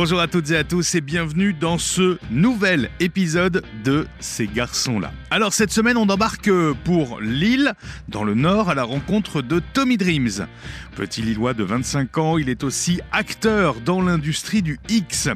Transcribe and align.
Bonjour 0.00 0.20
à 0.20 0.28
toutes 0.28 0.52
et 0.52 0.56
à 0.56 0.62
tous 0.62 0.94
et 0.94 1.00
bienvenue 1.00 1.52
dans 1.52 1.76
ce 1.76 2.18
nouvel 2.30 2.88
épisode 3.00 3.64
de 3.82 4.06
Ces 4.20 4.46
garçons-là. 4.46 5.10
Alors 5.32 5.52
cette 5.52 5.72
semaine 5.72 5.96
on 5.96 6.08
embarque 6.08 6.48
pour 6.84 7.20
Lille, 7.20 7.72
dans 8.06 8.22
le 8.22 8.34
nord, 8.34 8.70
à 8.70 8.76
la 8.76 8.84
rencontre 8.84 9.42
de 9.42 9.60
Tommy 9.74 9.96
Dreams. 9.96 10.46
Petit 10.94 11.20
Lillois 11.20 11.52
de 11.52 11.64
25 11.64 12.16
ans, 12.18 12.38
il 12.38 12.48
est 12.48 12.62
aussi 12.62 13.00
acteur 13.10 13.80
dans 13.80 14.00
l'industrie 14.00 14.62
du 14.62 14.78
X. 14.88 15.30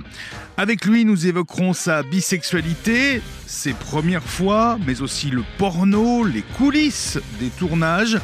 Avec 0.57 0.85
lui 0.85 1.05
nous 1.05 1.27
évoquerons 1.27 1.73
sa 1.73 2.05
bisexualité, 2.05 3.21
ses 3.49 3.73
premières 3.73 4.23
fois, 4.23 4.79
mais 4.87 5.03
aussi 5.03 5.31
le 5.31 5.43
porno, 5.59 6.23
les 6.23 6.43
coulisses 6.57 7.19
des 7.41 7.49
tournages 7.49 8.17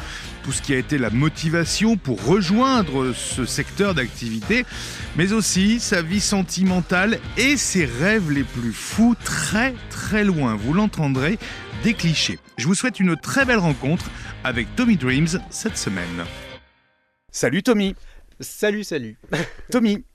tout 0.43 0.51
ce 0.51 0.61
qui 0.61 0.73
a 0.73 0.77
été 0.77 0.97
la 0.97 1.09
motivation 1.09 1.97
pour 1.97 2.23
rejoindre 2.25 3.13
ce 3.13 3.45
secteur 3.45 3.93
d'activité, 3.93 4.65
mais 5.15 5.33
aussi 5.33 5.79
sa 5.79 6.01
vie 6.01 6.19
sentimentale 6.19 7.19
et 7.37 7.57
ses 7.57 7.85
rêves 7.85 8.31
les 8.31 8.43
plus 8.43 8.73
fous, 8.73 9.15
très 9.23 9.73
très 9.89 10.23
loin, 10.23 10.55
vous 10.55 10.73
l'entendrez, 10.73 11.37
des 11.83 11.93
clichés. 11.93 12.39
Je 12.57 12.67
vous 12.67 12.75
souhaite 12.75 12.99
une 12.99 13.15
très 13.15 13.45
belle 13.45 13.59
rencontre 13.59 14.09
avec 14.43 14.75
Tommy 14.75 14.97
Dreams 14.97 15.39
cette 15.49 15.77
semaine. 15.77 16.25
Salut 17.31 17.63
Tommy 17.63 17.95
Salut, 18.39 18.83
salut 18.83 19.17
Tommy, 19.71 20.05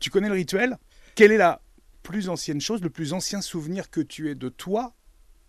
tu 0.00 0.10
connais 0.10 0.28
le 0.28 0.34
rituel? 0.34 0.78
Quelle 1.14 1.32
est 1.32 1.36
la 1.36 1.60
plus 2.02 2.28
ancienne 2.28 2.60
chose, 2.60 2.82
le 2.82 2.90
plus 2.90 3.12
ancien 3.12 3.40
souvenir 3.40 3.90
que 3.90 4.00
tu 4.00 4.30
aies 4.30 4.34
de 4.34 4.48
toi 4.48 4.94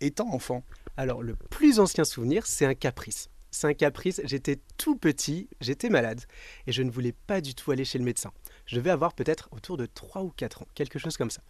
étant 0.00 0.28
enfant? 0.32 0.62
Alors, 0.98 1.22
le 1.22 1.36
plus 1.36 1.78
ancien 1.78 2.04
souvenir, 2.04 2.46
c'est 2.46 2.66
un 2.66 2.74
caprice. 2.74 3.30
C'est 3.50 3.66
un 3.66 3.74
caprice, 3.74 4.20
j'étais 4.24 4.58
tout 4.76 4.96
petit, 4.96 5.48
j'étais 5.60 5.88
malade 5.88 6.20
et 6.66 6.72
je 6.72 6.82
ne 6.82 6.90
voulais 6.90 7.14
pas 7.26 7.40
du 7.40 7.54
tout 7.54 7.70
aller 7.70 7.84
chez 7.84 7.98
le 7.98 8.04
médecin. 8.04 8.32
Je 8.66 8.76
devais 8.76 8.90
avoir 8.90 9.14
peut-être 9.14 9.48
autour 9.52 9.76
de 9.76 9.86
3 9.86 10.22
ou 10.22 10.30
4 10.30 10.62
ans, 10.62 10.68
quelque 10.74 10.98
chose 10.98 11.16
comme 11.16 11.30
ça. 11.30 11.42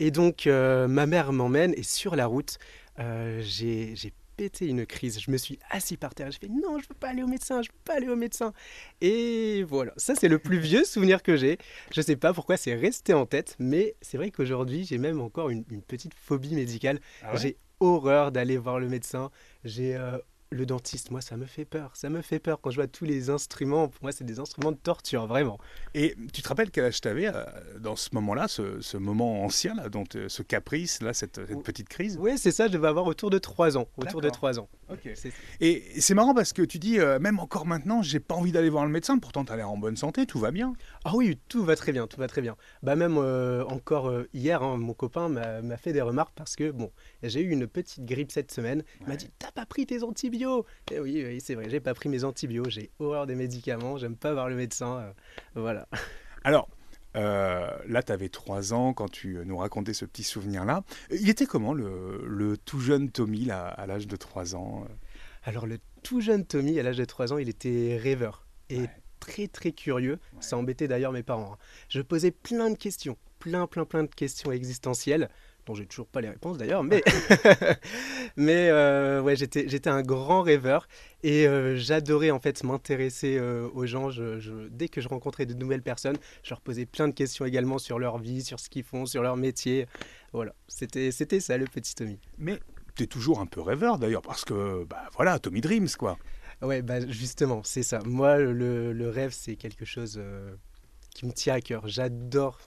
Et 0.00 0.10
donc 0.10 0.46
euh, 0.46 0.88
ma 0.88 1.06
mère 1.06 1.32
m'emmène 1.32 1.74
et 1.76 1.82
sur 1.82 2.16
la 2.16 2.26
route, 2.26 2.58
euh, 2.98 3.40
j'ai 3.42 3.94
pété 4.36 4.66
une 4.66 4.86
crise. 4.86 5.20
Je 5.20 5.30
me 5.30 5.36
suis 5.36 5.58
assis 5.70 5.96
par 5.96 6.14
terre. 6.14 6.30
Je 6.30 6.38
fais 6.38 6.48
non, 6.48 6.78
je 6.78 6.88
veux 6.88 6.94
pas 6.94 7.08
aller 7.08 7.22
au 7.22 7.26
médecin, 7.26 7.62
je 7.62 7.68
veux 7.68 7.78
pas 7.84 7.94
aller 7.94 8.08
au 8.08 8.16
médecin. 8.16 8.52
Et 9.00 9.62
voilà, 9.62 9.92
ça 9.96 10.14
c'est 10.14 10.28
le 10.28 10.38
plus 10.38 10.58
vieux 10.58 10.84
souvenir 10.84 11.22
que 11.22 11.36
j'ai. 11.36 11.58
Je 11.92 12.00
sais 12.00 12.16
pas 12.16 12.32
pourquoi 12.32 12.56
c'est 12.56 12.74
resté 12.74 13.14
en 13.14 13.26
tête, 13.26 13.56
mais 13.58 13.94
c'est 14.02 14.16
vrai 14.16 14.30
qu'aujourd'hui 14.30 14.84
j'ai 14.84 14.98
même 14.98 15.20
encore 15.20 15.50
une, 15.50 15.64
petite 15.64 16.14
phobie 16.14 16.54
médicale. 16.54 17.00
Ah 17.22 17.36
j'ai 17.36 17.56
horreur 17.80 18.32
d'aller 18.32 18.56
voir 18.56 18.78
le 18.78 18.88
médecin. 18.88 19.30
J'ai 19.64 19.96
euh, 19.96 20.18
le 20.54 20.66
dentiste, 20.66 21.10
moi, 21.10 21.20
ça 21.20 21.36
me 21.36 21.46
fait 21.46 21.64
peur. 21.64 21.90
Ça 21.94 22.08
me 22.08 22.22
fait 22.22 22.38
peur 22.38 22.60
quand 22.60 22.70
je 22.70 22.76
vois 22.76 22.86
tous 22.86 23.04
les 23.04 23.28
instruments. 23.28 23.88
Pour 23.88 24.02
moi, 24.02 24.12
c'est 24.12 24.24
des 24.24 24.38
instruments 24.38 24.72
de 24.72 24.76
torture, 24.76 25.26
vraiment. 25.26 25.58
Et 25.94 26.16
tu 26.32 26.42
te 26.42 26.48
rappelles 26.48 26.70
quel 26.70 26.84
âge 26.84 27.00
tu 27.00 27.08
avais 27.08 27.26
euh, 27.26 27.44
dans 27.80 27.96
ce 27.96 28.10
moment-là, 28.12 28.46
ce, 28.48 28.96
moment 28.96 29.44
ancien, 29.44 29.74
là, 29.74 29.88
donc, 29.88 30.16
ce 30.28 30.42
caprice, 30.42 31.02
là, 31.02 31.12
cette, 31.12 31.40
petite 31.62 31.88
crise? 31.88 32.16
Oui, 32.20 32.38
c'est 32.38 32.52
ça. 32.52 32.68
Je 32.68 32.72
devais 32.72 32.88
avoir 32.88 33.06
autour 33.06 33.30
de 33.30 33.38
3 33.38 33.76
ans. 33.76 33.88
Autour 33.96 34.20
de 34.20 34.30
3 34.30 34.60
ans. 34.60 34.68
Et 35.60 35.82
c'est 36.00 36.14
marrant 36.14 36.34
parce 36.34 36.52
que 36.52 36.62
tu 36.62 36.78
dis, 36.78 36.98
euh, 36.98 37.18
même 37.18 37.38
encore 37.38 37.66
maintenant, 37.66 38.02
j'ai 38.02 38.20
pas 38.20 38.34
envie 38.34 38.52
d'aller 38.52 38.70
voir 38.70 38.84
le 38.84 38.90
médecin. 38.90 39.18
Pourtant, 39.18 39.44
tu 39.44 39.52
as 39.52 39.56
l'air 39.56 39.70
en 39.70 39.78
bonne 39.78 39.96
santé, 39.96 40.26
tout 40.26 40.38
va 40.38 40.50
bien. 40.50 40.74
Ah 41.04 41.12
oui, 41.14 41.38
tout 41.48 41.64
va 41.64 41.76
très 41.76 41.92
bien, 41.92 42.06
tout 42.06 42.18
va 42.18 42.26
très 42.26 42.42
bien. 42.42 42.56
Bah 42.82 42.96
même 42.96 43.16
euh, 43.18 43.64
encore 43.66 44.12
hier, 44.32 44.62
hein, 44.62 44.76
mon 44.76 44.94
copain 44.94 45.28
m'a 45.28 45.76
fait 45.76 45.92
des 45.92 46.02
remarques 46.02 46.34
parce 46.34 46.56
que 46.56 46.70
bon, 46.70 46.90
j'ai 47.22 47.40
eu 47.40 47.50
une 47.50 47.66
petite 47.66 48.04
grippe 48.04 48.32
cette 48.32 48.52
semaine. 48.52 48.82
Il 49.00 49.08
m'a 49.08 49.16
dit, 49.16 49.30
t'as 49.38 49.52
pas 49.52 49.66
pris 49.66 49.86
tes 49.86 50.02
antibiotiques 50.02 50.24
et 50.90 50.96
eh 50.96 51.00
oui, 51.00 51.24
oui 51.26 51.40
c'est 51.40 51.54
vrai, 51.54 51.68
j'ai 51.68 51.80
pas 51.80 51.94
pris 51.94 52.08
mes 52.08 52.24
antibiotiques, 52.24 52.72
j'ai 52.72 52.90
horreur 52.98 53.26
des 53.26 53.34
médicaments, 53.34 53.98
j'aime 53.98 54.16
pas 54.16 54.32
voir 54.32 54.48
le 54.48 54.56
médecin. 54.56 54.98
Euh, 54.98 55.12
voilà. 55.54 55.88
Alors, 56.44 56.68
euh, 57.16 57.70
là, 57.86 58.02
tu 58.02 58.12
avais 58.12 58.28
3 58.28 58.72
ans 58.72 58.92
quand 58.92 59.08
tu 59.08 59.38
nous 59.44 59.56
racontais 59.56 59.94
ce 59.94 60.04
petit 60.04 60.24
souvenir-là. 60.24 60.82
Il 61.10 61.28
était 61.28 61.46
comment 61.46 61.72
le, 61.72 62.56
tout 62.64 62.80
jeune 62.80 63.10
Tommy 63.10 63.44
là, 63.44 63.66
à 63.66 63.86
l'âge 63.86 64.06
de 64.06 64.16
3 64.16 64.56
ans 64.56 64.86
Alors, 65.44 65.66
le 65.66 65.78
tout 66.02 66.20
jeune 66.20 66.44
Tommy 66.44 66.78
à 66.78 66.82
l'âge 66.82 66.98
de 66.98 67.04
3 67.04 67.32
ans, 67.32 67.38
il 67.38 67.48
était 67.48 67.98
rêveur 68.00 68.46
et 68.70 68.86
très 69.20 69.48
très 69.48 69.72
curieux. 69.72 70.18
Ça 70.40 70.56
embêtait 70.56 70.88
d'ailleurs 70.88 71.12
mes 71.12 71.22
parents. 71.22 71.54
Hein. 71.54 71.58
Je 71.88 72.00
posais 72.02 72.30
plein 72.30 72.70
de 72.70 72.76
questions, 72.76 73.16
plein 73.38 73.66
plein 73.66 73.84
plein 73.84 74.02
de 74.02 74.14
questions 74.14 74.52
existentielles 74.52 75.30
dont 75.66 75.74
j'ai 75.74 75.86
toujours 75.86 76.06
pas 76.06 76.20
les 76.20 76.28
réponses 76.28 76.58
d'ailleurs, 76.58 76.82
mais, 76.82 77.02
mais 78.36 78.68
euh, 78.70 79.22
ouais, 79.22 79.36
j'étais, 79.36 79.68
j'étais 79.68 79.90
un 79.90 80.02
grand 80.02 80.42
rêveur 80.42 80.88
et 81.22 81.46
euh, 81.46 81.76
j'adorais 81.76 82.30
en 82.30 82.40
fait 82.40 82.62
m'intéresser 82.64 83.36
euh, 83.38 83.68
aux 83.74 83.86
gens. 83.86 84.10
Je, 84.10 84.68
dès 84.68 84.88
que 84.88 85.00
je 85.00 85.08
rencontrais 85.08 85.46
de 85.46 85.54
nouvelles 85.54 85.82
personnes, 85.82 86.16
je 86.42 86.50
leur 86.50 86.60
posais 86.60 86.86
plein 86.86 87.08
de 87.08 87.14
questions 87.14 87.44
également 87.44 87.78
sur 87.78 87.98
leur 87.98 88.18
vie, 88.18 88.42
sur 88.42 88.60
ce 88.60 88.68
qu'ils 88.68 88.84
font, 88.84 89.06
sur 89.06 89.22
leur 89.22 89.36
métier. 89.36 89.86
Voilà, 90.32 90.54
c'était, 90.68 91.10
c'était 91.10 91.40
ça 91.40 91.56
le 91.56 91.66
petit 91.66 91.94
Tommy. 91.94 92.18
Mais 92.38 92.58
tu 92.96 93.04
es 93.04 93.06
toujours 93.06 93.40
un 93.40 93.46
peu 93.46 93.60
rêveur 93.60 93.98
d'ailleurs, 93.98 94.22
parce 94.22 94.44
que 94.44 94.84
bah, 94.84 95.08
voilà, 95.16 95.38
Tommy 95.38 95.60
Dreams 95.60 95.90
quoi. 95.98 96.18
Ouais, 96.62 96.82
bah, 96.82 97.06
justement, 97.08 97.62
c'est 97.64 97.82
ça. 97.82 97.98
Moi, 98.04 98.38
le, 98.38 98.92
le 98.92 99.08
rêve, 99.08 99.32
c'est 99.32 99.56
quelque 99.56 99.84
chose 99.84 100.22
qui 101.14 101.26
me 101.26 101.32
tient 101.32 101.54
à 101.54 101.60
cœur. 101.60 101.86
J'adore 101.86 102.58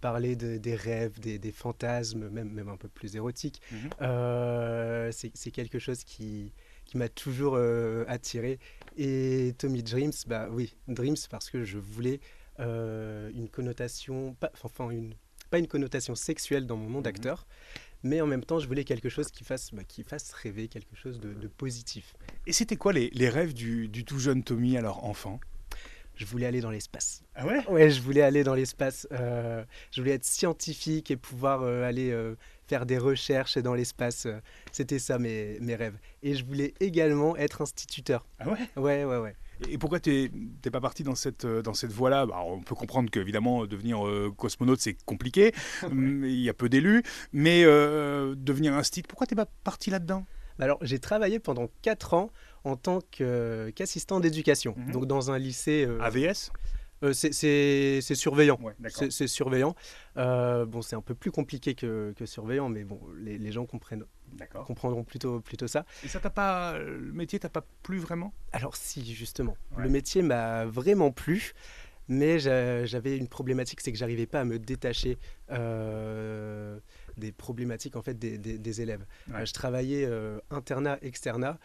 parler 0.00 0.36
de, 0.36 0.56
des 0.56 0.74
rêves, 0.74 1.20
des, 1.20 1.38
des, 1.38 1.52
fantasmes, 1.52 2.28
même, 2.28 2.50
même 2.50 2.68
un 2.68 2.76
peu 2.76 2.88
plus 2.88 3.16
érotiques. 3.16 3.60
Mhm. 3.70 3.90
Euh, 4.02 5.10
c'est 5.12 5.50
quelque 5.50 5.78
chose 5.78 6.04
qui, 6.04 6.52
qui 6.84 6.98
m'a 6.98 7.08
toujours 7.08 7.54
euh, 7.56 8.04
attiré. 8.08 8.58
Et 8.96 9.54
Tommy 9.58 9.82
Dreams, 9.82 10.12
bah 10.26 10.48
oui, 10.50 10.74
Dreams 10.88 11.16
parce 11.30 11.50
que 11.50 11.64
je 11.64 11.78
voulais 11.78 12.20
euh, 12.58 13.30
une 13.34 13.48
connotation, 13.48 14.34
pas, 14.34 14.50
enfin 14.64 14.90
une, 14.90 15.14
pas 15.50 15.58
une 15.58 15.68
connotation 15.68 16.14
sexuelle 16.14 16.66
dans 16.66 16.76
mon 16.76 16.90
nom 16.90 16.98
mhm. 16.98 17.04
d'acteur, 17.04 17.46
mais 18.02 18.20
en 18.20 18.26
même 18.26 18.44
temps, 18.44 18.58
je 18.58 18.66
voulais 18.66 18.84
quelque 18.84 19.08
chose 19.08 19.30
qui 19.30 19.44
fasse, 19.44 19.72
bah, 19.72 19.84
qui 19.84 20.02
fasse 20.02 20.32
rêver, 20.32 20.68
quelque 20.68 20.96
chose 20.96 21.20
de, 21.20 21.34
de 21.34 21.48
positif. 21.48 22.14
Et 22.46 22.52
c'était 22.52 22.76
quoi 22.76 22.92
les, 22.92 23.10
les 23.10 23.28
rêves 23.28 23.52
du, 23.52 23.88
du, 23.88 24.04
tout 24.04 24.18
jeune 24.18 24.42
Tommy, 24.42 24.76
alors 24.76 25.04
enfant? 25.04 25.38
Je 26.20 26.26
voulais 26.26 26.44
aller 26.44 26.60
dans 26.60 26.70
l'espace. 26.70 27.24
Ah 27.34 27.46
ouais? 27.46 27.66
Ouais, 27.70 27.90
je 27.90 28.02
voulais 28.02 28.20
aller 28.20 28.44
dans 28.44 28.54
l'espace. 28.54 29.08
Euh, 29.10 29.64
je 29.90 30.02
voulais 30.02 30.12
être 30.12 30.26
scientifique 30.26 31.10
et 31.10 31.16
pouvoir 31.16 31.62
euh, 31.62 31.82
aller 31.82 32.10
euh, 32.10 32.36
faire 32.66 32.84
des 32.84 32.98
recherches 32.98 33.56
dans 33.56 33.72
l'espace. 33.72 34.26
C'était 34.70 34.98
ça 34.98 35.18
mes, 35.18 35.58
mes 35.60 35.74
rêves. 35.74 35.96
Et 36.22 36.34
je 36.34 36.44
voulais 36.44 36.74
également 36.78 37.38
être 37.38 37.62
instituteur. 37.62 38.26
Ah 38.38 38.50
ouais? 38.50 38.58
Ouais, 38.76 39.04
ouais, 39.04 39.16
ouais. 39.16 39.34
Et 39.70 39.78
pourquoi 39.78 39.98
tu 39.98 40.30
n'es 40.62 40.70
pas 40.70 40.82
parti 40.82 41.04
dans 41.04 41.14
cette, 41.14 41.46
dans 41.46 41.72
cette 41.72 41.92
voie-là? 41.92 42.26
Bah, 42.26 42.42
On 42.44 42.60
peut 42.60 42.74
comprendre 42.74 43.10
qu'évidemment, 43.10 43.64
devenir 43.66 44.02
cosmonaute, 44.36 44.80
c'est 44.80 45.02
compliqué. 45.04 45.54
Il 45.90 46.40
y 46.40 46.50
a 46.50 46.54
peu 46.54 46.68
d'élus. 46.68 47.02
Mais 47.32 47.64
devenir 47.64 48.74
instituteur, 48.74 49.08
pourquoi 49.08 49.26
tu 49.26 49.34
n'es 49.34 49.42
pas 49.42 49.50
parti 49.64 49.88
là-dedans? 49.88 50.26
Bah 50.58 50.64
alors, 50.66 50.78
j'ai 50.82 50.98
travaillé 50.98 51.38
pendant 51.38 51.70
4 51.80 52.12
ans 52.12 52.30
en 52.64 52.76
tant 52.76 53.00
qu'assistant 53.00 54.20
d'éducation, 54.20 54.74
mhm. 54.76 54.92
donc 54.92 55.06
dans 55.06 55.30
un 55.30 55.38
lycée. 55.38 55.86
Euh, 55.88 56.00
AVS 56.00 56.52
euh, 57.02 57.14
c'est 57.14 58.14
surveillant. 58.14 58.58
c'est 58.90 59.26
surveillant. 59.26 59.74
Euh, 60.18 60.66
bon, 60.66 60.82
c'est 60.82 60.96
un 60.96 61.00
peu 61.00 61.14
plus 61.14 61.30
compliqué 61.30 61.74
que, 61.74 62.12
que 62.14 62.26
surveillant, 62.26 62.68
mais 62.68 62.84
bon, 62.84 63.00
les, 63.18 63.38
les 63.38 63.52
gens 63.52 63.64
comprennent, 63.64 64.04
comprendront 64.66 65.02
plutôt, 65.02 65.40
plutôt 65.40 65.66
ça. 65.66 65.86
Et 66.04 66.08
ça 66.08 66.20
t'a 66.20 66.28
pas, 66.28 66.76
le 66.78 67.12
métier 67.14 67.38
t'a 67.38 67.48
pas 67.48 67.64
plu 67.82 67.96
vraiment? 67.96 68.34
Alors 68.52 68.76
si, 68.76 69.14
justement, 69.14 69.56
le 69.78 69.88
métier 69.88 70.20
m'a 70.20 70.66
vraiment 70.66 71.10
plu, 71.10 71.54
mais 72.08 72.38
j'avais 72.38 73.16
une 73.16 73.28
problématique, 73.28 73.80
c'est 73.80 73.92
que 73.92 73.98
j'arrivais 73.98 74.26
pas 74.26 74.40
à 74.40 74.44
me 74.44 74.58
détacher 74.58 75.16
des 75.48 77.32
problématiques 77.32 77.96
en 77.96 78.02
fait 78.02 78.18
des, 78.18 78.36
des, 78.36 78.80
élèves. 78.82 79.06
je 79.42 79.52
travaillais 79.54 80.06
internat, 80.50 80.98
externat, 81.00 81.58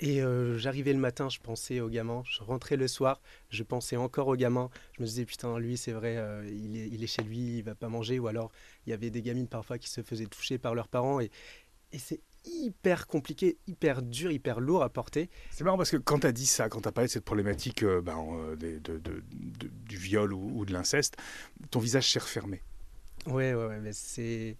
et 0.00 0.22
euh, 0.22 0.58
j'arrivais 0.58 0.92
le 0.92 0.98
matin, 0.98 1.28
je 1.28 1.38
pensais 1.38 1.80
aux 1.80 1.88
gamins. 1.88 2.22
Je 2.24 2.42
rentrais 2.42 2.76
le 2.76 2.88
soir, 2.88 3.20
je 3.50 3.62
pensais 3.62 3.96
encore 3.96 4.28
aux 4.28 4.36
gamins. 4.36 4.70
Je 4.96 5.02
me 5.02 5.06
disais, 5.06 5.24
putain, 5.24 5.58
lui, 5.58 5.76
c'est 5.76 5.92
vrai, 5.92 6.16
euh, 6.16 6.42
il, 6.50 6.76
est, 6.76 6.88
il, 6.88 7.04
est, 7.04 7.06
chez 7.06 7.22
lui, 7.22 7.58
il 7.58 7.62
va 7.62 7.74
pas 7.74 7.88
manger. 7.88 8.18
Ou 8.18 8.26
alors, 8.26 8.50
il 8.86 8.90
y 8.90 8.92
avait 8.92 9.10
des 9.10 9.22
gamines 9.22 9.46
parfois 9.46 9.78
qui 9.78 9.88
se 9.88 10.02
faisaient 10.02 10.26
toucher 10.26 10.58
par 10.58 10.74
leurs 10.74 10.88
parents. 10.88 11.20
Et, 11.20 11.30
et 11.92 11.98
c'est 11.98 12.20
hyper 12.46 13.06
compliqué, 13.06 13.58
hyper 13.66 14.00
dur, 14.00 14.30
hyper 14.30 14.60
lourd 14.60 14.82
à 14.82 14.88
porter. 14.88 15.28
C'est 15.50 15.64
marrant 15.64 15.76
parce 15.76 15.90
que 15.90 15.98
quand 15.98 16.20
tu 16.20 16.26
as 16.26 16.32
dit 16.32 16.46
ça, 16.46 16.70
quand 16.70 16.80
tu 16.80 16.88
as 16.88 16.92
parlé 16.92 17.08
de 17.08 17.12
cette 17.12 17.26
problématique 17.26 17.82
euh, 17.82 18.00
ben, 18.00 18.16
de, 18.58 18.78
de, 18.78 19.22
du 19.60 19.96
viol 19.98 20.32
ou, 20.32 20.64
de 20.64 20.72
l'inceste, 20.72 21.18
ton 21.70 21.80
visage 21.80 22.10
s'est 22.10 22.20
refermé. 22.20 22.62
Ouais, 23.26 23.52
ouais, 23.52 23.66
ouais. 23.66 24.56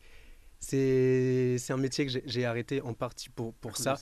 C'est 0.60 1.70
un 1.70 1.76
métier 1.78 2.04
que 2.04 2.20
j'ai 2.26 2.44
arrêté 2.44 2.82
en 2.82 2.92
partie 2.92 3.30
pour, 3.30 3.54
pour 3.54 3.78
ça? 3.78 3.98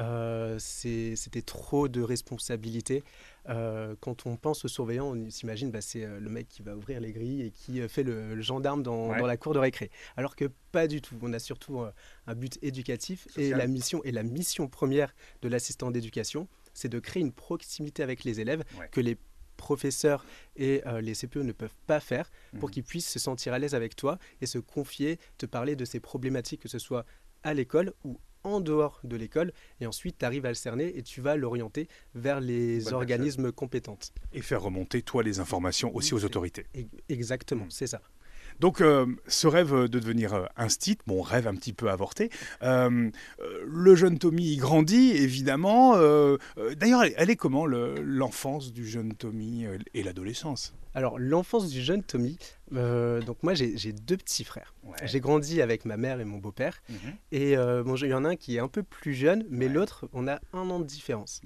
Euh, 0.00 0.58
c'était 0.58 1.42
trop 1.42 1.88
de 1.88 2.02
responsabilités. 2.02 3.04
Euh, 3.48 3.94
quand 4.00 4.26
on 4.26 4.36
pense 4.36 4.64
au 4.64 4.68
surveillant, 4.68 5.14
on 5.14 5.30
s'imagine 5.30 5.70
bah, 5.70 5.80
c'est 5.80 6.04
euh, 6.04 6.18
le 6.20 6.30
mec 6.30 6.48
qui 6.48 6.62
va 6.62 6.76
ouvrir 6.76 7.00
les 7.00 7.12
grilles 7.12 7.42
et 7.42 7.50
qui 7.50 7.80
fait 7.88 8.02
le, 8.02 8.40
gendarme 8.40 8.82
dans, 8.82 9.12
la 9.12 9.36
cour 9.36 9.54
de 9.54 9.58
récré. 9.58 9.90
Alors 10.16 10.36
que 10.36 10.46
pas 10.72 10.86
du 10.86 11.00
tout. 11.00 11.16
On 11.22 11.32
a 11.32 11.38
surtout 11.38 11.82
un 12.26 12.34
but 12.34 12.58
éducatif 12.62 13.28
et 13.36 13.50
la 13.50 13.66
mission 13.66 14.02
et 14.04 14.12
la 14.12 14.22
mission 14.22 14.68
première 14.68 15.14
de 15.42 15.48
l'assistant 15.48 15.90
d'éducation, 15.90 16.48
c'est 16.74 16.88
de 16.88 16.98
créer 16.98 17.22
une 17.22 17.32
proximité 17.32 18.02
avec 18.02 18.24
les 18.24 18.40
élèves 18.40 18.64
que 18.90 19.00
les 19.00 19.16
professeurs 19.60 20.24
et 20.56 20.82
euh, 20.86 21.02
les 21.02 21.14
CPE 21.14 21.42
ne 21.42 21.52
peuvent 21.52 21.76
pas 21.86 22.00
faire 22.00 22.30
pour 22.58 22.70
Mhm. 22.70 22.72
qu'ils 22.72 22.84
puissent 22.84 23.10
se 23.10 23.18
sentir 23.18 23.52
à 23.52 23.58
l'aise 23.58 23.74
avec 23.74 23.94
toi 23.94 24.18
et 24.40 24.46
se 24.46 24.58
confier, 24.58 25.18
te 25.36 25.44
parler 25.44 25.76
de 25.76 25.84
ces 25.84 26.00
problématiques, 26.00 26.62
que 26.62 26.68
ce 26.68 26.78
soit 26.78 27.04
à 27.42 27.52
l'école 27.52 27.92
ou 28.04 28.18
en 28.44 28.60
dehors 28.60 29.00
de 29.04 29.16
l'école. 29.16 29.52
Et 29.80 29.86
ensuite, 29.86 30.16
tu 30.18 30.24
arrives 30.24 30.46
à 30.46 30.50
le 30.50 30.54
cerner 30.54 30.96
et 30.96 31.02
tu 31.02 31.20
vas 31.20 31.36
l'orienter 31.36 31.88
vers 32.14 32.40
les 32.40 32.80
Bonne 32.84 32.94
organismes 32.94 33.52
compétentes. 33.52 34.12
Et 34.32 34.42
faire 34.42 34.62
remonter, 34.62 35.02
toi, 35.02 35.22
les 35.22 35.40
informations 35.40 35.94
aussi 35.94 36.14
aux 36.14 36.24
autorités. 36.24 36.66
Exactement, 37.08 37.64
Mhm. 37.64 37.70
c'est 37.70 37.86
ça. 37.86 38.00
Donc, 38.58 38.82
euh, 38.82 39.06
ce 39.26 39.46
rêve 39.46 39.72
de 39.88 39.98
devenir 39.98 40.34
euh, 40.34 40.44
instit, 40.56 40.98
bon, 41.06 41.22
rêve 41.22 41.46
un 41.46 41.54
petit 41.54 41.72
peu 41.72 41.88
avorté. 41.90 42.28
euh, 42.62 43.10
euh, 43.40 43.64
le 43.66 43.94
jeune 43.94 44.18
Tommy, 44.18 44.56
grandit, 44.56 45.12
évidemment. 45.12 45.94
euh, 45.96 46.36
euh, 46.58 46.74
D'ailleurs, 46.74 47.04
elle, 47.04 47.14
elle 47.16 47.30
est 47.30 47.36
comment 47.36 47.64
le- 47.64 47.94
l'enfance 48.02 48.72
du 48.72 48.86
jeune 48.86 49.14
Tommy 49.14 49.64
euh, 49.64 49.78
et 49.94 50.02
l'adolescence? 50.02 50.74
Alors, 50.94 51.18
l'enfance 51.18 51.70
du 51.70 51.80
jeune 51.80 52.02
Tommy, 52.02 52.36
euh, 52.74 53.20
donc 53.22 53.42
moi 53.42 53.54
j'ai 53.54 53.92
deux 53.92 54.16
petits 54.16 54.44
frères. 54.44 54.74
J'ai 55.04 55.20
grandi 55.20 55.60
avec 55.62 55.84
ma 55.84 55.96
mère 55.96 56.20
et 56.20 56.24
mon 56.24 56.38
beau-père. 56.38 56.82
Mhm. 56.88 56.96
Et 57.32 57.56
euh, 57.56 57.82
bon, 57.82 57.96
il 57.96 58.08
y 58.08 58.14
en 58.14 58.24
a 58.24 58.30
un 58.30 58.36
qui 58.36 58.56
est 58.56 58.60
un 58.60 58.68
peu 58.68 58.82
plus 58.82 59.14
jeune, 59.14 59.44
mais 59.50 59.66
Ouais. 59.66 59.72
l'autre, 59.72 60.08
on 60.12 60.26
a 60.28 60.40
un 60.52 60.70
an 60.70 60.80
de 60.80 60.84
différence. 60.84 61.40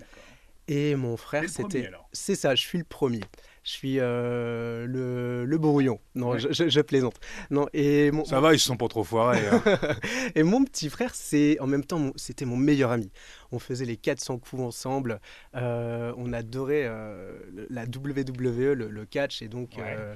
Et 0.66 0.94
mon 0.96 1.18
frère, 1.18 1.42
le 1.42 1.48
premier, 1.48 1.68
c'était. 1.70 1.86
alors. 1.88 2.08
C'est 2.14 2.34
ça, 2.36 2.54
je 2.54 2.62
suis 2.62 2.78
le 2.78 2.84
premier. 2.84 3.20
Je 3.64 3.70
suis 3.70 3.96
euh, 4.00 4.86
le, 4.86 5.44
le 5.44 5.58
brouillon. 5.58 6.00
Non, 6.14 6.30
Ouais. 6.30 6.38
je, 6.38 6.52
je- 6.52 6.68
je 6.70 6.80
plaisante. 6.80 7.16
Non, 7.50 7.66
et 7.74 8.10
mon, 8.10 8.24
Ça 8.24 8.40
va, 8.40 8.54
ils 8.54 8.58
se 8.58 8.66
sont 8.66 8.76
pas 8.78 8.88
trop 8.88 9.04
foirés. 9.04 9.46
hein. 9.46 9.62
et 10.34 10.42
mon 10.42 10.64
petit 10.64 10.88
frère, 10.88 11.14
c'est 11.14 11.58
en 11.60 11.66
même 11.66 11.84
temps, 11.84 11.98
mon- 11.98 12.12
c'était 12.16 12.44
mon 12.46 12.56
meilleur 12.56 12.92
ami. 12.92 13.10
On 13.52 13.58
faisait 13.58 13.84
les 13.84 13.96
400 13.98 14.38
coups 14.38 14.62
ensemble. 14.62 15.20
Euh, 15.54 16.12
on 16.16 16.32
adorait 16.32 16.84
euh, 16.86 17.38
la 17.70 17.84
WWE, 17.84 18.72
le, 18.74 18.88
le 18.88 19.04
catch, 19.06 19.42
et 19.42 19.48
donc 19.48 19.72
Ouais. 19.76 19.84
euh, 19.98 20.14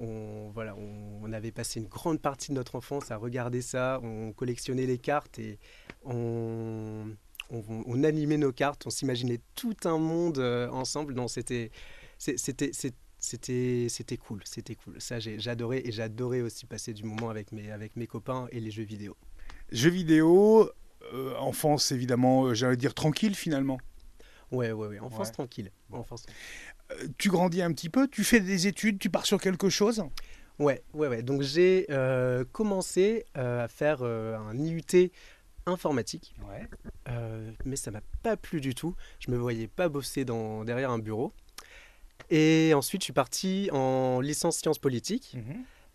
on, 0.00 0.50
voilà, 0.54 0.74
on, 0.76 1.20
on 1.22 1.32
avait 1.32 1.52
passé 1.52 1.80
une 1.80 1.86
grande 1.86 2.20
partie 2.20 2.50
de 2.50 2.54
notre 2.54 2.74
enfance 2.76 3.10
à 3.10 3.16
regarder 3.16 3.62
ça. 3.62 4.00
On 4.02 4.32
collectionnait 4.32 4.86
les 4.86 4.98
cartes 4.98 5.38
et 5.38 5.58
on, 6.04 7.06
on, 7.50 7.62
on 7.86 8.04
animait 8.04 8.36
nos 8.38 8.52
cartes. 8.52 8.86
On 8.86 8.90
s'imaginait 8.90 9.40
tout 9.54 9.76
un 9.84 9.98
monde 9.98 10.38
euh, 10.38 10.68
ensemble. 10.70 11.14
Non, 11.14 11.28
c'était, 11.28 11.70
c'était, 12.18 12.72
c'était, 13.18 13.88
c'était 13.88 14.16
cool. 14.16 14.40
C'était 14.44 14.74
cool. 14.74 15.00
Ça, 15.00 15.18
j'adorais 15.20 15.82
et 15.86 15.92
j'adorais 15.92 16.40
aussi 16.40 16.66
passer 16.66 16.92
du 16.92 17.04
moment 17.04 17.30
avec 17.30 17.52
mes, 17.52 17.70
avec 17.70 17.96
mes 17.96 18.06
copains 18.06 18.48
et 18.52 18.60
les 18.60 18.70
jeux 18.70 18.84
vidéo. 18.84 19.16
Jeux 19.72 19.90
vidéo, 19.90 20.70
euh, 21.12 21.34
enfance 21.36 21.92
évidemment, 21.92 22.44
euh, 22.46 22.54
j'allais 22.54 22.76
dire 22.76 22.94
tranquille 22.94 23.34
finalement. 23.34 23.78
Ouais, 24.50 24.72
ouais, 24.72 24.88
ouais. 24.88 24.98
Enfance 25.00 25.28
Ouais. 25.28 25.32
tranquille. 25.32 25.70
Enfance. 25.90 26.26
Euh, 26.92 27.08
tu 27.18 27.28
grandis 27.30 27.62
un 27.62 27.72
petit 27.72 27.88
peu, 27.88 28.08
tu 28.08 28.24
fais 28.24 28.40
des 28.40 28.66
études, 28.66 28.98
tu 28.98 29.10
pars 29.10 29.26
sur 29.26 29.40
quelque 29.40 29.68
chose 29.68 30.04
Ouais, 30.58 30.82
ouais, 30.92 31.08
ouais. 31.08 31.22
Donc 31.22 31.42
j'ai 31.42 31.86
euh, 31.90 32.44
commencé 32.52 33.24
euh, 33.36 33.64
à 33.64 33.68
faire 33.68 33.98
euh, 34.02 34.36
un 34.38 34.56
IUT 34.56 35.10
informatique, 35.66 36.34
Ouais. 36.48 36.68
mais 37.64 37.76
ça 37.76 37.90
m'a 37.90 38.02
pas 38.22 38.36
plu 38.36 38.60
du 38.60 38.74
tout. 38.74 38.94
Je 39.18 39.30
me 39.30 39.36
voyais 39.36 39.66
pas 39.66 39.88
bosser 39.88 40.24
dans, 40.24 40.64
derrière 40.64 40.90
un 40.90 40.98
bureau. 40.98 41.32
Et 42.30 42.72
ensuite, 42.74 43.00
je 43.02 43.04
suis 43.06 43.12
parti 43.12 43.68
en 43.72 44.20
licence 44.20 44.58
sciences 44.58 44.78
politiques. 44.78 45.36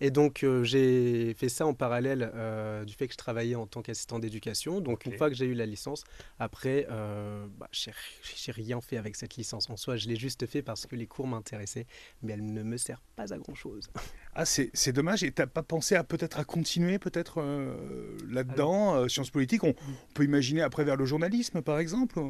Et 0.02 0.12
donc, 0.12 0.44
euh, 0.44 0.64
j'ai 0.64 1.34
fait 1.34 1.50
ça 1.50 1.66
en 1.66 1.74
parallèle 1.74 2.32
euh, 2.34 2.86
du 2.86 2.94
fait 2.94 3.08
que 3.08 3.14
je 3.14 3.18
travaillais 3.18 3.56
en 3.56 3.68
tant 3.68 3.82
qu'assistant 3.82 4.20
d'éducation. 4.20 4.82
Donc, 4.82 5.06
une 5.06 5.18
fois 5.18 5.30
que 5.30 5.36
j'ai 5.36 5.46
eu 5.46 5.54
la 5.54 5.66
licence, 5.66 6.04
après, 6.40 6.88
euh, 6.90 7.46
bah, 7.58 7.68
j'ai 7.72 7.92
j'ai 8.36 8.52
rien 8.52 8.80
fait 8.82 8.98
avec 8.98 9.16
cette 9.16 9.36
licence 9.36 9.70
en 9.70 9.78
soi. 9.78 9.98
Je 9.98 10.08
l'ai 10.08 10.16
juste 10.16 10.46
fait 10.46 10.62
parce 10.62 10.86
que 10.86 10.96
les 10.96 11.08
cours 11.08 11.28
m'intéressaient, 11.28 11.88
mais 12.22 12.34
elle 12.34 12.54
ne 12.54 12.64
me 12.64 12.78
sert 12.78 13.02
pas 13.16 13.34
à 13.34 13.38
grand-chose. 13.38 13.90
Ah, 14.36 14.46
c'est 14.46 14.94
dommage. 14.94 15.24
Et 15.24 15.32
t'as 15.32 15.48
pas 15.48 15.64
pensé 15.64 15.96
à 15.96 16.04
peut-être 16.06 16.40
à 16.40 16.46
continuer 16.46 16.98
peut-être 16.98 17.42
euh, 17.42 18.16
là-dedans, 18.30 19.10
sciences 19.10 19.32
politiques? 19.32 19.66
On, 19.66 19.70
on 19.72 20.14
peut 20.14 20.24
imaginer 20.24 20.62
après 20.62 20.86
vers 20.86 20.96
le 20.96 21.04
journalisme, 21.04 21.62
par 21.62 21.78
exemple 21.78 22.22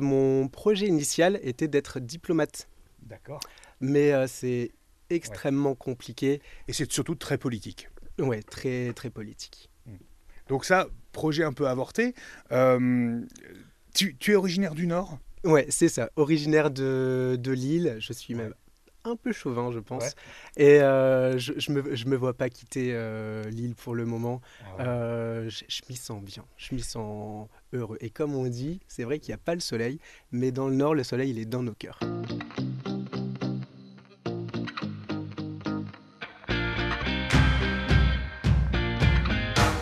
mon 0.00 0.48
projet 0.48 0.86
initial 0.86 1.38
était 1.42 1.68
d'être 1.68 2.00
diplomate, 2.00 2.68
D'accord. 3.02 3.40
mais 3.80 4.12
euh, 4.12 4.26
c'est 4.26 4.72
extrêmement 5.10 5.74
compliqué. 5.74 6.40
Et 6.68 6.72
c'est 6.72 6.90
surtout 6.90 7.14
très 7.14 7.38
politique. 7.38 7.88
Ouais, 8.18 8.42
très, 8.42 8.92
très 8.92 9.10
politique. 9.10 9.70
Donc 10.48 10.64
ça, 10.64 10.88
projet 11.12 11.44
un 11.44 11.52
peu 11.52 11.68
avorté. 11.68 12.14
Euh, 12.52 13.20
tu, 13.94 14.16
tu 14.16 14.32
es 14.32 14.34
originaire 14.34 14.74
du 14.74 14.86
Nord? 14.86 15.18
Ouais, 15.44 15.66
c'est 15.68 15.88
ça. 15.88 16.10
Originaire 16.16 16.70
de, 16.70 17.36
de 17.38 17.52
Lille, 17.52 17.96
je 17.98 18.12
suis 18.12 18.34
même 18.34 18.54
un 19.04 19.16
peu 19.16 19.32
chauvin, 19.32 19.72
je 19.72 19.78
pense. 19.78 20.02
Ouais. 20.02 20.10
Et 20.56 20.82
euh, 20.82 21.38
je, 21.38 21.54
je 21.56 21.72
me, 21.72 21.94
je 21.94 22.04
me 22.06 22.16
vois 22.16 22.34
pas 22.34 22.50
quitter 22.50 22.90
euh, 22.92 23.44
Lille 23.44 23.74
pour 23.74 23.94
le 23.94 24.04
moment. 24.04 24.42
Ah 24.78 24.82
Euh, 24.82 25.48
je 25.48 25.64
je 25.68 25.80
m'y 25.88 25.96
sens 25.96 26.22
bien, 26.22 26.44
je 26.58 26.74
m'y 26.74 26.82
sens 26.82 27.48
heureux. 27.72 27.96
Et 28.00 28.10
comme 28.10 28.34
on 28.34 28.46
dit, 28.46 28.80
c'est 28.88 29.04
vrai 29.04 29.18
qu'il 29.18 29.30
n'y 29.30 29.36
a 29.36 29.42
pas 29.42 29.54
le 29.54 29.60
soleil, 29.60 30.00
mais 30.32 30.50
dans 30.50 30.68
le 30.68 30.74
nord, 30.74 30.94
le 30.94 31.04
soleil, 31.04 31.30
il 31.30 31.38
est 31.38 31.46
dans 31.46 31.62
nos 31.62 31.74
cœurs. 31.74 32.00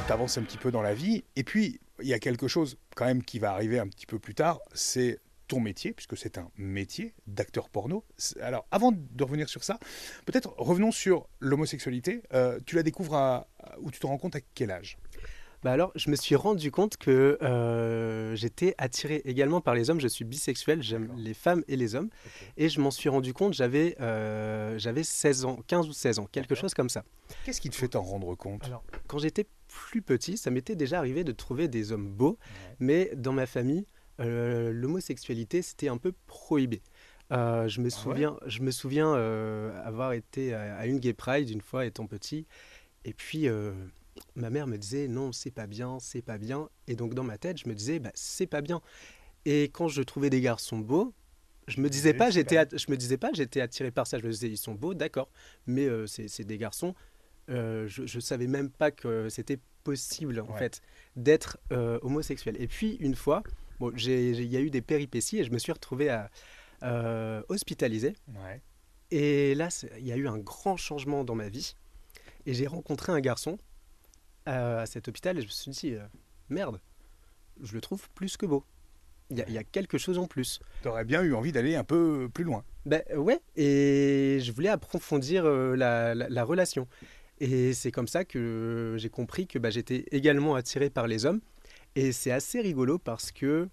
Tu 0.08 0.12
avances 0.14 0.38
un 0.38 0.42
petit 0.42 0.56
peu 0.56 0.70
dans 0.70 0.80
la 0.80 0.94
vie. 0.94 1.22
Et 1.36 1.44
puis, 1.44 1.80
il 2.00 2.08
y 2.08 2.14
a 2.14 2.18
quelque 2.18 2.48
chose 2.48 2.78
quand 2.96 3.04
même 3.04 3.22
qui 3.22 3.38
va 3.38 3.52
arriver 3.52 3.78
un 3.78 3.86
petit 3.86 4.06
peu 4.06 4.18
plus 4.18 4.34
tard, 4.34 4.58
c'est 4.72 5.20
ton 5.48 5.60
métier, 5.60 5.92
puisque 5.92 6.16
c'est 6.16 6.38
un 6.38 6.50
métier 6.56 7.14
d'acteur 7.26 7.68
porno. 7.68 8.04
Alors, 8.40 8.66
avant 8.70 8.92
de 8.92 9.24
revenir 9.24 9.48
sur 9.48 9.64
ça, 9.64 9.78
peut-être 10.26 10.54
revenons 10.56 10.92
sur 10.92 11.28
l'homosexualité. 11.40 12.22
Euh, 12.32 12.58
tu 12.66 12.76
la 12.76 12.82
découvres 12.82 13.46
ou 13.80 13.90
tu 13.90 14.00
te 14.00 14.06
rends 14.06 14.18
compte 14.18 14.36
à 14.36 14.40
quel 14.54 14.70
âge? 14.70 14.98
Bah 15.64 15.72
alors, 15.72 15.90
je 15.96 16.08
me 16.10 16.14
suis 16.16 16.36
rendu 16.36 16.70
compte 16.70 16.96
que 16.96 17.36
euh, 17.42 18.36
j'étais 18.36 18.74
attiré 18.78 19.22
également 19.24 19.60
par 19.60 19.74
les 19.74 19.90
hommes. 19.90 20.00
Je 20.00 20.06
suis 20.06 20.24
bisexuel, 20.24 20.82
j'aime 20.82 21.12
les 21.16 21.34
femmes 21.34 21.64
et 21.66 21.76
les 21.76 21.96
hommes. 21.96 22.10
Et 22.56 22.68
je 22.68 22.80
m'en 22.80 22.92
suis 22.92 23.08
rendu 23.08 23.32
compte, 23.32 23.54
j'avais 23.54 23.96
euh, 24.00 24.78
j'avais 24.78 25.02
16 25.02 25.44
ans, 25.46 25.58
15 25.66 25.88
ou 25.88 25.92
16 25.92 26.20
ans, 26.20 26.28
quelque 26.30 26.54
chose 26.54 26.74
comme 26.74 26.88
ça. 26.88 27.02
Qu'est-ce 27.44 27.60
qui 27.60 27.70
te 27.70 27.74
fait 27.76 27.88
t'en 27.88 28.02
rendre 28.02 28.34
compte? 28.36 28.64
Alors, 28.66 28.84
quand 29.08 29.18
j'étais 29.18 29.46
plus 29.66 30.00
petit, 30.00 30.36
ça 30.36 30.50
m'était 30.50 30.76
déjà 30.76 30.98
arrivé 30.98 31.24
de 31.24 31.32
trouver 31.32 31.66
des 31.66 31.90
hommes 31.92 32.08
beaux, 32.08 32.38
mais 32.78 33.10
dans 33.16 33.32
ma 33.32 33.46
famille, 33.46 33.84
euh, 34.20 34.72
l'homosexualité, 34.72 35.62
c'était 35.62 35.88
un 35.88 35.98
peu 35.98 36.12
prohibé. 36.28 36.82
Euh, 37.32 37.66
je 37.68 37.80
me 37.80 37.86
Ah 37.86 37.88
ouais? 37.88 37.90
souviens, 37.90 38.36
je 38.46 38.62
me 38.62 38.70
souviens 38.70 39.12
euh, 39.14 39.70
avoir 39.84 40.12
été 40.12 40.54
à, 40.54 40.76
à 40.76 40.86
une 40.86 40.98
gay 41.00 41.12
pride 41.12 41.50
une 41.50 41.60
fois 41.60 41.84
étant 41.84 42.06
petit, 42.06 42.46
et 43.04 43.12
puis 43.12 43.46
ma 44.36 44.50
mère 44.50 44.66
me 44.66 44.76
disait 44.78 45.08
non, 45.08 45.32
c'est 45.32 45.50
pas 45.50 45.66
bien, 45.66 45.98
c'est 46.00 46.22
pas 46.22 46.38
bien, 46.38 46.68
et 46.86 46.94
donc 46.96 47.14
dans 47.14 47.24
ma 47.24 47.38
tête, 47.38 47.58
je 47.58 47.68
me 47.68 47.74
disais 47.74 47.98
bah, 47.98 48.12
c'est 48.14 48.46
pas 48.46 48.60
bien. 48.60 48.80
Et 49.44 49.64
quand 49.64 49.88
je 49.88 50.02
trouvais 50.02 50.30
des 50.30 50.40
garçons 50.40 50.78
beaux, 50.78 51.14
je 51.68 51.80
me 51.80 51.88
disais 51.90 52.14
pas, 52.14 52.30
j'étais, 52.30 52.64
je 52.72 52.90
me 52.90 52.96
disais 52.96 53.18
pas, 53.18 53.30
j'étais 53.34 53.60
attiré 53.60 53.90
par 53.90 54.06
ça. 54.06 54.18
Je 54.18 54.24
me 54.24 54.30
disais 54.30 54.48
ils 54.48 54.56
sont 54.56 54.74
beaux, 54.74 54.94
d'accord, 54.94 55.28
mais 55.66 55.86
euh, 55.86 56.06
c'est 56.06 56.28
c'est 56.28 56.44
des 56.44 56.56
garçons. 56.58 56.94
Euh, 57.50 57.86
je, 57.88 58.06
je 58.06 58.20
savais 58.20 58.46
même 58.46 58.70
pas 58.70 58.90
que 58.90 59.28
c'était 59.28 59.58
possible 59.84 60.40
en 60.40 60.46
Ouais. 60.52 60.58
fait 60.58 60.82
d'être 61.16 61.58
euh, 61.72 61.98
homosexuel. 62.02 62.56
Et 62.60 62.66
puis 62.68 62.96
une 63.00 63.14
fois, 63.14 63.42
bon, 63.80 63.90
il 63.96 64.44
y 64.44 64.56
a 64.56 64.60
eu 64.60 64.70
des 64.70 64.82
péripéties 64.82 65.38
et 65.38 65.44
je 65.44 65.50
me 65.50 65.58
suis 65.58 65.72
retrouvé 65.72 66.08
à, 66.10 66.30
hospitalisé. 67.48 68.14
Ouais. 68.44 68.60
Et 69.10 69.54
là, 69.54 69.68
il 69.98 70.06
y 70.06 70.12
a 70.12 70.16
eu 70.16 70.28
un 70.28 70.38
grand 70.38 70.76
changement 70.76 71.24
dans 71.24 71.34
ma 71.34 71.48
vie. 71.48 71.74
Et 72.46 72.54
j'ai 72.54 72.66
rencontré 72.66 73.12
un 73.12 73.20
garçon 73.20 73.58
euh, 74.48 74.82
à 74.82 74.86
cet 74.86 75.06
hôpital 75.08 75.38
et 75.38 75.42
je 75.42 75.46
me 75.46 75.50
suis 75.52 75.70
dit, 75.70 75.94
euh, 75.94 76.04
merde, 76.48 76.80
je 77.62 77.72
le 77.74 77.80
trouve 77.80 78.08
plus 78.14 78.36
que 78.36 78.46
beau. 78.46 78.64
Il 79.30 79.36
y, 79.38 79.42
a- 79.42 79.48
il 79.48 79.52
y 79.54 79.58
a 79.58 79.64
quelque 79.64 79.98
chose 79.98 80.16
en 80.18 80.26
plus. 80.26 80.58
T'aurais 80.82 81.04
bien 81.04 81.22
eu 81.22 81.34
envie 81.34 81.52
d'aller 81.52 81.76
un 81.76 81.84
peu 81.84 82.30
plus 82.32 82.44
loin. 82.44 82.64
Ben 82.86 83.02
ouais, 83.14 83.40
et 83.56 84.38
je 84.42 84.50
voulais 84.52 84.70
approfondir 84.70 85.44
euh, 85.44 85.76
la, 85.76 86.14
la- 86.14 86.28
la 86.30 86.44
relation. 86.44 86.88
Et 87.40 87.74
c'est 87.74 87.92
comme 87.92 88.08
ça 88.08 88.24
que 88.24 88.96
j'ai 88.98 89.10
compris 89.10 89.46
que 89.46 89.58
bah, 89.58 89.70
j'étais 89.70 90.06
également 90.12 90.54
attiré 90.54 90.88
par 90.90 91.06
les 91.06 91.26
hommes. 91.26 91.40
Et 91.94 92.12
c'est 92.12 92.30
assez 92.30 92.60
rigolo 92.60 92.98
parce 92.98 93.30
que 93.30 93.68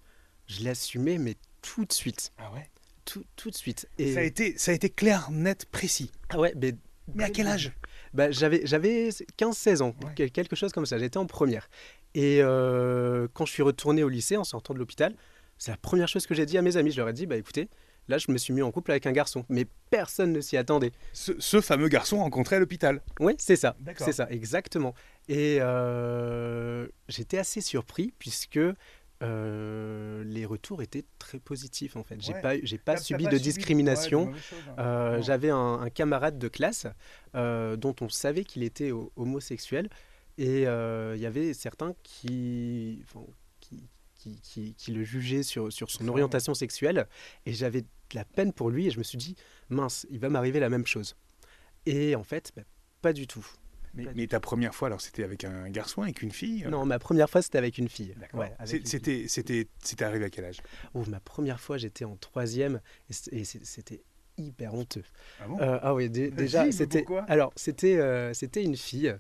je 0.48 0.64
l'assumais, 0.66 1.18
mais 1.18 1.36
tout 1.62 1.86
de 1.86 1.94
suite. 1.94 2.32
Ah 2.38 2.52
ouais? 2.54 2.70
Tout, 3.06 3.24
tout 3.36 3.50
de 3.50 3.56
suite. 3.56 3.88
Et... 3.98 4.14
ça, 4.14 4.20
a 4.20 4.24
été, 4.24 4.58
ça 4.58 4.72
a 4.72 4.74
été 4.74 4.90
clair, 4.90 5.32
net, 5.32 5.66
précis. 5.66 6.12
Ah 6.30 6.40
ouais, 6.40 6.54
mais... 6.58 6.76
Mais 7.14 7.24
à 7.24 7.30
quel 7.30 7.48
âge? 7.48 7.72
Bah, 8.16 8.32
J'avais 8.32 8.62
j'avais 8.66 9.10
15-16 9.38 9.82
ans, 9.82 9.94
Ouais. 10.18 10.30
quelque 10.30 10.56
chose 10.56 10.72
comme 10.72 10.86
ça. 10.86 10.98
J'étais 10.98 11.18
en 11.18 11.26
première. 11.28 11.70
Et 12.16 12.40
euh, 12.42 13.28
quand 13.34 13.46
je 13.46 13.52
suis 13.52 13.64
retourné 13.64 14.04
au 14.04 14.10
lycée 14.10 14.38
en 14.38 14.44
sortant 14.44 14.74
de 14.74 14.80
l'hôpital, 14.80 15.14
c'est 15.58 15.72
la 15.72 15.78
première 15.78 16.08
chose 16.08 16.26
que 16.26 16.34
j'ai 16.34 16.46
dit 16.46 16.58
à 16.58 16.62
mes 16.62 16.78
amis. 16.78 16.92
Je 16.92 16.98
leur 16.98 17.10
ai 17.10 17.14
dit, 17.14 17.26
bah 17.26 17.36
écoutez, 17.38 17.70
là 18.08 18.18
je 18.18 18.32
me 18.32 18.38
suis 18.38 18.54
mis 18.54 18.62
en 18.62 18.72
couple 18.72 18.92
avec 18.92 19.06
un 19.06 19.12
garçon. 19.12 19.46
Mais 19.50 19.66
personne 19.90 20.32
ne 20.32 20.42
s'y 20.42 20.58
attendait. 20.58 20.92
ce, 21.14 21.34
ce 21.40 21.62
fameux 21.62 21.88
garçon 21.90 22.18
rencontré 22.20 22.56
à 22.56 22.60
l'hôpital. 22.60 23.02
Oui, 23.20 23.36
c'est 23.38 23.56
ça. 23.58 23.76
C'est 23.98 24.14
ça, 24.14 24.28
exactement. 24.32 24.94
Et 25.28 25.58
euh, 25.60 26.88
j'étais 27.10 27.38
assez 27.38 27.62
surpris 27.62 28.14
puisque 28.20 28.60
euh, 29.24 30.24
les 30.26 30.46
retours 30.46 30.82
étaient 30.82 31.06
très 31.20 31.40
positifs 31.40 31.96
en 31.96 32.04
fait. 32.04 32.22
J'ai 32.22 32.34
Ouais. 32.34 32.42
pas, 32.42 32.54
j'ai 32.62 32.78
pas 32.78 32.98
subi 32.98 33.24
pas 33.26 33.30
de 33.32 33.38
subi- 33.38 33.42
discrimination. 33.44 34.32
hein. 34.34 34.76
Euh. 34.80 35.22
J'avais 35.22 35.50
un, 35.50 35.80
un 35.82 35.90
camarade 35.90 36.38
de 36.38 36.48
classe 36.48 36.88
euh, 37.36 37.76
dont 37.76 37.96
on 38.02 38.10
savait 38.10 38.44
qu'il 38.44 38.64
était 38.64 38.92
ho- 38.92 39.12
homosexuel 39.16 39.90
et 40.38 40.62
il 40.64 41.20
y 41.20 41.26
avait 41.26 41.54
certains 41.54 41.94
qui, 42.04 43.02
enfin, 43.06 43.26
qui, 43.62 43.84
qui, 44.16 44.40
qui- 44.42 44.74
qui 44.76 44.92
le 44.92 45.04
jugeaient 45.04 45.44
sur, 45.44 45.72
sur 45.72 45.90
son 45.90 46.08
orientation 46.10 46.54
sexuelle 46.54 47.08
et 47.46 47.54
j'avais 47.54 47.82
de 47.82 47.88
la 48.16 48.26
peine 48.26 48.52
pour 48.54 48.70
lui 48.70 48.88
et 48.88 48.92
je 48.92 48.98
me 48.98 49.04
suis 49.04 49.18
dit 49.18 49.36
mince, 49.70 50.06
il 50.10 50.20
va 50.20 50.30
m'arriver 50.30 50.60
la 50.60 50.70
même 50.70 50.86
chose. 50.86 51.16
Et 51.86 52.16
en 52.16 52.24
fait, 52.24 52.52
bah, 52.56 52.64
pas 53.02 53.14
du 53.14 53.28
tout. 53.28 53.46
Mais, 53.96 54.28
ta 54.28 54.40
première 54.40 54.76
fois, 54.76 54.88
alors 54.88 55.02
c'était 55.02 55.24
avec 55.24 55.44
un 55.44 55.70
garçon, 55.70 56.02
avec 56.02 56.22
une 56.22 56.32
fille 56.32 56.66
euh 56.66 56.70
Non, 56.70 56.86
ma 56.86 57.00
première 57.00 57.30
fois 57.30 57.42
c'était 57.42 57.58
avec 57.58 57.78
une 57.78 57.90
fille. 57.90 58.16
Ouais. 58.34 58.52
C'était, 58.84 59.28
c'était, 59.28 59.68
c'était 59.82 60.04
arrivé 60.04 60.26
à 60.26 60.30
quel 60.30 60.46
âge? 60.46 60.62
Oh, 60.94 61.04
ma 61.08 61.20
première 61.20 61.60
fois 61.60 61.78
j'étais 61.78 62.06
en 62.06 62.16
troisième 62.18 62.82
et 63.32 63.44
c'était 63.44 64.04
hyper 64.38 64.74
honteux. 64.74 65.04
Ah 65.40 65.48
bon? 65.48 65.60
Euh, 65.60 65.80
ah 65.82 65.94
oui, 65.94 66.10
déjà, 66.10 66.72
c'était. 66.72 67.06
Alors, 67.28 67.54
c'était 67.56 67.98
euh, 67.98 68.34
c'était 68.34 68.64
une 68.64 68.78
fille 68.78 69.16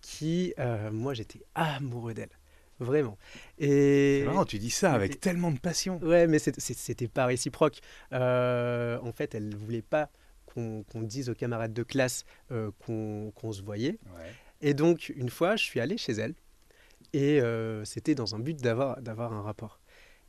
qui, 0.00 0.54
euh, 0.58 0.90
moi, 0.90 1.14
j'étais 1.14 1.40
amoureux 1.54 2.14
d'elle, 2.14 2.30
vraiment. 2.78 3.18
Et 3.58 4.20
C'est 4.20 4.26
marrant, 4.26 4.44
tu 4.44 4.58
dis 4.58 4.70
ça 4.70 4.92
avec 4.92 5.20
tellement 5.20 5.50
de 5.50 5.58
passion. 5.58 5.98
ouais, 6.02 6.26
mais 6.26 6.38
c'était 6.38 7.08
pas 7.08 7.26
réciproque. 7.26 7.80
En 8.12 9.12
fait, 9.14 9.34
elle 9.34 9.54
voulait 9.54 9.82
pas 9.82 10.10
qu'on 10.56 11.02
dise 11.02 11.28
aux 11.28 11.34
camarades 11.34 11.72
de 11.72 11.82
classe 11.82 12.24
euh, 12.50 12.70
qu'on 12.84 13.52
se 13.52 13.62
voyait. 13.62 13.98
Ouais. 14.16 14.32
Et 14.62 14.74
donc, 14.74 15.12
une 15.14 15.28
fois, 15.28 15.56
je 15.56 15.64
suis 15.64 15.80
allé 15.80 15.98
chez 15.98 16.12
elle 16.12 16.34
et 17.12 17.40
euh, 17.40 17.84
c'était 17.84 18.14
dans 18.14 18.34
un 18.34 18.38
but 18.38 18.56
d'avoir 18.60 19.32
un 19.32 19.42
rapport. 19.42 19.80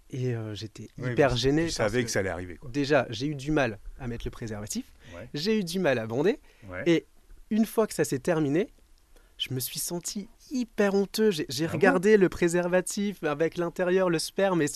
Et 0.10 0.36
euh, 0.36 0.56
j'étais 0.56 0.88
Oui, 0.98 1.12
hyper 1.12 1.36
gêné. 1.36 1.64
Tu 1.64 1.66
parce 1.68 1.92
savais 1.92 2.02
que 2.02 2.06
que 2.06 2.12
ça 2.12 2.20
allait 2.20 2.30
arriver. 2.30 2.56
Quoi. 2.56 2.70
Déjà, 2.72 3.08
j'ai 3.10 3.28
eu 3.28 3.36
du 3.36 3.52
mal 3.52 3.80
à 4.00 4.08
mettre 4.08 4.26
le 4.26 4.32
préservatif. 4.32 4.86
Ouais. 5.16 5.28
J'ai 5.34 5.60
eu 5.60 5.64
du 5.64 5.80
mal 5.80 6.00
à 6.00 6.08
bander. 6.08 6.40
Ouais. 6.70 6.84
Et 6.86 7.06
une 7.50 7.66
fois 7.66 7.88
que 7.88 7.94
ça 7.94 8.06
s'est 8.06 8.20
terminé, 8.20 8.70
je 9.38 9.54
me 9.54 9.60
suis 9.60 9.80
senti 9.80 10.30
hyper 10.50 10.94
honteux. 10.94 11.32
J'ai 11.32 11.46
Ah 11.50 11.68
bon 11.68 11.74
regardé 11.74 12.18
le 12.18 12.30
préservatif 12.30 13.22
avec 13.24 13.58
l'intérieur, 13.58 14.10
le 14.10 14.20
sperme, 14.20 14.62
et 14.62 14.68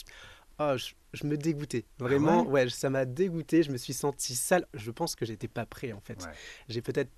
oh, 0.62 0.78
je, 0.78 0.94
je 1.14 1.26
me 1.26 1.38
dégoûtais. 1.38 1.86
Vraiment, 2.00 2.44
ouais 2.44 2.64
ouais, 2.64 2.70
ça 2.70 2.90
m'a 2.90 3.06
dégoûté. 3.06 3.64
Je 3.64 3.72
me 3.72 3.78
suis 3.78 3.94
senti 3.94 4.36
sale. 4.36 4.66
Je 4.74 4.92
pense 4.92 5.16
que 5.16 5.26
j'étais 5.26 5.48
pas 5.48 5.66
prêt 5.66 5.92
en 5.92 6.02
fait. 6.02 6.24
Ouais. 6.24 6.32
J'ai 6.70 6.82
peut-être 6.82 7.12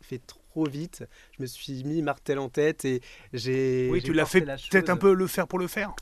fait 0.00 0.20
trop 0.26 0.66
vite. 0.66 1.04
Je 1.36 1.42
me 1.42 1.46
suis 1.46 1.82
mis 1.84 2.02
martel 2.02 2.38
en 2.38 2.48
tête 2.48 2.84
et 2.84 3.00
j'ai. 3.32 3.88
Oui, 3.90 4.02
tu 4.02 4.12
l'as 4.12 4.26
fait 4.26 4.40
la 4.40 4.56
peut-être 4.56 4.90
un 4.90 4.96
peu 4.96 5.14
le 5.14 5.26
faire 5.26 5.48
pour 5.48 5.58
le 5.58 5.66
faire? 5.66 5.94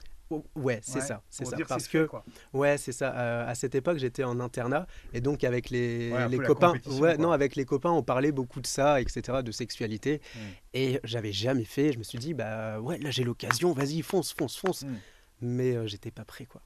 Ouais, 0.54 0.80
c'est 0.82 0.94
Ouais, 0.94 1.00
ça, 1.02 1.22
c'est 1.28 1.44
ça. 1.44 1.56
Parce 1.68 1.88
que 1.88 2.06
quoi. 2.06 2.24
Ouais, 2.52 2.78
c'est 2.78 2.92
ça. 2.92 3.14
Euh, 3.14 3.46
à 3.46 3.54
cette 3.54 3.74
époque, 3.74 3.98
j'étais 3.98 4.24
en 4.24 4.40
internat 4.40 4.86
et 5.12 5.20
donc 5.20 5.44
avec 5.44 5.70
les, 5.70 6.10
Ouais, 6.10 6.28
les 6.28 6.38
copains, 6.38 6.72
ouais, 6.72 6.98
quoi. 6.98 7.16
non, 7.18 7.32
avec 7.32 7.56
les 7.56 7.64
copains, 7.64 7.90
on 7.90 8.02
parlait 8.02 8.32
beaucoup 8.32 8.60
de 8.60 8.66
ça, 8.66 9.00
etc., 9.00 9.42
de 9.44 9.52
sexualité. 9.52 10.20
Mm. 10.34 10.38
Et 10.74 11.00
j'avais 11.04 11.32
jamais 11.32 11.64
fait. 11.64 11.92
Je 11.92 11.98
me 11.98 12.02
suis 12.02 12.18
dit, 12.18 12.34
bah 12.34 12.80
ouais, 12.80 12.98
là 12.98 13.10
j'ai 13.10 13.24
l'occasion, 13.24 13.72
vas-y, 13.72 14.02
fonce, 14.02 14.32
fonce, 14.32 14.56
fonce. 14.56 14.84
Mm. 14.84 14.96
Mais 15.42 15.76
euh, 15.76 15.86
j'étais 15.86 16.10
pas 16.10 16.24
prêt, 16.24 16.46
quoi. 16.46 16.62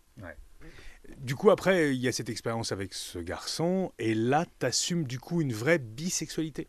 Du 1.18 1.36
coup, 1.36 1.50
après, 1.50 1.94
il 1.94 2.00
y 2.00 2.08
a 2.08 2.12
cette 2.12 2.28
expérience 2.28 2.72
avec 2.72 2.92
ce 2.92 3.18
garçon, 3.20 3.92
et 3.98 4.14
là, 4.14 4.44
tu 4.58 4.66
assumes 4.66 5.04
du 5.04 5.20
coup 5.20 5.40
une 5.40 5.52
vraie 5.52 5.78
bisexualité? 5.78 6.68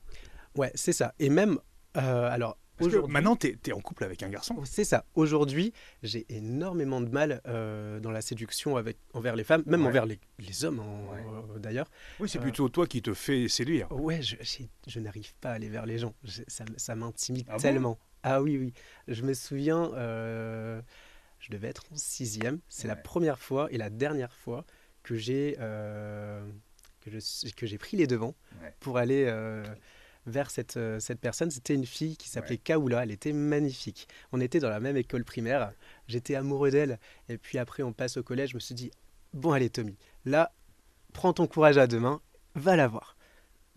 Ouais, 0.55 0.71
c'est 0.75 0.93
ça. 0.93 1.15
Et 1.19 1.29
même, 1.29 1.57
euh, 1.97 2.29
alors 2.29 2.57
Parce 2.77 2.91
que 2.91 2.97
maintenant, 3.07 3.35
tu 3.35 3.57
es, 3.65 3.71
en 3.71 3.79
couple 3.81 4.03
avec 4.03 4.21
un 4.21 4.29
garçon. 4.29 4.55
c'est 4.63 4.83
ça. 4.83 5.05
Aujourd'hui, 5.15 5.73
j'ai 6.03 6.25
énormément 6.29 7.01
de 7.01 7.09
mal 7.09 7.41
euh, 7.47 7.99
dans 7.99 8.11
la 8.11 8.21
séduction 8.21 8.77
avec 8.77 8.97
envers 9.15 9.35
les 9.35 9.43
femmes, 9.43 9.63
même 9.65 9.81
Ouais. 9.81 9.87
envers 9.87 10.05
les, 10.05 10.19
les 10.37 10.65
hommes 10.65 10.79
en- 10.81 11.11
Ouais. 11.11 11.23
euh, 11.55 11.57
d'ailleurs. 11.59 11.89
Oui, 12.19 12.29
c'est 12.29 12.37
Euh, 12.37 12.41
plutôt 12.41 12.69
toi 12.69 12.85
qui 12.85 13.01
te 13.01 13.15
fais 13.15 13.47
séduire. 13.47 13.91
Ouais, 13.91 14.21
je, 14.21 14.35
je 14.85 14.99
n'arrive 14.99 15.33
pas 15.41 15.49
à 15.49 15.53
aller 15.53 15.69
vers 15.69 15.87
les 15.87 15.97
gens. 15.97 16.13
Je- 16.23 16.43
ça, 16.47 16.63
ça 16.77 16.93
m'intimide 16.95 17.47
Ah 17.49 17.53
bon? 17.53 17.59
tellement. 17.59 17.99
ah 18.21 18.41
oui, 18.43 18.57
oui. 18.59 18.73
Je 19.07 19.23
me 19.23 19.33
souviens, 19.33 19.91
euh, 19.95 20.79
je 21.47 21.51
devais 21.53 21.67
être 21.69 21.83
en 21.91 21.95
sixième. 21.95 22.59
C'est 22.69 22.87
la 22.87 22.95
Ouais. 22.95 23.01
première 23.01 23.39
fois 23.39 23.67
et 23.71 23.77
la 23.77 23.89
dernière 23.89 24.33
fois 24.33 24.65
que 25.03 25.15
j'ai 25.15 25.55
euh, 25.59 26.45
que 27.55 27.65
j'ai 27.65 27.77
pris 27.77 27.95
les 27.97 28.07
devants 28.07 28.35
Ouais. 28.61 28.73
pour 28.81 28.97
aller 28.97 29.25
euh, 29.27 29.63
vers 30.25 30.51
cette, 30.51 30.75
euh, 30.75 30.99
cette 30.99 31.19
personne. 31.21 31.49
C'était 31.51 31.73
une 31.73 31.85
fille 31.85 32.17
qui 32.17 32.27
s'appelait 32.27 32.57
Kaoula. 32.57 33.03
Elle 33.03 33.11
était 33.11 33.31
magnifique. 33.31 34.09
On 34.33 34.41
était 34.41 34.59
dans 34.59 34.69
la 34.69 34.81
même 34.81 34.97
école 34.97 35.23
primaire. 35.23 35.71
J'étais 36.07 36.35
amoureux 36.35 36.69
d'elle. 36.69 36.99
Et 37.29 37.37
puis 37.37 37.57
après, 37.59 37.81
on 37.83 37.93
passe 37.93 38.17
au 38.17 38.23
collège. 38.23 38.49
Je 38.49 38.55
me 38.55 38.59
suis 38.59 38.75
dit, 38.75 38.91
bon, 39.33 39.51
allez, 39.53 39.69
Tommy, 39.69 39.97
là, 40.25 40.51
prends 41.13 41.31
ton 41.31 41.47
courage 41.47 41.77
à 41.77 41.87
deux 41.87 41.99
mains, 42.01 42.21
va 42.55 42.75
la 42.75 42.87
voir. 42.89 43.15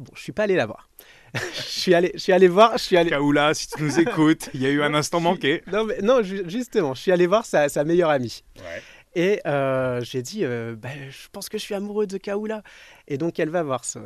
Bon, 0.00 0.10
je 0.14 0.20
suis 0.22 0.32
pas 0.32 0.44
allé 0.44 0.56
la 0.56 0.64
voir. 0.66 0.88
je 1.34 1.60
suis 1.60 1.94
allé, 1.94 2.10
je 2.14 2.18
suis 2.20 2.32
allé 2.32 2.48
voir, 2.48 2.72
je 2.78 2.82
suis 2.82 2.96
allé. 2.96 3.10
Kaoula, 3.10 3.52
si 3.54 3.68
tu 3.68 3.82
nous 3.82 4.00
écoutes, 4.00 4.48
il 4.54 4.62
y 4.62 4.66
a 4.66 4.70
eu 4.70 4.82
un 4.82 4.94
instant 5.00 5.20
manqué. 5.20 5.62
Non, 5.70 5.84
mais, 5.84 5.98
non, 6.00 6.22
ju- 6.22 6.42
justement, 6.48 6.94
je 6.94 7.02
suis 7.02 7.12
allé 7.12 7.26
voir 7.26 7.44
sa, 7.44 7.68
sa 7.68 7.84
meilleure 7.84 8.08
amie. 8.10 8.42
Ouais. 8.56 8.82
Et 9.14 9.40
euh, 9.46 10.00
j'ai 10.02 10.22
dit, 10.22 10.44
euh, 10.44 10.74
bah, 10.74 10.88
je 11.10 11.28
pense 11.32 11.48
que 11.50 11.58
je 11.58 11.62
suis 11.62 11.74
amoureux 11.74 12.06
de 12.06 12.16
Kaoula. 12.16 12.62
Et 13.08 13.18
donc 13.18 13.38
elle 13.38 13.50
va 13.50 13.62
voir, 13.62 13.84
ça- 13.84 14.00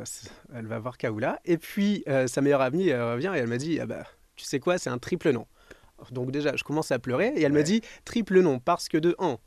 elle 0.53 0.67
va 0.67 0.79
voir 0.79 0.97
Kaoula. 0.97 1.39
Et 1.45 1.57
puis 1.57 2.03
euh, 2.09 2.27
sa 2.27 2.41
meilleure 2.41 2.61
amie 2.61 2.91
revient 2.93 3.31
et 3.35 3.39
elle 3.39 3.47
m'a 3.47 3.57
dit, 3.57 3.79
ah 3.79 3.85
bah, 3.85 4.03
tu 4.35 4.43
sais 4.45 4.59
quoi, 4.59 4.77
c'est 4.77 4.89
un 4.89 4.97
triple 4.97 5.31
non. 5.31 5.47
Donc 6.11 6.31
déjà, 6.31 6.55
je 6.57 6.63
commence 6.65 6.91
à 6.91 6.99
pleurer 6.99 7.31
et 7.37 7.43
elle 7.43 7.53
me 7.53 7.59
Ouais. 7.59 7.63
dit 7.63 7.81
triple 8.03 8.41
non 8.41 8.59
parce 8.59 8.89
que 8.89 8.97
de 8.97 9.15
1, 9.19 9.37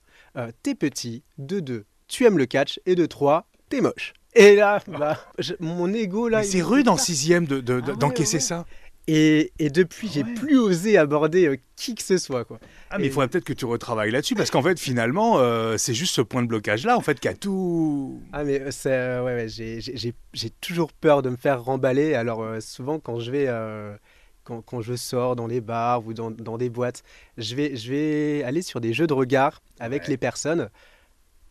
t'es 0.63 0.75
petit, 0.75 1.23
de 1.37 1.61
2, 1.61 1.85
tu 2.07 2.25
aimes 2.25 2.39
le 2.39 2.47
catch 2.47 2.81
et 2.87 2.95
de 2.95 3.05
3, 3.05 3.47
t'es 3.69 3.83
moche. 3.83 4.15
Et 4.35 4.55
là, 4.57 4.81
bah, 4.87 5.19
je- 5.39 5.55
mon 5.61 5.93
ego 5.93 6.29
là. 6.29 6.41
Mais 6.41 6.47
il 6.47 6.51
c'est 6.51 6.63
rude 6.63 6.89
en 6.89 6.97
sixième 6.97 7.47
de- 7.47 7.61
de- 7.61 7.81
de- 7.81 7.83
Ah 7.87 7.91
ouais, 7.91 7.97
d'encaisser 7.97 8.37
ouais. 8.37 8.41
ça. 8.43 8.67
Et, 9.11 9.53
et 9.59 9.71
depuis, 9.71 10.11
j'ai 10.13 10.23
Ouais. 10.23 10.35
plus 10.35 10.59
osé 10.59 10.99
aborder 10.99 11.47
euh, 11.47 11.57
qui 11.77 11.95
que 11.95 12.03
ce 12.03 12.19
soit 12.19 12.45
quoi. 12.45 12.59
Ah, 12.91 12.99
mais 12.99 13.05
il 13.05 13.07
Et- 13.07 13.11
faudrait 13.11 13.29
peut-être 13.29 13.45
que 13.45 13.55
tu 13.55 13.65
retravailles 13.65 14.11
là-dessus, 14.11 14.35
parce 14.35 14.51
qu'en 14.51 14.63
fait, 14.63 14.79
finalement, 14.79 15.39
euh, 15.39 15.79
c'est 15.79 15.95
juste 15.95 16.15
ce 16.15 16.21
point 16.21 16.43
de 16.43 16.47
blocage-là, 16.47 16.95
en 16.95 17.01
fait, 17.01 17.19
qui 17.19 17.27
a 17.27 17.33
tout. 17.33 18.21
Ah 18.35 18.45
mais 18.45 18.61
euh, 18.61 18.71
c'est 18.71 18.93
euh, 18.93 19.25
ouais, 19.25 19.35
ouais, 19.35 19.49
j'ai- 19.49 19.81
j'ai 19.81 19.97
j'ai- 19.97 20.15
j'ai 20.35 20.51
toujours 20.51 20.93
peur 20.93 21.23
de 21.23 21.31
me 21.31 21.37
faire 21.37 21.63
remballer. 21.65 22.13
Alors 22.15 22.43
euh, 22.43 22.61
souvent 22.61 22.99
quand 22.99 23.19
je 23.19 23.31
vais 23.31 23.47
euh, 23.49 23.97
quand, 24.45 24.61
quand 24.61 24.83
je 24.83 24.95
sors 24.95 25.37
dans 25.37 25.47
les 25.47 25.63
bars 25.63 26.07
ou 26.07 26.13
dans, 26.13 26.31
dans 26.31 26.59
des 26.59 26.69
boîtes, 26.69 27.03
je 27.39 27.55
vais 27.55 27.77
je 27.77 27.91
vais 27.91 28.43
aller 28.45 28.61
sur 28.61 28.81
des 28.83 28.93
jeux 28.93 29.07
de 29.07 29.15
regard 29.15 29.63
avec 29.81 30.07
les 30.07 30.19
personnes, 30.19 30.69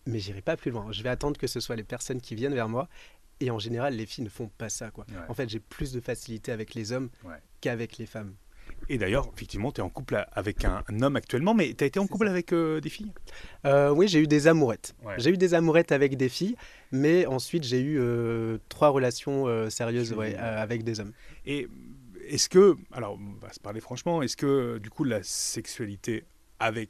mais 0.07 0.19
j'irai 0.19 0.41
pas 0.41 0.57
plus 0.57 0.71
loin. 0.71 0.87
Je 0.91 1.03
vais 1.03 1.09
attendre 1.09 1.37
que 1.37 1.47
ce 1.47 1.59
soit 1.59 1.75
les 1.75 1.83
personnes 1.83 2.21
qui 2.21 2.35
viennent 2.35 2.55
vers 2.55 2.69
moi. 2.69 2.87
Et 3.39 3.51
en 3.51 3.59
général, 3.59 3.95
les 3.95 4.07
filles 4.07 4.23
ne 4.23 4.29
font 4.29 4.49
pas 4.57 4.69
ça 4.69 4.89
quoi. 4.89 5.05
Ouais. 5.09 5.17
En 5.29 5.33
fait, 5.33 5.47
j'ai 5.47 5.59
plus 5.59 5.91
de 5.91 5.99
facilité 5.99 6.51
avec 6.51 6.73
les 6.73 6.91
hommes 6.91 7.09
Ouais. 7.23 7.35
qu'avec 7.61 7.97
les 7.97 8.07
femmes. 8.07 8.33
Et 8.89 8.97
d'ailleurs, 8.97 9.29
effectivement, 9.35 9.71
tu 9.71 9.81
es 9.81 9.83
en 9.83 9.89
couple 9.89 10.25
avec 10.31 10.65
un, 10.65 10.83
homme 11.01 11.15
actuellement, 11.15 11.53
mais 11.53 11.73
tu 11.73 11.83
as 11.83 11.87
été 11.87 11.99
en 11.99 12.07
couple 12.07 12.27
avec 12.27 12.53
euh, 12.53 12.79
des 12.79 12.89
filles? 12.89 13.11
Euh, 13.65 13.89
oui, 13.91 14.07
j'ai 14.07 14.19
eu 14.19 14.27
des 14.27 14.47
amourettes. 14.47 14.95
Ouais. 15.03 15.15
J'ai 15.17 15.31
eu 15.31 15.37
des 15.37 15.53
amourettes 15.53 15.91
avec 15.91 16.17
des 16.17 16.29
filles, 16.29 16.55
mais 16.91 17.25
ensuite 17.25 17.63
j'ai 17.63 17.81
eu 17.81 17.99
euh, 17.99 18.57
trois 18.69 18.89
relations 18.89 19.69
sérieuses 19.69 20.13
ouais, 20.13 20.35
avec 20.35 20.83
des 20.83 20.99
hommes. 20.99 21.13
Et 21.45 21.67
est-ce 22.27 22.49
que, 22.49 22.75
alors, 22.91 23.17
on 23.19 23.39
va 23.45 23.53
se 23.53 23.59
parler 23.59 23.81
franchement, 23.81 24.21
est-ce 24.21 24.37
que, 24.37 24.79
du 24.79 24.89
coup, 24.89 25.03
la 25.03 25.23
sexualité 25.23 26.25
avec 26.59 26.89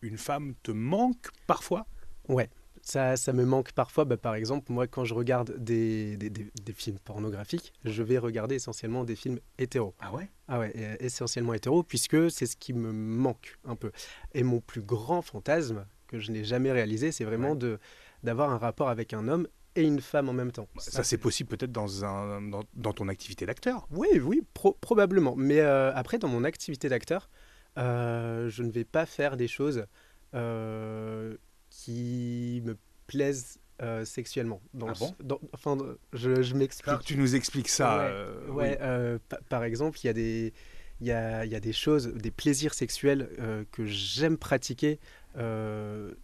une 0.00 0.18
femme 0.18 0.54
te 0.62 0.72
manque 0.72 1.28
parfois? 1.46 1.86
Ouais, 2.28 2.48
ça, 2.82 3.16
ça 3.16 3.32
me 3.32 3.44
manque 3.44 3.72
parfois. 3.72 4.04
Bah, 4.04 4.16
par 4.16 4.34
exemple, 4.34 4.72
moi, 4.72 4.86
quand 4.86 5.04
je 5.04 5.14
regarde 5.14 5.56
des, 5.58 6.16
des, 6.16 6.30
des- 6.30 6.50
des 6.62 6.72
films 6.72 6.98
pornographiques, 6.98 7.72
je 7.84 8.02
vais 8.02 8.18
regarder 8.18 8.56
essentiellement 8.56 9.04
des 9.04 9.16
films 9.16 9.38
hétéros. 9.58 9.94
Ah 10.00 10.12
ouais? 10.12 10.28
Ah 10.48 10.58
ouais, 10.58 10.96
essentiellement 11.00 11.54
hétéros, 11.54 11.82
puisque 11.82 12.30
c'est 12.30 12.46
ce 12.46 12.56
qui 12.56 12.72
me 12.72 12.92
manque 12.92 13.58
un 13.64 13.76
peu. 13.76 13.90
Et 14.34 14.42
mon 14.42 14.60
plus 14.60 14.82
grand 14.82 15.22
fantasme, 15.22 15.86
que 16.08 16.18
je 16.18 16.30
n'ai 16.30 16.44
jamais 16.44 16.70
réalisé, 16.72 17.10
c'est 17.12 17.24
vraiment 17.24 17.50
Ouais. 17.52 17.56
de 17.56 17.78
d'avoir 18.22 18.50
un 18.50 18.58
rapport 18.58 18.88
avec 18.88 19.14
un 19.14 19.26
homme 19.26 19.48
et 19.74 19.82
une 19.82 20.00
femme 20.00 20.28
en 20.28 20.32
même 20.32 20.52
temps. 20.52 20.68
Ça, 20.76 21.02
c'est 21.02 21.16
possible 21.18 21.48
peut-être 21.48 21.72
dans, 21.72 22.04
un, 22.04 22.40
dans, 22.42 22.62
dans 22.74 22.92
ton 22.92 23.08
activité 23.08 23.46
d'acteur. 23.46 23.88
Oui, 23.90 24.20
oui, 24.22 24.42
pro- 24.54 24.76
probablement. 24.80 25.34
Mais 25.34 25.58
euh, 25.60 25.92
après, 25.94 26.18
dans 26.18 26.28
mon 26.28 26.44
activité 26.44 26.88
d'acteur, 26.88 27.28
euh, 27.78 28.48
je 28.48 28.62
ne 28.62 28.70
vais 28.70 28.84
pas 28.84 29.06
faire 29.06 29.36
des 29.36 29.48
choses 29.48 29.86
euh, 30.34 31.36
qui 31.82 32.62
me 32.64 32.76
plaisent 33.06 33.58
euh, 33.80 34.04
sexuellement. 34.04 34.60
Dans 34.74 34.88
Ah 34.88 34.92
le- 34.92 34.98
bon 34.98 35.14
dans- 35.24 35.40
Enfin, 35.52 35.76
je, 36.12 36.42
je 36.42 36.54
m'explique. 36.54 37.00
Tu 37.04 37.16
nous 37.16 37.34
expliques 37.34 37.68
ça. 37.68 37.96
Ouais, 37.96 38.04
euh, 38.12 38.48
Ouais, 38.50 38.70
oui. 38.70 38.76
euh, 38.80 39.18
pa- 39.28 39.40
par 39.48 39.64
exemple, 39.64 39.98
il 40.02 40.06
y 40.06 40.10
a 40.10 40.12
des. 40.12 40.52
Il 41.00 41.06
y 41.08 41.12
a, 41.12 41.44
y 41.44 41.56
a 41.56 41.60
des 41.60 41.72
choses, 41.72 42.14
des 42.14 42.30
plaisirs 42.30 42.74
sexuels 42.74 43.28
euh, 43.40 43.64
que 43.72 43.84
j'aime 43.86 44.36
pratiquer 44.38 45.00
euh, 45.36 46.14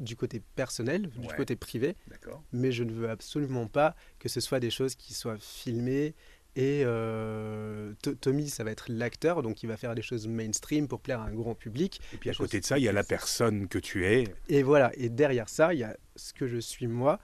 du 0.00 0.16
côté 0.16 0.42
personnel, 0.56 1.08
du 1.16 1.28
côté 1.28 1.54
privé, 1.54 1.94
D'accord. 2.08 2.42
mais 2.52 2.72
je 2.72 2.82
ne 2.82 2.90
veux 2.92 3.08
absolument 3.08 3.68
pas 3.68 3.94
que 4.18 4.28
ce 4.28 4.40
soit 4.40 4.58
des 4.58 4.70
choses 4.70 4.96
qui 4.96 5.14
soient 5.14 5.38
filmées 5.38 6.14
Et 6.56 6.82
euh, 6.84 7.92
To- 8.02 8.14
Tommy, 8.14 8.48
ça 8.48 8.64
va 8.64 8.70
être 8.70 8.86
l'acteur, 8.88 9.42
donc 9.42 9.62
il 9.62 9.66
va 9.66 9.76
faire 9.76 9.94
des 9.94 10.02
choses 10.02 10.26
mainstream 10.26 10.88
pour 10.88 11.00
plaire 11.00 11.20
à 11.20 11.26
un 11.26 11.34
grand 11.34 11.54
public. 11.54 12.00
Et 12.14 12.16
puis 12.16 12.30
à 12.30 12.34
côté 12.34 12.60
de 12.60 12.64
ça, 12.64 12.78
il 12.78 12.84
y 12.84 12.88
a 12.88 12.92
la 12.92 13.04
personne 13.04 13.68
que 13.68 13.78
tu 13.78 14.06
es. 14.06 14.24
Et 14.48 14.62
voilà, 14.62 14.90
et 14.96 15.08
derrière 15.10 15.48
ça, 15.50 15.74
il 15.74 15.80
y 15.80 15.84
a 15.84 15.96
ce 16.16 16.32
que 16.32 16.46
je 16.48 16.56
suis 16.58 16.86
moi. 16.86 17.20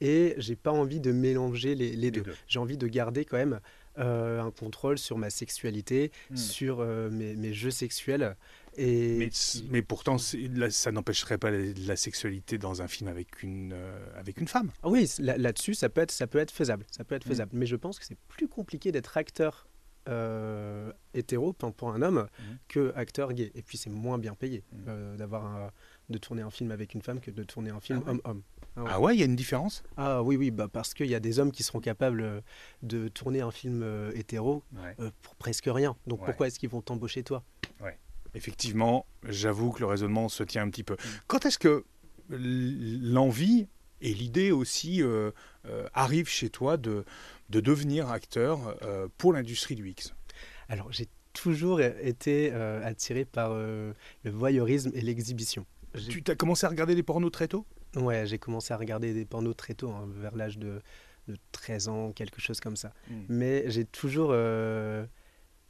Et 0.00 0.34
j'ai 0.38 0.56
pas 0.56 0.72
envie 0.72 0.98
de 0.98 1.12
mélanger 1.12 1.76
les, 1.76 1.92
les 1.92 2.10
deux. 2.10 2.22
deux. 2.22 2.34
J'ai 2.48 2.58
envie 2.58 2.76
de 2.76 2.88
garder 2.88 3.24
quand 3.24 3.36
même 3.36 3.60
euh, 3.98 4.40
un 4.40 4.50
contrôle 4.50 4.98
sur 4.98 5.16
ma 5.16 5.30
sexualité, 5.30 6.10
Hmm. 6.30 6.36
sur 6.36 6.80
euh, 6.80 7.08
mes, 7.08 7.34
mes 7.36 7.52
jeux 7.54 7.70
sexuels. 7.70 8.34
Et 8.76 9.28
Mais, 9.70 9.82
pourtant, 9.82 10.16
ça 10.18 10.92
n'empêcherait 10.92 11.38
pas 11.38 11.50
la, 11.50 11.58
la 11.86 11.96
sexualité 11.96 12.58
dans 12.58 12.80
un 12.82 12.88
film 12.88 13.08
avec 13.08 13.42
une, 13.42 13.72
euh, 13.74 14.06
avec 14.18 14.40
une 14.40 14.48
femme. 14.48 14.70
Ah 14.82 14.88
oui, 14.88 15.08
là- 15.18 15.36
là-dessus, 15.36 15.74
ça 15.74 15.88
peut 15.88 16.00
être, 16.00 16.10
ça 16.10 16.26
peut 16.26 16.38
être 16.38 16.50
faisable. 16.50 16.86
Ça 16.90 17.04
peut 17.04 17.14
être 17.14 17.26
Mm. 17.26 17.28
faisable. 17.28 17.50
Mais 17.54 17.66
je 17.66 17.76
pense 17.76 17.98
que 17.98 18.04
c'est 18.06 18.18
plus 18.28 18.48
compliqué 18.48 18.90
d'être 18.92 19.16
acteur 19.16 19.66
euh, 20.08 20.92
hétéro 21.14 21.52
pour 21.52 21.90
un 21.90 22.02
homme 22.02 22.26
Mm. 22.38 22.42
que 22.66 22.92
acteur 22.96 23.32
gay. 23.34 23.52
Et 23.54 23.62
puis 23.62 23.78
c'est 23.78 23.88
moins 23.90 24.18
bien 24.18 24.34
payé 24.34 24.64
Mm. 24.72 24.76
euh, 24.88 25.16
d'avoir 25.16 25.70
de 26.08 26.18
tourner 26.18 26.42
un 26.42 26.50
film 26.50 26.72
avec 26.72 26.94
une 26.94 27.02
femme 27.02 27.20
que 27.20 27.30
de 27.30 27.44
tourner 27.44 27.70
un 27.70 27.78
film 27.78 28.00
Ah 28.04 28.04
ouais 28.06 28.10
homme-homme. 28.10 28.42
Ah 28.74 28.82
ouais. 28.82 28.90
Ah 28.94 29.00
ouais, 29.00 29.14
il 29.14 29.20
y 29.20 29.22
a 29.22 29.26
une 29.26 29.36
différence? 29.36 29.84
Ah 29.96 30.22
oui, 30.24 30.36
oui, 30.36 30.50
bah 30.50 30.66
parce 30.66 30.92
qu'il 30.94 31.06
y 31.06 31.14
a 31.14 31.20
des 31.20 31.38
hommes 31.38 31.52
qui 31.52 31.62
seront 31.62 31.78
capables 31.80 32.20
euh, 32.22 32.40
de 32.82 33.06
tourner 33.08 33.42
un 33.42 33.52
film 33.52 33.82
euh, 33.84 34.10
hétéro 34.16 34.64
euh, 34.98 35.10
pour 35.22 35.36
presque 35.36 35.66
rien. 35.68 35.94
Donc 36.08 36.20
Ouais. 36.22 36.26
pourquoi 36.26 36.48
est-ce 36.48 36.58
qu'ils 36.58 36.70
vont 36.70 36.82
t'embaucher 36.82 37.22
toi? 37.22 37.44
Effectivement, 38.34 39.06
j'avoue 39.28 39.72
que 39.72 39.80
le 39.80 39.86
raisonnement 39.86 40.28
se 40.28 40.42
tient 40.42 40.62
un 40.62 40.70
petit 40.70 40.84
peu. 40.84 40.96
Quand 41.26 41.44
est-ce 41.46 41.58
que 41.58 41.84
l'envie 42.30 43.68
et 44.00 44.14
l'idée 44.14 44.50
aussi 44.52 45.02
euh, 45.02 45.30
euh, 45.66 45.86
arrivent 45.92 46.28
chez 46.28 46.50
toi 46.50 46.76
de, 46.76 47.04
de 47.50 47.60
devenir 47.60 48.10
acteur 48.10 48.76
euh, 48.82 49.08
pour 49.18 49.32
l'industrie 49.32 49.74
du 49.74 49.88
X? 49.88 50.14
Alors 50.68 50.90
j'ai 50.92 51.08
toujours 51.32 51.80
été 51.80 52.50
euh, 52.52 52.84
attiré 52.84 53.24
par 53.24 53.50
euh, 53.52 53.92
le 54.24 54.30
voyeurisme 54.30 54.90
et 54.94 55.00
l'exhibition. 55.00 55.66
Tu 56.08 56.22
as 56.28 56.34
commencé 56.34 56.66
à 56.66 56.70
regarder 56.70 56.94
des 56.94 57.02
pornos 57.02 57.30
très 57.30 57.48
tôt? 57.48 57.66
Ouais, 57.96 58.26
j'ai 58.26 58.38
commencé 58.38 58.72
à 58.72 58.78
regarder 58.78 59.12
des 59.12 59.26
pornos 59.26 59.54
très 59.54 59.74
tôt, 59.74 59.90
hein, 59.90 60.08
vers 60.08 60.34
l'âge 60.34 60.58
de, 60.58 60.80
de 61.28 61.36
13 61.52 61.88
ans, 61.88 62.12
quelque 62.12 62.40
chose 62.40 62.60
comme 62.60 62.76
ça. 62.76 62.92
Mm. 63.08 63.14
Mais 63.28 63.70
j'ai 63.70 63.84
toujours 63.84 64.34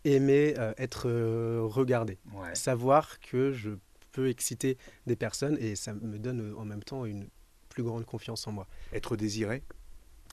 aimé 0.05 0.55
euh, 0.59 0.73
être 0.79 1.09
euh, 1.09 1.61
regardé, 1.63 2.19
Ouais. 2.35 2.55
savoir 2.55 3.21
que 3.21 3.53
je 3.53 3.71
peux 4.13 4.29
exciter 4.29 4.77
des 5.07 5.17
personnes 5.17 5.57
et 5.61 5.75
ça 5.77 5.95
me 5.95 6.19
donne 6.19 6.41
euh, 6.53 6.57
en 6.59 6.65
même 6.65 6.83
temps 6.83 7.05
une 7.07 7.29
plus 7.69 7.83
grande 7.83 8.05
confiance 8.05 8.47
en 8.47 8.53
moi. 8.53 8.67
Être 8.93 9.17
désiré 9.17 9.63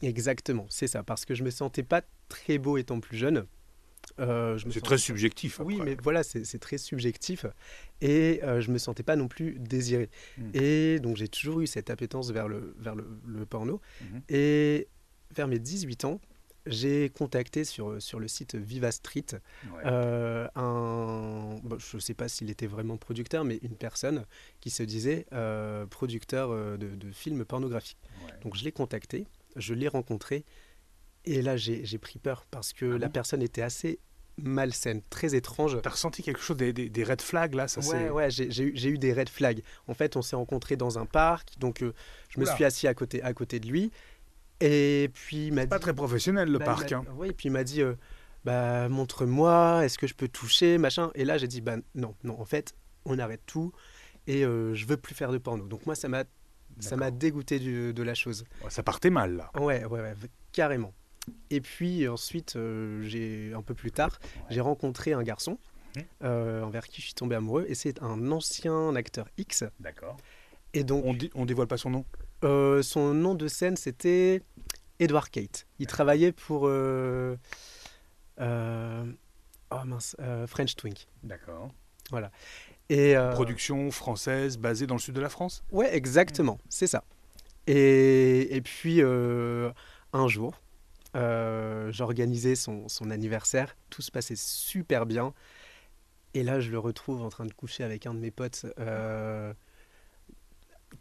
Exactement, 0.02 0.66
c'est 0.70 0.88
ça, 0.88 1.04
parce 1.04 1.26
que 1.26 1.36
je 1.36 1.44
me 1.44 1.50
sentais 1.50 1.84
pas 1.84 2.02
très 2.30 2.58
beau 2.58 2.78
étant 2.78 3.00
plus 3.00 3.18
jeune. 3.18 3.46
Euh, 4.20 4.58
je 4.58 4.70
C'est 4.70 4.80
très 4.80 4.96
pas- 4.96 4.98
subjectif. 4.98 5.60
Oui, 5.64 5.80
mais 5.84 5.96
voilà, 6.02 6.24
c'est 6.24 6.46
c'est 6.46 6.58
très 6.58 6.78
subjectif. 6.78 7.46
Et 8.02 8.40
euh, 8.44 8.62
je 8.62 8.72
me 8.72 8.78
sentais 8.78 9.04
pas 9.04 9.18
non 9.18 9.28
plus 9.28 9.60
désiré. 9.60 10.10
Mm. 10.38 10.50
Et 10.54 11.00
donc 11.00 11.18
j'ai 11.18 11.28
toujours 11.28 11.60
eu 11.60 11.68
cette 11.68 11.90
appétence 11.90 12.32
vers 12.32 12.48
le, 12.48 12.76
vers 12.80 12.96
le, 12.96 13.06
le 13.28 13.46
porno. 13.46 13.82
Mhm. 14.02 14.22
Et 14.30 14.88
vers 15.36 15.48
mes 15.50 15.60
18 15.60 16.06
ans, 16.06 16.22
j'ai 16.66 17.10
contacté 17.10 17.64
sur, 17.64 18.02
sur 18.02 18.20
le 18.20 18.28
site 18.28 18.56
Viva 18.56 18.92
Street 18.92 19.26
Ouais. 19.74 19.82
euh, 19.86 20.48
un. 20.56 21.56
bon, 21.64 21.78
je 21.80 21.98
ne 21.98 22.02
sais 22.02 22.14
pas 22.14 22.28
s'il 22.28 22.50
était 22.50 22.68
vraiment 22.68 22.98
producteur, 22.98 23.44
mais 23.46 23.58
une 23.64 23.76
personne 23.76 24.26
qui 24.62 24.70
se 24.70 24.84
disait 24.84 25.26
euh, 25.34 25.86
producteur 25.86 26.50
euh, 26.52 26.78
de, 26.78 26.88
de 26.96 27.12
films 27.12 27.46
pornographiques. 27.46 27.98
Ouais. 28.26 28.32
Donc 28.44 28.56
je 28.56 28.64
l'ai 28.64 28.72
contacté, 28.72 29.26
je 29.56 29.74
l'ai 29.74 29.88
rencontré, 29.88 30.46
et 31.26 31.42
là 31.42 31.58
j'ai 31.58 31.86
j'ai 31.86 31.98
pris 31.98 32.20
peur 32.20 32.46
parce 32.52 32.74
que 32.74 32.86
Ah 32.96 32.98
la 32.98 33.08
bon 33.08 33.14
personne 33.14 33.42
était 33.42 33.62
assez 33.62 34.00
malsaine, 34.38 35.02
très 35.10 35.36
étrange. 35.36 35.78
T'as 35.82 35.90
ressenti 35.90 36.24
quelque 36.24 36.40
chose 36.40 36.56
des, 36.56 36.72
des, 36.72 36.90
des 36.90 37.04
red 37.04 37.22
flags 37.22 37.54
là 37.56 37.68
ça 37.68 37.82
Ouais, 37.82 37.86
c'est- 37.88 38.10
ouais, 38.10 38.32
j'ai 38.32 38.64
eu, 38.64 38.72
j'ai 38.74 38.90
eu 38.90 38.98
des 38.98 39.12
red 39.14 39.28
flags. 39.28 39.62
En 39.88 39.94
fait, 39.94 40.16
on 40.16 40.22
s'est 40.22 40.38
rencontrés 40.38 40.78
dans 40.78 40.98
un 40.98 41.06
parc, 41.06 41.58
donc 41.60 41.82
euh, 41.84 41.94
je 42.30 42.40
me 42.40 42.46
suis 42.46 42.64
assis 42.64 42.88
à 42.88 42.94
côté, 42.94 43.22
à 43.22 43.34
côté 43.34 43.60
de 43.60 43.68
lui, 43.68 43.92
et 44.62 45.10
puis 45.14 45.48
il 45.48 45.54
m'a 45.54 45.64
dit. 45.66 45.70
Pas 45.70 45.80
très 45.80 45.94
professionnel 45.94 46.50
le 46.52 46.60
bah, 46.60 46.66
parc. 46.66 46.92
hein. 46.92 47.04
et 47.26 47.34
puis 47.34 47.50
il 47.50 47.52
m'a 47.52 47.64
dit, 47.64 47.82
euh, 47.82 47.96
bah 48.46 48.90
montre-moi, 48.90 49.82
est-ce 49.86 49.98
que 49.98 50.08
je 50.08 50.14
peux 50.14 50.28
toucher, 50.28 50.78
machin. 50.78 51.12
Et 51.16 51.26
là, 51.26 51.38
j'ai 51.38 51.48
dit, 51.48 51.62
bah 51.62 51.78
non, 51.96 52.16
non, 52.24 52.40
en 52.40 52.46
fait, 52.46 52.74
on 53.06 53.18
arrête 53.20 53.42
tout, 53.46 53.72
et 54.28 54.44
euh, 54.46 54.74
je 54.76 54.86
veux 54.86 54.98
plus 54.98 55.16
faire 55.16 55.32
de 55.32 55.38
porno. 55.38 55.66
Donc 55.68 55.86
moi, 55.86 55.96
ça 55.96 56.08
m'a, 56.10 56.24
ça 56.80 56.96
m'a 56.96 57.06
D'accord. 57.06 57.20
dégoûté 57.20 57.60
du- 57.60 57.94
de 57.94 58.04
la 58.04 58.14
chose. 58.14 58.46
Ça 58.70 58.84
partait 58.84 59.10
mal 59.10 59.36
là. 59.36 59.52
Ouais, 59.60 59.84
ouais, 59.86 60.00
ouais, 60.02 60.14
carrément. 60.52 60.94
Et 61.50 61.62
puis 61.62 62.08
ensuite, 62.08 62.56
euh, 62.56 63.02
j'ai 63.04 63.54
un 63.54 63.62
peu 63.62 63.74
plus 63.74 63.92
tard, 63.92 64.20
j'ai 64.50 64.62
rencontré 64.62 65.14
un 65.14 65.22
garçon 65.24 65.58
euh, 66.24 66.62
envers 66.64 66.88
qui 66.88 67.02
je 67.02 67.08
suis 67.08 67.14
tombé 67.14 67.36
amoureux, 67.36 67.66
et 67.68 67.76
c'est 67.76 68.02
un 68.02 68.32
ancien 68.32 68.96
acteur 68.96 69.28
X. 69.38 69.64
D'accord. 69.80 70.18
Et 70.74 70.84
donc, 70.84 71.04
On, 71.06 71.14
dé- 71.14 71.32
on 71.36 71.46
dévoile 71.46 71.68
pas 71.68 71.78
son 71.78 71.90
nom? 71.90 72.06
Euh, 72.44 72.82
son 72.82 73.14
nom 73.14 73.36
de 73.36 73.48
scène, 73.48 73.76
c'était 73.78 74.42
Edward 75.00 75.30
Kate. 75.30 75.66
Il 75.80 75.88
travaillait 75.88 76.32
pour 76.32 76.68
euh, 76.68 77.38
euh, 78.40 79.06
oh 79.72 79.86
mince, 79.86 80.16
euh, 80.20 80.48
French 80.48 80.76
Twink. 80.76 81.08
D'accord. 81.24 81.72
Et 82.90 83.16
euh, 83.16 83.32
Production 83.34 83.92
française 83.92 84.58
basée 84.58 84.88
dans 84.88 84.96
le 84.96 85.00
sud 85.00 85.14
de 85.14 85.22
la 85.22 85.30
France? 85.30 85.64
Ouais, 85.72 85.96
exactement, 85.96 86.58
c'est 86.70 86.88
ça. 86.88 87.04
Et, 87.68 88.56
et 88.56 88.62
puis, 88.62 89.02
euh, 89.04 89.72
un 90.12 90.28
jour, 90.28 90.60
euh, 91.16 91.92
j'organisais 91.92 92.56
son, 92.56 92.90
son 92.90 93.12
anniversaire, 93.12 93.78
tout 93.92 94.02
se 94.02 94.10
passait 94.10 94.36
super 94.36 95.06
bien. 95.06 95.34
Et 96.34 96.42
là, 96.42 96.60
je 96.60 96.72
le 96.72 96.80
retrouve 96.80 97.22
en 97.22 97.30
train 97.30 97.46
de 97.46 97.54
coucher 97.54 97.84
avec 97.84 98.08
un 98.08 98.14
de 98.16 98.20
mes 98.20 98.32
potes. 98.32 98.66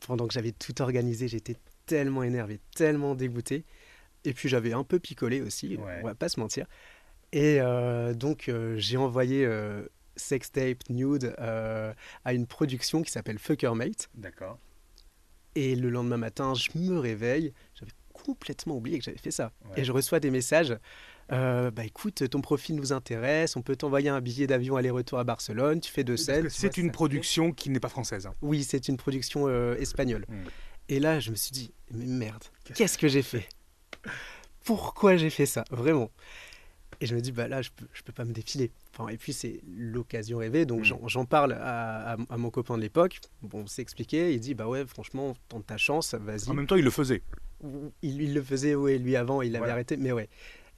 Pendant 0.01 0.27
que 0.27 0.35
j'avais 0.35 0.53
tout 0.53 0.81
organisé, 0.83 1.29
j'étais 1.29 1.57
tellement 1.87 2.23
énervé, 2.23 2.61
tellement 2.75 3.15
dégoûté. 3.15 3.65
Et 4.25 4.33
puis, 4.35 4.49
j'avais 4.49 4.73
un 4.73 4.85
peu 4.85 4.99
picolé 4.99 5.41
aussi, 5.41 5.77
Ouais. 5.77 6.01
on 6.03 6.07
va 6.07 6.15
pas 6.15 6.29
se 6.29 6.39
mentir. 6.41 6.67
Et 7.33 7.61
euh, 7.61 8.15
donc, 8.15 8.49
euh, 8.49 8.77
j'ai 8.79 8.97
envoyé 8.97 9.45
euh, 9.45 9.85
Sextape 10.17 10.89
Nude 10.91 11.35
à 11.39 12.33
une 12.33 12.47
production 12.47 13.03
qui 13.03 13.11
s'appelle 13.11 13.39
Fucker 13.39 13.73
Mate. 13.75 14.09
D'accord. 14.15 14.59
Et 15.55 15.75
le 15.77 15.91
lendemain 15.91 16.17
matin, 16.17 16.55
je 16.55 16.69
me 16.79 16.99
réveille, 16.99 17.53
j'avais 17.75 17.93
complètement 18.13 18.77
oublié 18.77 18.99
que 18.99 19.05
j'avais 19.05 19.19
fait 19.19 19.31
ça. 19.31 19.53
Ouais. 19.71 19.81
Et 19.81 19.85
je 19.85 19.93
reçois 19.93 20.21
des 20.21 20.31
messages. 20.31 20.77
Euh, 21.33 21.71
bah 21.71 21.85
écoute, 21.85 22.29
ton 22.31 22.41
profil 22.41 22.77
nous 22.77 22.93
intéresse, 22.93 23.57
on 23.57 23.63
peut 23.63 23.77
t'envoyer 23.77 24.09
un 24.09 24.21
billet 24.21 24.47
d'avion 24.47 24.77
aller-retour 24.77 25.19
à 25.19 25.25
Barcelone, 25.25 25.81
tu 25.81 25.91
fais 25.93 26.05
deux 26.05 26.15
Parce 26.15 26.25
scènes. 26.25 26.49
c'est 26.51 26.77
une 26.79 26.91
production 26.91 27.53
qui 27.53 27.71
n'est 27.71 27.81
pas 27.81 27.89
française. 27.91 28.27
hein. 28.27 28.35
Oui, 28.43 28.65
c'est 28.65 28.89
une 28.89 28.97
production 28.97 29.47
euh, 29.49 29.75
espagnole. 29.77 30.25
Mm. 30.29 30.35
Et 30.91 31.01
là, 31.01 31.21
je 31.21 31.31
me 31.31 31.37
suis 31.37 31.53
dit, 31.53 31.73
mais 31.93 32.07
merde, 32.07 32.45
Qu'est-ce 32.75 32.97
que 32.99 33.09
j'ai 33.09 33.23
fait? 33.23 33.47
Pourquoi 34.65 35.17
j'ai 35.17 35.31
fait 35.31 35.47
ça? 35.47 35.65
Vraiment 35.71 36.11
Et 37.01 37.07
je 37.07 37.15
me 37.15 37.21
dis, 37.21 37.31
bah 37.33 37.47
là, 37.49 37.63
je 37.63 37.71
peux, 37.75 37.87
je 37.93 38.03
peux 38.03 38.13
pas 38.13 38.25
me 38.25 38.33
défiler. 38.33 38.71
Enfin, 38.93 39.09
et 39.09 39.17
puis, 39.17 39.33
c'est 39.33 39.61
l'occasion 39.77 40.39
rêvée, 40.39 40.65
donc 40.67 40.81
Mm. 40.81 41.09
j'en- 41.09 41.25
parle 41.25 41.53
à, 41.53 42.13
à- 42.15 42.17
à 42.31 42.37
mon 42.37 42.51
copain 42.51 42.77
de 42.77 42.83
l'époque. 42.83 43.21
Bon, 43.43 43.61
on 43.61 43.67
s'est 43.67 43.83
expliqué, 43.83 44.33
il 44.35 44.41
dit, 44.41 44.55
bah 44.55 44.67
ouais, 44.67 44.85
franchement, 44.87 45.37
tente 45.49 45.67
ta 45.67 45.77
chance, 45.77 46.15
vas-y. 46.15 46.49
En 46.49 46.55
même 46.55 46.67
temps, 46.67 46.77
il 46.77 46.85
le 46.85 46.91
faisait. 46.91 47.23
Il, 48.03 48.23
il 48.23 48.35
le 48.35 48.43
faisait, 48.43 48.75
ouais, 48.75 48.99
lui 48.99 49.15
avant, 49.17 49.43
il 49.43 49.49
avait 49.51 49.59
Voilà. 49.59 49.73
arrêté, 49.75 49.97
mais 49.97 50.13
ouais. 50.13 50.29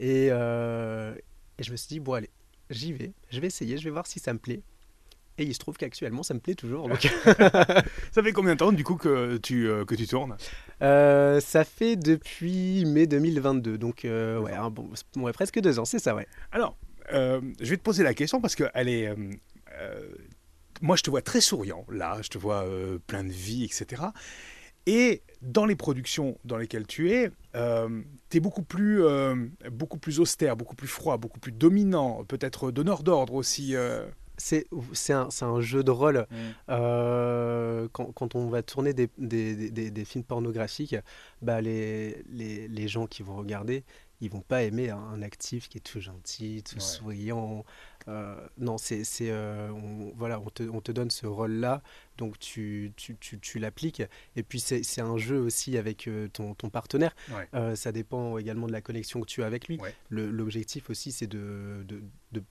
Et, 0.00 0.28
euh, 0.30 1.14
et 1.58 1.62
je 1.62 1.70
me 1.70 1.76
suis 1.76 1.88
dit, 1.88 2.00
bon, 2.00 2.14
allez, 2.14 2.30
j'y 2.70 2.92
vais, 2.92 3.12
je 3.30 3.38
vais 3.38 3.46
essayer, 3.46 3.76
je 3.76 3.84
vais 3.84 3.90
voir 3.90 4.06
si 4.06 4.18
ça 4.18 4.32
me 4.32 4.38
plaît. 4.38 4.62
Et 5.38 5.44
il 5.44 5.54
se 5.54 5.58
trouve 5.58 5.76
qu'actuellement, 5.76 6.22
ça 6.22 6.34
me 6.34 6.40
plaît 6.40 6.54
toujours. 6.54 6.88
donc. 6.88 7.00
Ça 8.12 8.22
fait 8.22 8.32
combien 8.32 8.54
de 8.54 8.58
temps 8.58 8.72
du 8.72 8.82
coup 8.82 8.96
que 8.96 9.36
tu, 9.38 9.68
euh, 9.68 9.84
que 9.84 9.94
tu 9.94 10.06
tournes? 10.06 10.36
Euh, 10.82 11.40
ça 11.40 11.64
fait 11.64 11.96
depuis 11.96 12.84
mai 12.84 13.06
2022, 13.06 13.78
donc 13.78 14.04
euh, 14.04 14.38
ouais, 14.38 14.52
un 14.52 14.70
bon, 14.70 14.90
ouais, 15.16 15.32
presque 15.32 15.60
deux 15.60 15.78
ans, 15.78 15.84
c'est 15.84 15.98
ça, 15.98 16.14
ouais. 16.14 16.26
Alors, 16.52 16.76
je 17.10 17.40
vais 17.60 17.76
te 17.76 17.82
poser 17.82 18.02
la 18.02 18.14
question 18.14 18.40
parce 18.40 18.54
que 18.54 18.64
elle 18.74 18.88
est. 18.88 19.14
moi, 20.80 20.96
je 20.96 21.02
te 21.02 21.10
vois 21.10 21.22
très 21.22 21.40
souriant 21.40 21.86
là, 21.90 22.18
je 22.22 22.28
te 22.28 22.38
vois 22.38 22.64
euh, 22.64 22.98
plein 23.06 23.24
de 23.24 23.32
vie, 23.32 23.64
etc. 23.64 24.02
Et 24.86 25.22
dans 25.42 25.66
les 25.66 25.76
productions 25.76 26.38
dans 26.44 26.56
lesquelles 26.56 26.86
tu 26.86 27.10
es, 27.12 27.30
tu 27.54 28.36
es 28.36 28.40
beaucoup 28.40 28.62
plus, 28.62 29.02
euh, 29.04 29.34
beaucoup 29.70 29.98
plus 29.98 30.20
austère, 30.20 30.56
beaucoup 30.56 30.76
plus 30.76 30.88
froid, 30.88 31.16
beaucoup 31.16 31.40
plus 31.40 31.52
dominant, 31.52 32.24
peut-être 32.24 32.70
donneur 32.70 33.02
d'ordre 33.02 33.34
aussi. 33.34 33.74
euh. 33.76 34.06
C'est 34.42 34.66
c'est 34.94 35.12
un, 35.12 35.28
c'est 35.28 35.44
un 35.44 35.60
jeu 35.60 35.84
de 35.84 35.90
rôle. 35.90 36.26
Euh, 36.70 37.88
quand, 37.92 38.06
quand 38.12 38.34
on 38.34 38.48
va 38.48 38.62
tourner 38.62 38.94
des, 38.94 39.08
des- 39.18 39.54
des- 39.54 39.70
des- 39.70 39.90
des 39.90 40.04
films 40.06 40.24
pornographiques, 40.24 40.96
bah 41.42 41.60
les, 41.60 42.22
les, 42.30 42.66
les 42.68 42.88
gens 42.88 43.06
qui 43.06 43.22
vont 43.22 43.36
regarder, 43.36 43.84
ils 44.22 44.30
vont 44.30 44.40
pas 44.40 44.62
aimer 44.62 44.90
un, 44.90 44.98
un 44.98 45.20
actif 45.22 45.68
qui 45.68 45.78
est 45.78 45.82
tout 45.82 46.00
gentil, 46.00 46.62
tout 46.62 46.76
Ouais. 46.76 46.80
souriant. 46.80 47.64
Euh, 48.08 48.34
non, 48.56 48.78
c'est 48.78 49.04
c'est, 49.04 49.30
euh, 49.30 49.70
on, 49.72 50.12
voilà, 50.16 50.40
on 50.40 50.48
te, 50.48 50.62
on 50.62 50.80
te 50.80 50.90
donne 50.92 51.10
ce 51.10 51.26
rôle-là 51.26 51.82
donc 52.20 52.38
tu, 52.38 52.92
tu, 52.96 53.16
tu, 53.18 53.40
tu 53.40 53.58
l'appliques. 53.58 54.02
Et 54.36 54.42
puis 54.44 54.60
c'est 54.60 54.82
c'est 54.84 55.00
un 55.00 55.16
jeu 55.16 55.38
aussi 55.40 55.76
avec 55.78 56.06
euh, 56.06 56.28
ton, 56.28 56.54
ton 56.54 56.68
partenaire. 56.70 57.16
Ouais. 57.30 57.48
Euh, 57.54 57.74
ça 57.74 57.90
dépend 57.92 58.38
également 58.38 58.66
de 58.68 58.72
la 58.72 58.82
connexion 58.82 59.20
que 59.22 59.26
tu 59.26 59.42
as 59.42 59.46
avec 59.46 59.66
lui. 59.66 59.78
Ouais. 59.80 59.94
L'objectif 60.10 60.90
aussi, 60.90 61.10
c'est 61.12 61.26
de, 61.26 61.82
de, 61.88 62.02
de 62.32 62.42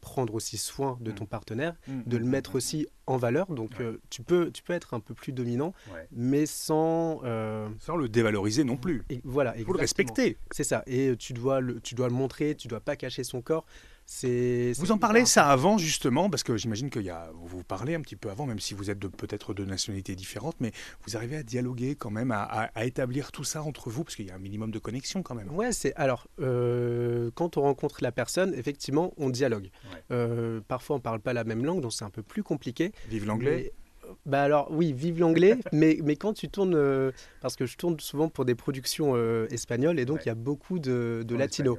prendre 0.00 0.34
aussi 0.34 0.56
soin 0.56 0.96
de 1.00 1.10
Mm. 1.10 1.14
ton 1.16 1.26
partenaire, 1.26 1.74
Mm, 1.88 2.02
de 2.06 2.16
le 2.16 2.24
mm, 2.24 2.28
mettre 2.28 2.52
mm, 2.52 2.56
aussi 2.56 2.86
en 3.06 3.16
valeur. 3.16 3.46
Donc 3.52 3.70
Ouais. 3.80 3.84
euh, 3.86 4.00
tu, 4.08 4.22
peux, 4.22 4.52
tu 4.52 4.62
peux 4.62 4.72
être 4.72 4.94
un 4.94 5.00
peu 5.00 5.14
plus 5.14 5.32
dominant, 5.32 5.74
Ouais. 5.92 6.06
mais 6.12 6.46
sans... 6.46 7.20
euh, 7.24 7.68
Sans 7.80 7.96
le 7.96 8.08
dévaloriser 8.08 8.62
non 8.62 8.76
plus. 8.76 9.02
et 9.10 9.20
voilà, 9.24 9.56
Il 9.58 9.64
faut 9.64 9.72
le 9.72 9.80
respecter. 9.80 10.36
C'est 10.52 10.62
ça. 10.64 10.84
Et 10.86 11.16
tu 11.18 11.32
dois, 11.32 11.60
le, 11.60 11.80
tu 11.80 11.96
dois 11.96 12.06
le 12.08 12.14
montrer, 12.14 12.54
tu 12.54 12.68
dois 12.68 12.80
pas 12.80 12.94
cacher 12.94 13.24
son 13.24 13.42
corps. 13.42 13.66
C'est. 14.08 14.72
Vous 14.78 14.92
en 14.92 14.98
parlez 14.98 15.26
ça 15.26 15.48
avant 15.50 15.78
justement 15.78 16.30
parce 16.30 16.44
que 16.44 16.56
j'imagine 16.56 16.90
qu'il 16.90 17.02
y 17.02 17.10
a 17.10 17.28
vous 17.34 17.48
vous 17.58 17.64
parlez 17.64 17.96
un 17.96 18.00
petit 18.00 18.14
peu 18.14 18.30
avant 18.30 18.46
même 18.46 18.60
si 18.60 18.72
vous 18.72 18.88
êtes 18.88 19.00
de- 19.00 19.08
peut-être 19.08 19.52
de 19.52 19.64
nationalités 19.64 20.14
différentes 20.14 20.54
mais 20.60 20.70
vous 21.04 21.16
arrivez 21.16 21.36
à 21.38 21.42
dialoguer 21.42 21.96
quand 21.96 22.10
même 22.12 22.30
à, 22.30 22.42
à- 22.44 22.70
à 22.78 22.84
établir 22.84 23.32
tout 23.32 23.42
ça 23.42 23.62
entre 23.64 23.90
vous 23.90 24.04
parce 24.04 24.14
qu'il 24.14 24.26
y 24.26 24.30
a 24.30 24.36
un 24.36 24.38
minimum 24.38 24.70
de 24.70 24.78
connexion 24.78 25.24
quand 25.24 25.34
même. 25.34 25.50
Ouais, 25.52 25.72
c'est 25.72 25.92
alors 25.96 26.28
euh, 26.40 27.30
quand 27.34 27.56
on 27.56 27.62
rencontre 27.62 27.98
la 28.00 28.12
personne, 28.12 28.54
effectivement, 28.54 29.12
on 29.16 29.28
dialogue. 29.28 29.70
Ouais. 29.92 30.02
Euh, 30.12 30.60
parfois, 30.68 30.96
on 30.96 31.00
parle 31.00 31.18
pas 31.20 31.32
la 31.32 31.42
même 31.42 31.64
langue, 31.64 31.80
donc 31.80 31.92
c'est 31.92 32.04
un 32.04 32.10
peu 32.10 32.22
plus 32.22 32.44
compliqué. 32.44 32.92
Vive 33.08 33.26
l'anglais. 33.26 33.72
Mais, 34.04 34.08
euh, 34.08 34.12
Bah 34.24 34.42
alors 34.44 34.68
oui, 34.70 34.92
vive 34.92 35.18
l'anglais, 35.18 35.56
mais, 35.72 35.98
mais 36.04 36.14
quand 36.14 36.32
tu 36.32 36.48
tournes, 36.48 36.76
euh, 36.76 37.10
parce 37.40 37.56
que 37.56 37.66
je 37.66 37.76
tourne 37.76 37.98
souvent 37.98 38.28
pour 38.28 38.44
des 38.44 38.54
productions 38.54 39.14
euh, 39.16 39.48
espagnoles 39.50 39.98
et 39.98 40.04
donc 40.04 40.18
Ouais. 40.18 40.22
il 40.26 40.28
y 40.28 40.30
a 40.30 40.36
beaucoup 40.36 40.78
de, 40.78 41.24
de 41.26 41.34
latinos. 41.34 41.76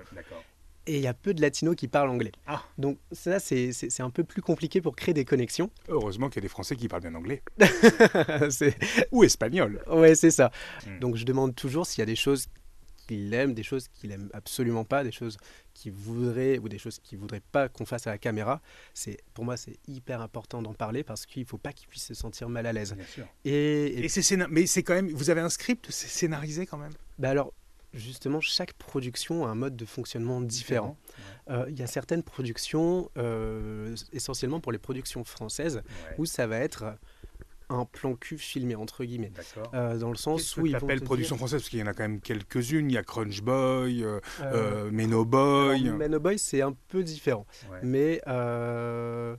Et 0.88 0.96
il 0.96 1.02
y 1.02 1.08
a 1.08 1.14
peu 1.14 1.34
de 1.34 1.42
latinos 1.42 1.76
qui 1.76 1.88
parlent 1.88 2.10
anglais. 2.10 2.32
Ah. 2.48 2.64
Donc 2.78 2.98
ça 3.12 3.40
c'est 3.40 4.00
un 4.00 4.10
peu 4.10 4.24
plus 4.24 4.42
compliqué 4.42 4.82
pour 4.82 4.96
créer 4.96 5.14
des 5.14 5.26
connexions. 5.26 5.70
Heureusement 5.90 6.30
qu'il 6.30 6.38
y 6.38 6.40
a 6.40 6.48
des 6.48 6.48
Français 6.48 6.76
qui 6.76 6.88
parlent 6.88 7.02
bien 7.02 7.16
anglais 7.16 7.44
ou 9.12 9.24
espagnol. 9.24 9.84
Ouais, 9.88 10.16
c'est 10.16 10.32
ça. 10.32 10.52
Mm. 10.86 11.00
Donc 11.00 11.16
je 11.16 11.26
demande 11.26 11.56
toujours 11.56 11.86
s'il 11.86 12.00
y 12.00 12.04
a 12.04 12.06
des 12.06 12.16
choses 12.16 12.48
qu'il 13.08 13.34
aime, 13.34 13.54
des 13.54 13.64
choses 13.64 13.88
qu'il 13.88 14.12
aime 14.12 14.30
absolument 14.34 14.84
pas, 14.84 15.04
des 15.04 15.12
choses 15.12 15.38
qu'il 15.74 15.94
voudrait 15.94 16.58
ou 16.58 16.68
des 16.68 16.78
choses 16.78 17.00
qu'il 17.00 17.18
voudrait 17.18 17.42
pas 17.52 17.70
qu'on 17.70 17.86
fasse 17.86 18.08
à 18.08 18.12
la 18.12 18.18
caméra. 18.18 18.62
C'est 18.94 19.18
pour 19.34 19.46
moi 19.46 19.58
c'est 19.58 19.78
hyper 19.88 20.22
important 20.22 20.62
d'en 20.62 20.74
parler 20.74 21.04
parce 21.04 21.26
qu'il 21.26 21.46
faut 21.46 21.58
pas 21.58 21.74
qu'il 21.74 21.88
puisse 21.88 22.06
se 22.06 22.14
sentir 22.14 22.50
mal 22.50 22.66
à 22.66 22.74
l'aise. 22.74 22.96
Et, 23.46 23.52
et 23.52 24.06
Et 24.06 24.10
c'est 24.10 24.38
mais 24.50 24.66
c'est 24.66 24.84
quand 24.84 24.96
même 24.96 25.10
vous 25.10 25.30
avez 25.30 25.42
un 25.42 25.50
script 25.50 25.88
c'est 25.90 26.08
scénarisé 26.08 26.66
quand 26.66 26.78
même? 26.78 26.94
bah 27.20 27.30
alors 27.30 27.54
justement 27.98 28.40
chaque 28.42 28.74
production 28.74 29.46
a 29.46 29.50
un 29.50 29.56
mode 29.56 29.76
de 29.76 29.86
fonctionnement 29.86 30.42
différent. 30.42 30.98
Euh, 31.50 31.66
Il 31.70 31.78
y 31.80 31.84
a 31.84 31.88
certaines 31.88 32.24
productions, 32.24 33.10
euh, 33.18 33.96
essentiellement 34.14 34.60
pour 34.60 34.72
les 34.72 34.78
productions 34.78 35.24
françaises, 35.24 35.78
Ouais. 35.78 36.16
où 36.18 36.26
ça 36.26 36.48
va 36.48 36.58
être 36.60 36.96
un 37.70 37.84
plan 37.84 38.16
cul 38.16 38.38
filmé 38.38 38.76
entre 38.76 39.04
guillemets. 39.04 39.34
Euh, 39.74 39.98
dans 39.98 40.10
le 40.10 40.16
sens 40.16 40.56
où 40.56 40.66
ils 40.66 40.72
te 40.78 41.04
production 41.04 41.36
dire, 41.36 41.40
française? 41.40 41.60
Parce 41.62 41.70
qu'il 41.70 41.80
y 41.80 41.84
en 41.84 41.88
a 41.88 41.94
quand 41.94 42.04
même 42.04 42.22
quelques-unes. 42.22 42.90
Il 42.90 42.94
y 42.94 42.98
a 42.98 43.04
Crunch 43.04 43.42
Boy, 43.42 44.06
euh, 44.06 44.90
Meno 44.92 45.26
Boy. 45.26 45.86
alors, 45.88 45.98
Men 45.98 46.16
O 46.16 46.20
Boy 46.22 46.40
c'est 46.40 46.62
un 46.62 46.74
peu 46.88 47.04
différent. 47.04 47.46
Ouais. 47.70 47.80
Mais 47.84 48.22
euh, 48.28 49.36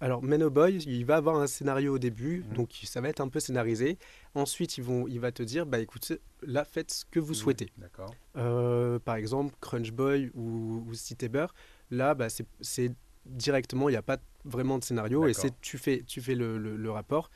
alors, 0.00 0.22
Men 0.22 0.42
O 0.42 0.50
Boy, 0.50 0.76
il 0.86 1.04
va 1.06 1.16
avoir 1.16 1.36
un 1.36 1.46
scénario 1.46 1.94
au 1.94 1.98
début, 1.98 2.44
Mhm. 2.48 2.56
donc 2.56 2.70
ça 2.84 3.00
va 3.00 3.08
être 3.08 3.20
un 3.20 3.28
peu 3.28 3.40
scénarisé. 3.40 3.96
Ensuite, 4.34 4.76
ils 4.78 4.84
vont, 4.84 5.06
il 5.08 5.20
va 5.20 5.32
te 5.32 5.42
dire, 5.42 5.64
bah 5.66 5.78
écoute, 5.78 6.12
là, 6.42 6.64
faites 6.64 6.90
ce 6.92 7.04
que 7.10 7.20
vous 7.20 7.32
souhaitez. 7.34 7.70
D'accord. 7.78 8.14
Euh, 8.36 8.98
par 8.98 9.14
exemple, 9.16 9.54
Crunch 9.60 9.92
Boy 9.92 10.30
ou, 10.34 10.84
ou 10.86 10.94
Cité 10.94 11.28
Beurre, 11.28 11.54
là, 11.90 12.14
bah, 12.14 12.28
c'est- 12.28 12.92
directement, 13.26 13.88
il 13.88 13.92
n'y 13.92 13.96
a 13.98 14.02
pas 14.02 14.18
vraiment 14.44 14.78
de 14.78 14.84
scénario 14.84 15.26
et 15.26 15.32
c'est 15.32 15.58
tu 15.62 15.78
fais, 15.78 16.02
tu 16.06 16.20
fais 16.20 16.34
le, 16.34 16.58
le- 16.58 16.76
le 16.76 16.90
rapport. 16.90 17.30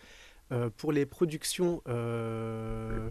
Euh, 0.53 0.69
pour 0.77 0.93
les 0.93 1.07
productions 1.07 1.83
euh, 1.89 3.09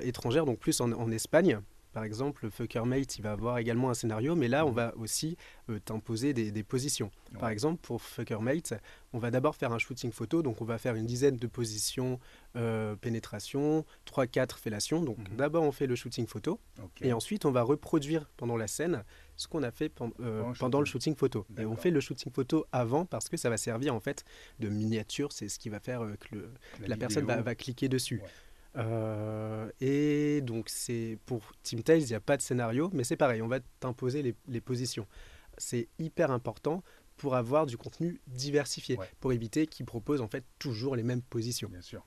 étrangères, 0.00 0.46
donc 0.46 0.58
plus 0.58 0.80
en, 0.80 0.92
en 0.92 1.10
Espagne, 1.10 1.60
par 1.92 2.04
exemple, 2.04 2.48
Fucker 2.50 2.84
Mate, 2.84 3.18
il 3.18 3.22
va 3.22 3.32
avoir 3.32 3.58
également 3.58 3.90
un 3.90 3.94
scénario, 3.94 4.34
mais 4.34 4.48
là, 4.48 4.64
on 4.64 4.70
Mhm. 4.70 4.74
va 4.76 4.94
aussi 4.96 5.36
euh, 5.68 5.78
t'imposer 5.78 6.32
des, 6.34 6.50
des 6.50 6.62
positions. 6.62 7.10
Par 7.38 7.48
exemple, 7.50 7.80
pour 7.82 8.02
Fucker 8.02 8.38
Mate, 8.40 8.74
on 9.12 9.18
va 9.18 9.30
d'abord 9.30 9.54
faire 9.56 9.72
un 9.72 9.78
shooting 9.78 10.10
photo, 10.12 10.42
donc 10.42 10.60
on 10.60 10.64
va 10.64 10.78
faire 10.78 10.94
une 10.96 11.06
dizaine 11.06 11.36
de 11.36 11.46
positions 11.46 12.18
euh, 12.56 12.96
pénétration, 12.96 13.84
3-4 14.06 14.58
fellations. 14.58 15.02
Donc 15.02 15.18
Mhm. 15.18 15.36
d'abord, 15.36 15.62
on 15.62 15.72
fait 15.72 15.86
le 15.86 15.94
shooting 15.94 16.26
photo. 16.26 16.58
Et 17.00 17.12
ensuite, 17.12 17.44
on 17.46 17.50
va 17.50 17.62
reproduire 17.62 18.28
pendant 18.36 18.56
la 18.58 18.66
scène 18.66 19.04
ce 19.36 19.48
qu'on 19.48 19.62
a 19.62 19.70
fait 19.70 19.88
pen- 19.88 20.12
euh, 20.20 20.42
Pendant 20.58 20.80
le 20.80 20.84
shooting. 20.86 21.16
photo. 21.16 21.46
Et 21.58 21.64
on 21.64 21.76
fait 21.76 21.90
le 21.90 22.00
shooting 22.00 22.30
photo 22.32 22.66
avant 22.72 23.06
parce 23.06 23.28
que 23.30 23.36
ça 23.38 23.48
va 23.48 23.56
servir 23.56 23.94
en 23.94 24.00
fait 24.00 24.24
de 24.60 24.68
miniature. 24.68 25.32
C'est 25.32 25.48
ce 25.48 25.58
qui 25.58 25.68
va 25.70 25.80
faire 25.80 26.00
que, 26.20 26.34
le- 26.34 26.50
la 26.86 26.96
personne 26.96 27.24
va, 27.24 27.54
cliquer 27.54 27.88
dessus. 27.88 28.20
Ouais. 28.22 28.28
Euh, 28.76 29.70
et 29.80 30.40
donc, 30.42 30.68
c'est 30.68 31.18
pour 31.26 31.52
Team 31.62 31.82
Tails, 31.82 32.02
il 32.02 32.08
n'y 32.08 32.14
a 32.14 32.20
pas 32.20 32.36
de 32.36 32.42
scénario, 32.42 32.90
mais 32.92 33.04
c'est 33.04 33.16
pareil, 33.16 33.42
on 33.42 33.48
va 33.48 33.60
t'imposer 33.80 34.22
les, 34.22 34.34
les 34.48 34.60
positions. 34.60 35.06
C'est 35.58 35.88
hyper 35.98 36.30
important 36.30 36.82
pour 37.18 37.34
avoir 37.36 37.66
du 37.66 37.76
contenu 37.76 38.20
diversifié, 38.26 38.96
Ouais. 38.98 39.08
pour 39.20 39.32
éviter 39.32 39.66
qu'ils 39.66 39.86
proposent 39.86 40.22
en 40.22 40.28
fait 40.28 40.44
toujours 40.58 40.96
les 40.96 41.02
mêmes 41.02 41.22
positions. 41.22 41.68
Bien 41.68 41.82
sûr. 41.82 42.04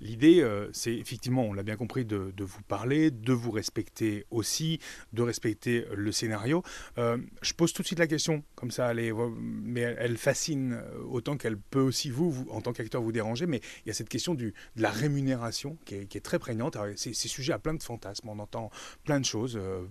L'idée, 0.00 0.40
euh, 0.40 0.68
c'est 0.72 0.94
effectivement, 0.94 1.42
on 1.42 1.52
l'a 1.52 1.62
bien 1.62 1.76
compris, 1.76 2.04
de, 2.04 2.32
vous 2.38 2.62
parler, 2.62 3.10
de 3.10 3.32
vous 3.32 3.50
respecter 3.50 4.26
aussi, 4.30 4.78
de 5.12 5.22
respecter 5.22 5.86
le 5.94 6.12
scénario. 6.12 6.62
Euh, 6.98 7.18
je 7.42 7.52
pose 7.52 7.72
tout 7.72 7.82
de 7.82 7.86
suite 7.86 7.98
la 7.98 8.06
question, 8.06 8.44
comme 8.54 8.70
ça, 8.70 8.92
est- 8.94 9.12
mais 9.40 9.80
elle, 9.80 10.16
fascine 10.16 10.74
euh, 10.74 11.02
autant 11.08 11.36
qu'elle 11.36 11.56
peut 11.56 11.80
aussi 11.80 12.10
vous, 12.10 12.46
en 12.50 12.60
tant 12.60 12.72
qu'acteur, 12.72 13.02
vous 13.02 13.12
déranger. 13.12 13.46
Mais 13.46 13.60
il 13.84 13.88
y 13.88 13.90
a 13.90 13.94
cette 13.94 14.08
question 14.08 14.34
de 14.34 14.52
la 14.76 14.90
rémunération 14.90 15.76
qui 15.84 15.94
est, 15.94 16.24
très 16.24 16.38
prégnante. 16.38 16.76
C'est 16.96 17.12
sujet 17.12 17.52
à 17.52 17.58
plein 17.58 17.74
de 17.74 17.82
fantasmes. 17.82 18.28
On 18.28 18.38
entend 18.38 18.70
plein 19.04 19.20
de 19.20 19.24
choses, 19.24 19.58
euh, 19.60 19.84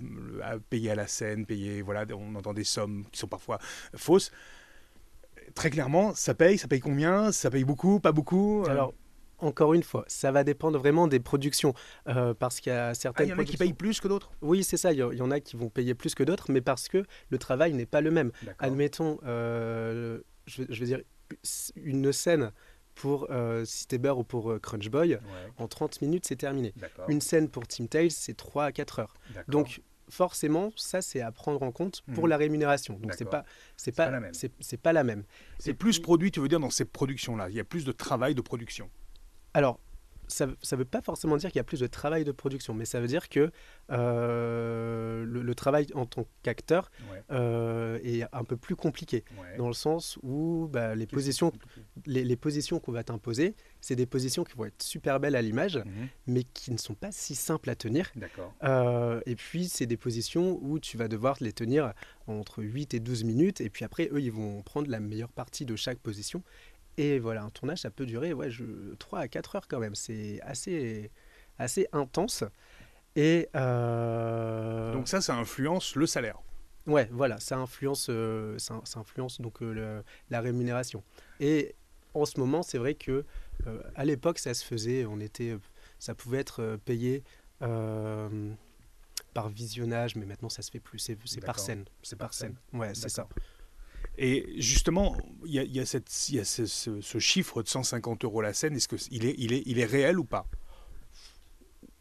payer 0.70 0.92
à 0.92 0.96
la 0.96 1.08
scène, 1.08 1.46
payer, 1.46 1.82
voilà, 1.82 2.06
on 2.14 2.36
entend 2.36 2.54
des 2.54 2.64
sommes 2.64 3.06
qui 3.12 3.20
sont 3.20 3.28
parfois 3.28 3.60
fausses. 3.96 4.32
Très 5.56 5.70
clairement, 5.70 6.16
ça 6.16 6.34
paye, 6.34 6.58
ça 6.58 6.68
paye 6.68 6.80
combien? 6.80 7.32
Ça 7.32 7.52
paye 7.52 7.64
beaucoup, 7.64 8.00
pas 8.00 8.12
beaucoup? 8.12 8.64
Encore 9.44 9.74
une 9.74 9.84
fois, 9.84 10.06
ça 10.08 10.32
va 10.32 10.44
dépendre 10.44 10.80
vraiment 10.80 11.08
des 11.08 11.20
productions, 11.20 11.74
euh, 12.08 12.34
parce 12.34 12.60
qu'il 12.60 12.72
y 12.72 12.76
a 12.76 12.88
Ah, 12.90 12.94
certaines 12.94 13.28
il 13.28 13.30
y 13.32 13.34
en 13.34 13.40
a 13.40 13.44
qui 13.46 13.58
payent 13.58 13.74
plus 13.74 14.00
que 14.00 14.08
d'autres? 14.08 14.32
Oui, 14.42 14.64
c'est 14.64 14.78
ça. 14.78 14.92
Il 14.94 14.98
y, 15.00 15.04
en- 15.22 15.32
a 15.32 15.40
qui 15.40 15.56
vont 15.56 15.70
payer 15.70 15.94
plus 15.96 16.16
que 16.16 16.24
d'autres, 16.24 16.52
mais 16.52 16.62
parce 16.62 16.88
que 16.88 17.04
le 17.30 17.38
travail 17.38 17.74
n'est 17.74 17.86
pas 17.86 18.02
le 18.02 18.12
même. 18.12 18.32
Admettons, 18.60 19.20
euh, 19.26 20.20
je, 20.46 20.64
veux 20.64 20.86
dire, 20.86 21.02
une 21.76 22.12
scène 22.12 22.52
pour 22.96 23.28
euh, 23.32 23.66
Cité 23.66 23.98
Beurre 23.98 24.20
ou 24.20 24.24
pour 24.24 24.52
euh, 24.52 24.60
Crunch 24.60 24.88
Boy, 24.90 25.14
Ouais, 25.16 25.20
en 25.58 25.68
30 25.68 26.02
minutes, 26.02 26.26
c'est 26.28 26.36
terminé. 26.36 26.74
Une 27.08 27.22
scène 27.22 27.50
pour 27.50 27.66
Team 27.68 27.88
Tails, 27.88 28.12
c'est 28.12 28.36
3 28.38 28.66
à 28.66 28.72
4 28.72 29.00
heures. 29.00 29.14
Donc, 29.48 29.82
forcément, 30.10 30.72
ça, 30.76 31.02
c'est 31.02 31.22
à 31.22 31.32
prendre 31.32 31.64
en 31.64 31.72
compte 31.72 32.04
pour 32.14 32.26
Mhm. 32.26 32.30
la 32.30 32.38
rémunération. 32.38 33.00
Donc, 33.00 33.14
c'est 33.18 33.26
pas, 33.26 33.46
c'est 33.78 33.92
pas 33.94 34.06
pas, 34.06 34.12
la 34.94 35.04
même. 35.04 35.24
c'est 35.58 35.74
plus 35.74 36.00
produit, 36.00 36.30
tu 36.30 36.40
veux 36.40 36.48
dire, 36.48 36.60
dans 36.60 36.70
ces 36.70 36.86
productions-là. 36.86 37.50
Il 37.50 37.56
y 37.56 37.60
a 37.60 37.64
plus 37.64 37.84
de 37.86 37.92
travail 37.92 38.36
de 38.36 38.42
production. 38.42 38.90
Alors, 39.54 39.80
ça 40.28 40.48
ne 40.48 40.76
veut 40.78 40.86
pas 40.86 41.02
forcément 41.02 41.36
dire 41.38 41.52
qu'il 41.52 41.60
y 41.60 41.62
a 41.62 41.66
plus 41.66 41.82
de 41.82 41.86
travail 41.88 42.24
de 42.24 42.32
production, 42.32 42.74
mais 42.74 42.86
ça 42.86 43.00
veut 43.02 43.08
dire 43.08 43.30
que 43.30 43.52
euh, 43.92 45.24
le, 45.26 45.42
le 45.42 45.56
travail 45.56 45.88
en 45.94 46.06
tant 46.06 46.26
qu'acteur 46.44 46.90
Ouais, 47.12 47.22
euh, 47.32 48.00
est 48.04 48.24
un 48.32 48.44
peu 48.44 48.56
plus 48.58 48.76
compliqué, 48.76 49.24
ouais. 49.40 49.58
dans 49.58 49.68
le 49.68 49.74
sens 49.74 50.18
où 50.24 50.68
bah, 50.72 50.96
les, 50.96 51.06
positions, 51.08 51.52
les, 52.06 52.24
les 52.24 52.36
positions 52.36 52.80
qu'on 52.80 52.92
va 52.92 53.04
t'imposer, 53.04 53.56
c'est 53.82 53.96
des 53.96 54.06
positions 54.06 54.44
qui 54.44 54.56
vont 54.56 54.66
être 54.66 54.82
super 54.82 55.20
belles 55.20 55.36
à 55.36 55.42
l'image, 55.42 55.78
Mhm. 55.78 56.08
mais 56.28 56.44
qui 56.44 56.72
ne 56.72 56.78
sont 56.78 56.96
pas 56.96 57.12
si 57.12 57.36
simples 57.36 57.70
à 57.70 57.76
tenir. 57.76 58.10
D'accord. 58.16 58.54
Euh, 58.64 59.20
et 59.26 59.36
puis, 59.36 59.68
c'est 59.68 59.86
des 59.86 59.98
positions 59.98 60.58
où 60.62 60.80
tu 60.80 60.98
vas 60.98 61.08
devoir 61.10 61.38
les 61.42 61.54
tenir 61.54 61.94
entre 62.28 62.64
8 62.64 62.94
et 62.94 63.00
12 63.02 63.24
minutes. 63.26 63.60
Et 63.62 63.70
puis 63.70 63.84
après, 63.86 64.10
eux, 64.12 64.22
ils 64.22 64.32
vont 64.32 64.62
prendre 64.62 64.90
la 64.90 65.00
meilleure 65.02 65.32
partie 65.32 65.66
de 65.66 65.76
chaque 65.76 66.00
position. 66.00 66.42
Et 66.98 67.20
voilà, 67.20 67.44
un 67.44 67.50
tournage, 67.50 67.80
ça 67.80 67.90
peut 67.90 68.06
durer 68.06 68.34
ouais, 68.34 68.52
je, 68.52 68.64
3 69.00 69.20
à 69.20 69.28
4 69.28 69.56
heures 69.56 69.68
quand 69.68 69.80
même. 69.80 69.96
C'est 69.96 70.40
assez, 70.42 71.10
assez 71.58 71.88
intense. 71.92 72.44
Et 73.16 73.50
euh, 73.56 74.94
Donc 74.94 75.08
ça, 75.08 75.22
ça 75.22 75.36
influence 75.36 75.96
le 75.96 76.06
salaire. 76.06 76.40
ouais, 76.88 77.08
voilà, 77.12 77.40
ça 77.40 77.58
influence, 77.58 78.08
euh, 78.10 78.58
ça, 78.60 78.82
ça 78.86 79.00
influence 79.00 79.40
donc 79.42 79.62
euh, 79.62 79.74
le- 79.74 80.04
la 80.30 80.42
rémunération. 80.42 81.04
Et 81.40 81.76
en 82.14 82.26
ce 82.26 82.40
moment, 82.40 82.64
c'est 82.64 82.78
vrai 82.78 82.96
que 82.96 83.26
à 83.96 84.04
l'époque, 84.06 84.40
ça 84.40 84.54
se 84.54 84.64
faisait. 84.66 85.06
On 85.06 85.20
était, 85.20 85.58
ça 86.00 86.14
pouvait 86.16 86.40
être 86.40 86.78
payé. 86.86 87.24
par 89.34 89.50
visionnage, 89.50 90.16
mais 90.16 90.26
maintenant 90.26 90.50
ça 90.50 90.62
se 90.62 90.70
fait 90.70 90.80
plus, 90.80 91.00
c'est 91.00 91.16
par 91.42 91.60
scène, 91.60 91.86
c'est 92.04 92.16
par 92.18 92.34
scène. 92.34 92.56
Ouais, 92.72 92.94
c'est 92.94 93.10
ça. 93.10 93.28
Et 94.18 94.54
justement, 94.62 95.18
il 95.46 95.54
y 95.54 95.60
a, 95.60 95.64
il 95.64 95.76
y 95.76 95.80
a 95.80 95.86
cette- 95.86 96.30
il 96.30 96.36
y 96.36 96.40
a 96.40 96.46
ce, 96.46 96.66
ce- 96.66 97.02
ce 97.02 97.18
chiffre 97.20 97.64
de 97.64 97.68
150 97.68 98.24
euros 98.26 98.42
la 98.42 98.54
scène. 98.54 98.76
Est-ce 98.76 98.88
qu'il 98.88 99.26
est, 99.26 99.36
il 99.38 99.54
est, 99.54 99.64
il 99.66 99.80
est 99.80 99.86
réel 99.86 100.20
ou 100.20 100.24
pas? 100.26 100.46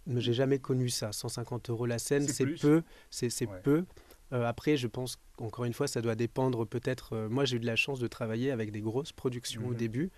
J'ai 0.06 0.32
jamais 0.32 0.58
connu 0.58 0.88
ça. 0.88 1.12
150 1.12 1.70
euros 1.70 1.86
la 1.86 1.98
scène, 1.98 2.26
C'est 2.26 2.46
peu, 2.46 2.82
c'est 3.10 3.46
Ouais. 3.48 3.60
peu. 3.62 3.84
Euh, 4.32 4.44
après, 4.46 4.76
je 4.76 4.88
pense 4.88 5.18
qu'encore 5.36 5.64
une 5.64 5.72
fois, 5.74 5.86
ça 5.86 6.00
doit 6.02 6.14
dépendre 6.14 6.66
peut-être. 6.66 7.12
euh, 7.14 7.28
moi, 7.28 7.44
j'ai 7.44 7.56
eu 7.56 7.60
de 7.60 7.66
la 7.66 7.76
chance 7.76 8.00
de 8.00 8.08
travailler 8.08 8.50
avec 8.50 8.72
des 8.72 8.80
grosses 8.80 9.12
productions 9.12 9.66
au 9.68 9.74
début, 9.74 10.10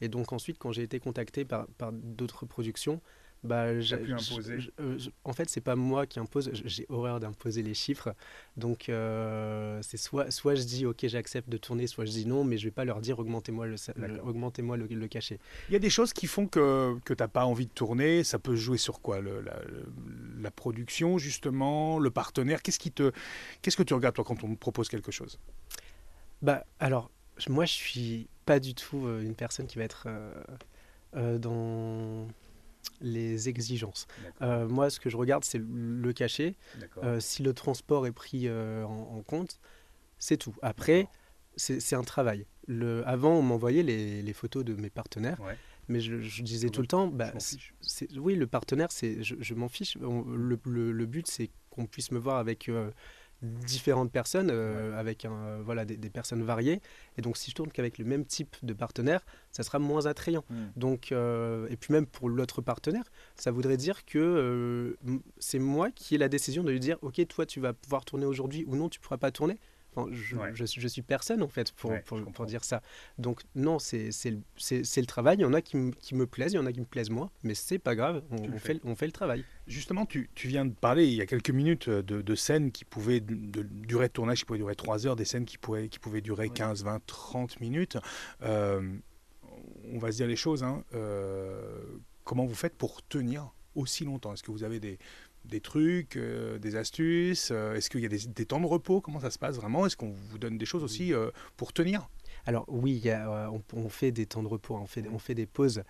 Et 0.00 0.08
donc 0.08 0.32
ensuite, 0.32 0.58
quand 0.58 0.70
j'ai 0.70 0.82
été 0.82 1.00
contacté 1.00 1.44
par, 1.44 1.66
par 1.76 1.92
d'autres 1.92 2.46
productions, 2.46 3.00
bah, 3.44 3.78
j'ai- 3.80 3.96
pu 3.98 4.12
imposer. 4.12 4.60
je- 4.60 4.70
euh, 4.80 4.98
je- 4.98 5.10
en 5.24 5.32
fait, 5.32 5.48
c'est 5.48 5.60
pas 5.60 5.76
moi 5.76 6.06
qui 6.06 6.18
impose. 6.18 6.50
J'ai 6.64 6.86
horreur 6.88 7.20
d'imposer 7.20 7.62
les 7.62 7.74
chiffres. 7.74 8.14
Donc, 8.56 8.88
euh, 8.88 9.80
c'est 9.82 9.96
soit, 9.96 10.30
soit 10.30 10.54
je 10.56 10.64
dis 10.64 10.86
OK, 10.86 11.06
j'accepte 11.06 11.48
de 11.48 11.56
tourner, 11.56 11.86
soit 11.86 12.04
je 12.04 12.10
dis 12.10 12.26
non, 12.26 12.44
mais 12.44 12.58
je 12.58 12.64
vais 12.64 12.70
pas 12.72 12.84
leur 12.84 13.00
dire 13.00 13.18
augmentez-moi 13.18 13.66
le, 13.66 13.76
sa- 13.76 13.92
le- 13.96 14.08
D'accord. 14.08 14.28
augmentez-moi 14.28 14.76
le, 14.76 14.86
le 14.86 15.08
cachet. 15.08 15.38
Il 15.68 15.72
y 15.72 15.76
a 15.76 15.80
des 15.80 15.90
choses 15.90 16.12
qui 16.12 16.26
font 16.26 16.46
que, 16.46 16.98
que 17.04 17.14
tu 17.14 17.22
n'as 17.22 17.28
pas 17.28 17.44
envie 17.44 17.66
de 17.66 17.72
tourner. 17.72 18.24
Ça 18.24 18.38
peut 18.38 18.56
jouer 18.56 18.78
sur 18.78 19.00
quoi 19.00 19.20
le- 19.20 19.40
la, 19.40 20.50
production, 20.50 21.18
justement, 21.18 21.98
le 21.98 22.10
partenaire? 22.10 22.62
Qu'est-ce 22.62 22.78
qui 22.78 22.90
te, 22.90 23.12
qu'est-ce 23.62 23.76
que 23.76 23.82
tu 23.82 23.94
regardes, 23.94 24.14
toi, 24.16 24.24
quand 24.24 24.42
on 24.44 24.54
te 24.54 24.58
propose 24.58 24.88
quelque 24.88 25.12
chose? 25.12 25.38
Bah, 26.42 26.64
alors, 26.80 27.10
moi, 27.48 27.64
je 27.64 27.72
suis 27.72 28.28
pas 28.44 28.60
du 28.60 28.74
tout 28.74 29.06
euh, 29.06 29.22
une 29.22 29.34
personne 29.34 29.66
qui 29.66 29.78
va 29.78 29.84
être 29.84 30.04
euh, 30.06 30.32
euh, 31.16 31.38
dans 31.38 32.26
les 33.00 33.48
exigences. 33.48 34.06
Euh, 34.42 34.68
moi, 34.68 34.90
ce 34.90 34.98
que 35.00 35.10
je 35.10 35.16
regarde, 35.16 35.44
c'est 35.44 35.60
le 35.62 36.12
cachet. 36.12 36.54
Euh, 37.02 37.20
si 37.20 37.42
le 37.42 37.52
transport 37.52 38.06
est 38.06 38.12
pris 38.12 38.48
euh, 38.48 38.84
en, 38.84 39.16
en 39.18 39.22
compte, 39.22 39.58
c'est 40.18 40.36
tout. 40.36 40.54
Après, 40.62 41.08
c'est 41.56 41.94
un 41.96 42.02
travail. 42.04 42.46
Le, 42.66 43.06
avant, 43.08 43.32
on 43.34 43.42
m'envoyait 43.42 43.82
les, 43.82 44.22
les 44.22 44.32
photos 44.32 44.64
de 44.64 44.74
mes 44.74 44.90
partenaires, 44.90 45.40
Ouais. 45.40 45.56
mais 45.88 46.00
je, 46.00 46.20
je 46.20 46.42
disais 46.42 46.68
tout 46.70 46.80
le 46.82 46.86
temps, 46.86 47.06
bah, 47.08 47.32
oui, 48.16 48.34
le 48.34 48.46
partenaire, 48.46 48.88
je, 48.92 49.34
je 49.38 49.54
m'en 49.54 49.68
fiche. 49.68 49.96
On- 50.02 50.22
le, 50.22 50.58
le- 50.66 50.92
le 50.92 51.06
but, 51.06 51.26
c'est 51.26 51.50
qu'on 51.70 51.86
puisse 51.86 52.10
me 52.12 52.18
voir 52.18 52.36
avec 52.36 52.68
différentes 53.42 54.10
personnes, 54.10 54.50
euh, 54.50 54.98
avec 54.98 55.24
un, 55.24 55.32
euh, 55.32 55.62
voilà, 55.64 55.84
des, 55.84 55.96
des 55.96 56.10
personnes 56.10 56.42
variées. 56.42 56.80
Et 57.16 57.22
donc, 57.22 57.36
si 57.36 57.50
je 57.50 57.54
tourne 57.54 57.70
qu'avec 57.70 57.98
le 57.98 58.04
même 58.04 58.24
type 58.24 58.56
de 58.62 58.72
partenaire, 58.72 59.24
ça 59.52 59.62
sera 59.62 59.78
moins 59.78 60.06
attrayant. 60.06 60.44
Hmm. 60.50 60.66
Donc, 60.76 61.12
euh, 61.12 61.68
et 61.70 61.76
puis 61.76 61.92
même 61.92 62.06
pour 62.06 62.28
l'autre 62.28 62.62
partenaire, 62.62 63.04
ça 63.36 63.50
voudrait 63.50 63.76
dire 63.76 64.04
que 64.04 64.18
euh, 64.18 65.20
c'est 65.38 65.58
moi 65.60 65.90
qui 65.90 66.16
ai 66.16 66.18
la 66.18 66.28
décision 66.28 66.64
de 66.64 66.70
lui 66.70 66.80
dire, 66.80 66.98
ok, 67.02 67.26
toi, 67.28 67.46
tu 67.46 67.60
vas 67.60 67.72
pouvoir 67.72 68.04
tourner 68.04 68.26
aujourd'hui 68.26 68.64
ou 68.66 68.76
non, 68.76 68.88
tu 68.88 69.00
pourras 69.00 69.18
pas 69.18 69.30
tourner. 69.30 69.58
Enfin, 69.96 70.08
je, 70.12 70.36
Ouais. 70.36 70.50
je 70.54 70.64
suis- 70.64 70.80
je 70.80 70.86
suis 70.88 71.02
personne 71.02 71.42
en 71.42 71.48
fait 71.48 71.72
pour, 71.72 71.90
Ouais, 71.90 72.02
pour, 72.04 72.46
dire 72.46 72.62
ça. 72.64 72.82
Donc 73.18 73.40
non, 73.54 73.78
c'est 73.78 74.10
le, 74.26 74.40
le 74.70 75.04
travail. 75.06 75.38
Il 75.38 75.42
y 75.42 75.44
en 75.44 75.52
a 75.54 75.60
qui, 75.62 75.76
me- 75.76 75.90
qui 75.92 76.14
me 76.14 76.26
plaisent, 76.26 76.52
il 76.52 76.56
y 76.56 76.58
en 76.58 76.66
a 76.66 76.72
qui 76.72 76.80
me 76.80 76.84
plaisent 76.84 77.10
moins, 77.10 77.30
mais 77.42 77.54
c'est 77.54 77.78
pas 77.78 77.94
grave. 77.96 78.22
On, 78.30 78.58
fait, 78.58 78.80
on 78.84 78.94
fait 78.94 79.06
le 79.06 79.12
travail. 79.12 79.44
Justement, 79.66 80.06
tu, 80.06 80.30
tu 80.34 80.46
viens 80.48 80.64
de 80.66 80.72
parler 80.74 81.06
il 81.06 81.14
y 81.14 81.20
a 81.20 81.26
quelques 81.26 81.50
minutes 81.50 81.88
euh, 81.88 82.02
de, 82.02 82.22
de 82.22 82.34
scènes 82.34 82.70
qui 82.70 82.84
pouvaient, 82.84 83.20
de, 83.20 83.34
de 83.34 83.62
durée 83.62 84.08
de 84.08 84.12
tournage 84.12 84.38
qui 84.40 84.44
pouvaient 84.44 84.58
durer 84.58 84.76
3 84.76 85.06
heures, 85.06 85.16
des 85.16 85.24
scènes 85.24 85.44
qui 85.46 85.58
pouvaient, 85.58 85.88
qui 85.88 85.98
pouvaient 85.98 86.20
durer 86.20 86.46
Ouais. 86.48 86.54
15, 86.54 86.84
20, 86.84 87.00
30 87.06 87.60
minutes. 87.60 87.96
Euh, 88.42 88.80
on 89.92 89.98
va 89.98 90.12
se 90.12 90.18
dire 90.18 90.26
les 90.26 90.36
choses. 90.36 90.62
hein. 90.62 90.84
Euh, 90.94 91.80
comment 92.24 92.44
vous 92.46 92.54
faites 92.54 92.76
pour 92.76 93.02
tenir 93.08 93.50
aussi 93.74 94.04
longtemps? 94.04 94.32
Est-ce 94.32 94.42
que 94.42 94.50
vous 94.50 94.64
avez 94.64 94.80
des, 94.80 94.98
des 95.44 95.60
trucs, 95.60 96.16
euh, 96.16 96.58
des 96.58 96.76
astuces 96.76 97.50
Euh, 97.50 97.74
Est-ce 97.74 97.90
qu'il 97.90 98.00
y 98.00 98.06
a 98.06 98.08
des, 98.08 98.46
temps 98.46 98.60
de 98.60 98.66
repos? 98.66 99.00
Comment 99.00 99.20
ça 99.20 99.30
se 99.30 99.38
passe 99.38 99.56
vraiment? 99.56 99.86
Est-ce 99.86 99.96
qu'on 99.96 100.14
vous 100.30 100.38
donne 100.38 100.58
des 100.58 100.66
choses 100.66 100.84
aussi 100.84 101.12
euh, 101.12 101.30
pour 101.56 101.72
tenir? 101.72 102.08
Alors 102.46 102.64
oui, 102.68 102.92
il 102.92 103.04
y 103.06 103.10
a, 103.10 103.30
euh, 103.30 103.46
on, 103.48 103.62
on 103.74 103.88
fait 103.88 104.10
des 104.12 104.26
temps 104.26 104.42
de 104.42 104.48
repos, 104.48 104.74
on 104.76 104.86
fait, 104.86 105.04
on 105.12 105.18
fait 105.18 105.34
des 105.34 105.46
pauses. 105.46 105.82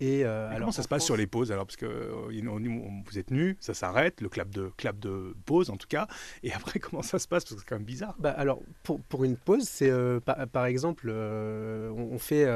Et, 0.00 0.24
euh, 0.24 0.48
alors, 0.48 0.60
comment 0.60 0.72
ça 0.72 0.82
se 0.82 0.88
passe 0.88 0.98
France- 1.02 1.06
sur 1.06 1.16
les 1.16 1.26
pauses 1.26 1.52
alors? 1.52 1.66
Parce 1.66 1.76
que 1.76 1.86
euh, 1.86 2.48
on- 2.48 2.66
on- 2.66 3.02
vous 3.06 3.18
êtes 3.18 3.30
nus, 3.30 3.56
ça 3.60 3.74
s'arrête, 3.74 4.20
le 4.20 4.28
clap 4.28 4.50
de, 4.50 4.70
clap 4.76 4.98
de 4.98 5.34
pause 5.46 5.70
en 5.70 5.76
tout 5.76 5.86
cas. 5.86 6.06
Et 6.42 6.52
après, 6.52 6.78
comment 6.80 7.02
ça 7.02 7.18
se 7.18 7.28
passe? 7.28 7.44
Parce 7.44 7.54
que 7.54 7.60
c'est 7.60 7.66
quand 7.68 7.76
même 7.76 7.84
bizarre. 7.84 8.14
Bah, 8.18 8.30
alors, 8.36 8.60
pour, 8.82 9.00
pour 9.02 9.24
une 9.24 9.36
pause, 9.36 9.64
c'est 9.64 9.90
euh, 9.90 10.20
par, 10.20 10.46
par 10.48 10.66
exemple, 10.66 11.08
on, 11.10 12.18
fait, 12.18 12.46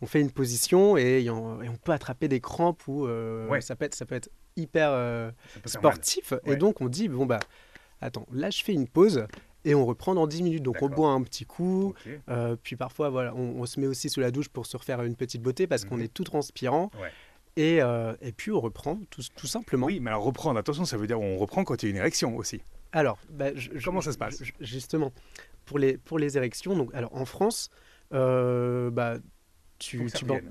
on 0.00 0.06
fait 0.06 0.20
une 0.20 0.30
position 0.30 0.96
et, 0.96 1.28
on 1.30 1.76
peut 1.82 1.92
attraper 1.92 2.28
des 2.28 2.40
crampes 2.40 2.86
ou 2.88 3.06
Ouais. 3.06 3.60
ça, 3.60 3.76
peut 3.76 3.84
être, 3.84 3.94
ça 3.94 4.06
peut 4.06 4.14
être 4.14 4.30
hyper 4.56 4.90
peut 5.62 5.68
sportif. 5.68 6.32
Ouais. 6.46 6.54
Et 6.54 6.56
donc, 6.56 6.80
on 6.80 6.88
dit, 6.88 7.08
bon, 7.08 7.26
bah, 7.26 7.40
attends, 8.00 8.26
là, 8.32 8.50
je 8.50 8.62
fais 8.62 8.72
une 8.72 8.88
pause 8.88 9.26
et 9.64 9.74
on 9.74 9.84
reprend 9.86 10.14
dans 10.14 10.26
10 10.26 10.42
minutes. 10.42 10.62
Donc, 10.62 10.76
on 10.82 10.88
boit 10.88 11.10
un 11.10 11.22
petit 11.22 11.44
coup. 11.44 11.94
Euh, 12.28 12.56
puis 12.62 12.76
parfois, 12.76 13.08
voilà, 13.10 13.34
on, 13.34 13.60
on 13.60 13.66
se 13.66 13.78
met 13.80 13.86
aussi 13.86 14.08
sous 14.08 14.20
la 14.20 14.30
douche 14.30 14.48
pour 14.48 14.66
se 14.66 14.76
refaire 14.76 15.02
une 15.02 15.16
petite 15.16 15.42
beauté 15.42 15.66
parce 15.66 15.84
qu'on 15.84 15.96
Mhm. 15.96 16.02
est 16.04 16.14
tout 16.14 16.24
transpirant. 16.24 16.90
Ouais. 17.00 17.10
Et, 17.56 17.82
euh, 17.82 18.14
et 18.20 18.30
puis, 18.32 18.52
on 18.52 18.60
reprend 18.60 19.00
tout, 19.10 19.22
tout 19.36 19.46
simplement. 19.48 19.86
Oui, 19.86 19.98
mais 20.00 20.10
alors 20.10 20.22
reprendre, 20.22 20.58
attention, 20.58 20.84
ça 20.84 20.96
veut 20.96 21.06
dire 21.08 21.20
on 21.20 21.38
reprend 21.38 21.64
quand 21.64 21.82
il 21.82 21.86
y 21.86 21.88
a 21.88 21.90
une 21.90 21.96
érection 21.96 22.36
aussi. 22.36 22.60
Alors, 22.92 23.18
bah, 23.30 23.46
je- 23.54 23.70
je- 23.74 23.84
Comment 23.84 24.00
ça 24.00 24.12
se 24.12 24.18
passe? 24.18 24.42
je- 24.44 24.52
Justement, 24.60 25.12
pour 25.66 25.78
les, 25.78 25.98
pour 25.98 26.18
les 26.20 26.36
érections, 26.36 26.76
donc, 26.76 26.94
alors 26.94 27.14
en 27.14 27.24
France, 27.24 27.68
euh, 28.14 28.90
bah, 28.90 29.16
tu, 29.78 30.06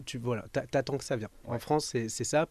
tu, 0.06 0.18
voilà, 0.18 0.46
t'attends 0.52 0.98
que 0.98 1.04
ça 1.04 1.16
vienne. 1.16 1.30
Ouais. 1.46 1.56
En 1.56 1.60
France, 1.60 1.86
c'est 2.08 2.24
ça. 2.24 2.48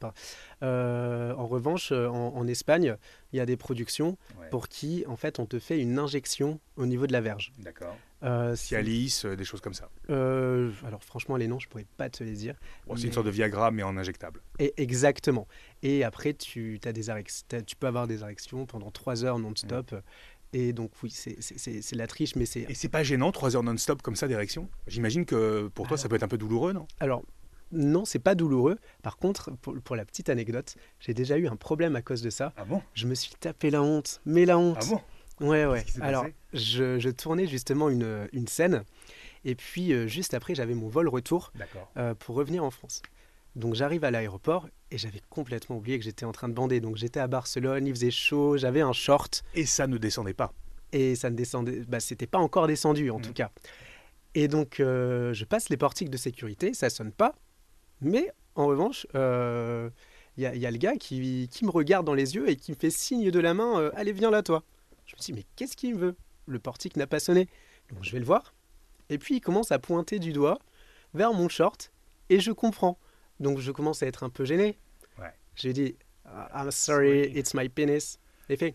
Euh, 0.62 1.34
en 1.34 1.46
revanche, 1.46 1.92
euh, 1.92 2.08
en, 2.08 2.36
en 2.36 2.46
Espagne, 2.46 2.96
il 3.32 3.36
y 3.36 3.40
a 3.40 3.46
des 3.46 3.56
productions 3.56 4.16
pour 4.50 4.68
qui, 4.68 5.04
en 5.06 5.16
fait, 5.16 5.38
on 5.38 5.46
te 5.46 5.58
fait 5.58 5.80
une 5.80 5.98
injection 5.98 6.60
au 6.76 6.86
niveau 6.86 7.06
de 7.06 7.12
la 7.12 7.20
verge. 7.20 7.52
D'accord. 7.58 7.96
Euh, 8.22 8.56
Cialis, 8.56 9.22
euh, 9.26 9.36
des 9.36 9.44
choses 9.44 9.60
comme 9.60 9.74
ça. 9.74 9.90
euh, 10.08 10.72
alors 10.86 11.04
franchement, 11.04 11.36
les 11.36 11.46
noms, 11.48 11.58
je 11.58 11.68
pourrais 11.68 11.86
pas 11.98 12.08
te 12.08 12.24
les 12.24 12.32
dire. 12.32 12.54
Bon, 12.86 12.96
c'est 12.96 13.06
une 13.06 13.12
sorte 13.12 13.26
de 13.26 13.30
Viagra, 13.30 13.70
mais 13.70 13.82
en 13.82 13.96
injectable. 13.98 14.40
Et 14.58 14.72
exactement. 14.78 15.46
Et 15.82 16.02
après, 16.02 16.32
tu, 16.32 16.80
as 16.84 16.92
des 16.92 17.02
t'as- 17.48 17.60
tu 17.62 17.76
peux 17.76 17.86
avoir 17.86 18.06
des 18.06 18.22
érections 18.22 18.64
pendant 18.64 18.90
trois 18.90 19.24
heures 19.24 19.38
non-stop. 19.38 19.94
Et 20.52 20.72
donc, 20.72 20.90
oui, 21.02 21.10
c'est- 21.10 21.92
la 21.94 22.06
triche, 22.06 22.36
mais 22.36 22.46
c'est. 22.46 22.66
Et 22.68 22.74
c'est 22.74 22.88
pas 22.88 23.02
gênant, 23.02 23.32
3 23.32 23.56
heures 23.56 23.62
non-stop 23.62 24.00
comme 24.02 24.16
ça 24.16 24.28
d'érection? 24.28 24.68
J'imagine 24.86 25.24
que 25.26 25.68
pour 25.68 25.86
toi, 25.86 25.96
ça 25.98 26.08
peut 26.08 26.16
être 26.16 26.22
un 26.22 26.28
peu 26.28 26.38
douloureux, 26.38 26.72
non? 26.72 26.86
Alors, 27.00 27.22
non, 27.72 28.04
c'est 28.04 28.20
pas 28.20 28.34
douloureux. 28.34 28.78
Par 29.02 29.16
contre, 29.16 29.50
pour, 29.60 29.74
pour 29.82 29.96
la 29.96 30.04
petite 30.04 30.28
anecdote, 30.28 30.76
j'ai 31.00 31.14
déjà 31.14 31.36
eu 31.36 31.48
un 31.48 31.56
problème 31.56 31.96
à 31.96 32.02
cause 32.02 32.22
de 32.22 32.30
ça. 32.30 32.52
Ah 32.56 32.64
bon? 32.64 32.80
Je 32.94 33.06
me 33.06 33.14
suis 33.14 33.34
tapé 33.34 33.70
la 33.70 33.82
honte. 33.82 34.20
Mais 34.24 34.44
la 34.44 34.56
honte. 34.58 34.78
Ah 34.80 34.84
bon? 34.86 35.00
Ouais, 35.48 35.66
ouais. 35.66 35.84
Alors, 36.00 36.24
je, 36.54 36.98
je 36.98 37.10
tournais 37.10 37.46
justement 37.46 37.90
une, 37.90 38.28
une 38.32 38.46
scène. 38.48 38.84
Et 39.44 39.54
puis, 39.54 39.92
euh, 39.92 40.06
juste 40.06 40.32
après, 40.32 40.54
j'avais 40.54 40.74
mon 40.74 40.88
vol 40.88 41.08
retour 41.08 41.52
euh, 41.98 42.14
pour 42.14 42.36
revenir 42.36 42.64
en 42.64 42.70
France. 42.70 43.02
Donc, 43.56 43.74
j'arrive 43.74 44.04
à 44.04 44.10
l'aéroport 44.12 44.68
et 44.90 44.98
j'avais 44.98 45.20
complètement 45.30 45.78
oublié 45.78 45.98
que 45.98 46.04
j'étais 46.04 46.24
en 46.24 46.32
train 46.32 46.48
de 46.48 46.52
bander. 46.54 46.80
Donc, 46.80 46.96
j'étais 46.96 47.20
à 47.20 47.26
Barcelone, 47.26 47.86
il 47.86 47.94
faisait 47.94 48.10
chaud, 48.12 48.56
j'avais 48.56 48.82
un 48.82 48.92
short. 48.92 49.42
Et 49.54 49.66
ça 49.66 49.86
ne 49.88 49.96
descendait 49.98 50.34
pas. 50.34 50.52
et 50.92 51.16
ça 51.16 51.30
ne 51.30 51.36
descendait, 51.36 51.80
bah, 51.88 51.98
c'était 51.98 52.28
pas 52.28 52.38
encore 52.38 52.68
descendu 52.68 53.10
en 53.10 53.16
Mhm. 53.18 53.24
tout 53.24 53.32
cas. 53.32 53.50
Et 54.34 54.46
donc 54.46 54.78
euh, 54.78 55.34
je 55.34 55.44
passe 55.44 55.68
les 55.68 55.76
portiques 55.76 56.10
de 56.10 56.16
sécurité, 56.16 56.74
ça 56.74 56.90
sonne 56.90 57.10
pas, 57.10 57.34
mais 58.00 58.30
en 58.54 58.66
revanche, 58.66 59.06
euh, 59.16 59.90
il 60.36 60.44
y, 60.44 60.46
a- 60.46 60.54
il 60.54 60.60
y 60.60 60.64
a 60.66 60.70
le 60.70 60.76
gars 60.78 60.94
qui, 60.96 61.48
qui 61.50 61.64
me 61.64 61.70
regarde 61.70 62.06
dans 62.06 62.14
les 62.14 62.36
yeux 62.36 62.48
et 62.48 62.54
qui 62.56 62.70
me 62.70 62.76
fait 62.76 62.90
signe 62.90 63.30
de 63.32 63.40
la 63.40 63.52
main, 63.52 63.80
euh, 63.80 63.90
allez 63.94 64.12
viens 64.12 64.30
là 64.30 64.42
toi. 64.42 64.62
Je 65.06 65.16
me 65.16 65.20
dis 65.20 65.32
mais 65.32 65.44
qu'est-ce 65.56 65.76
qu'il 65.76 65.94
me 65.96 65.98
veut? 66.00 66.16
Le 66.46 66.58
portique 66.60 66.96
n'a 66.96 67.08
pas 67.08 67.18
sonné, 67.18 67.48
donc 67.92 68.04
je 68.04 68.12
vais 68.12 68.20
le 68.20 68.24
voir. 68.26 68.54
Et 69.10 69.18
puis 69.18 69.36
il 69.36 69.40
commence 69.40 69.72
à 69.72 69.78
pointer 69.80 70.18
du 70.20 70.32
doigt 70.32 70.58
vers 71.14 71.32
mon 71.34 71.48
short 71.48 71.90
et 72.30 72.38
je 72.38 72.52
comprends. 72.52 72.96
Donc 73.40 73.58
je 73.60 73.70
commence 73.72 74.02
à 74.02 74.06
être 74.06 74.22
un 74.24 74.30
peu 74.30 74.44
gêné. 74.44 74.76
Ouais. 75.18 75.32
Je 75.56 75.66
lui 75.68 75.74
dis 75.74 75.96
Ah, 76.24 76.50
I'm 76.64 76.70
sorry, 76.70 77.30
it's 77.36 77.54
my 77.54 77.68
penis. 77.68 78.18
Et 78.48 78.54
il 78.54 78.56
fait 78.58 78.74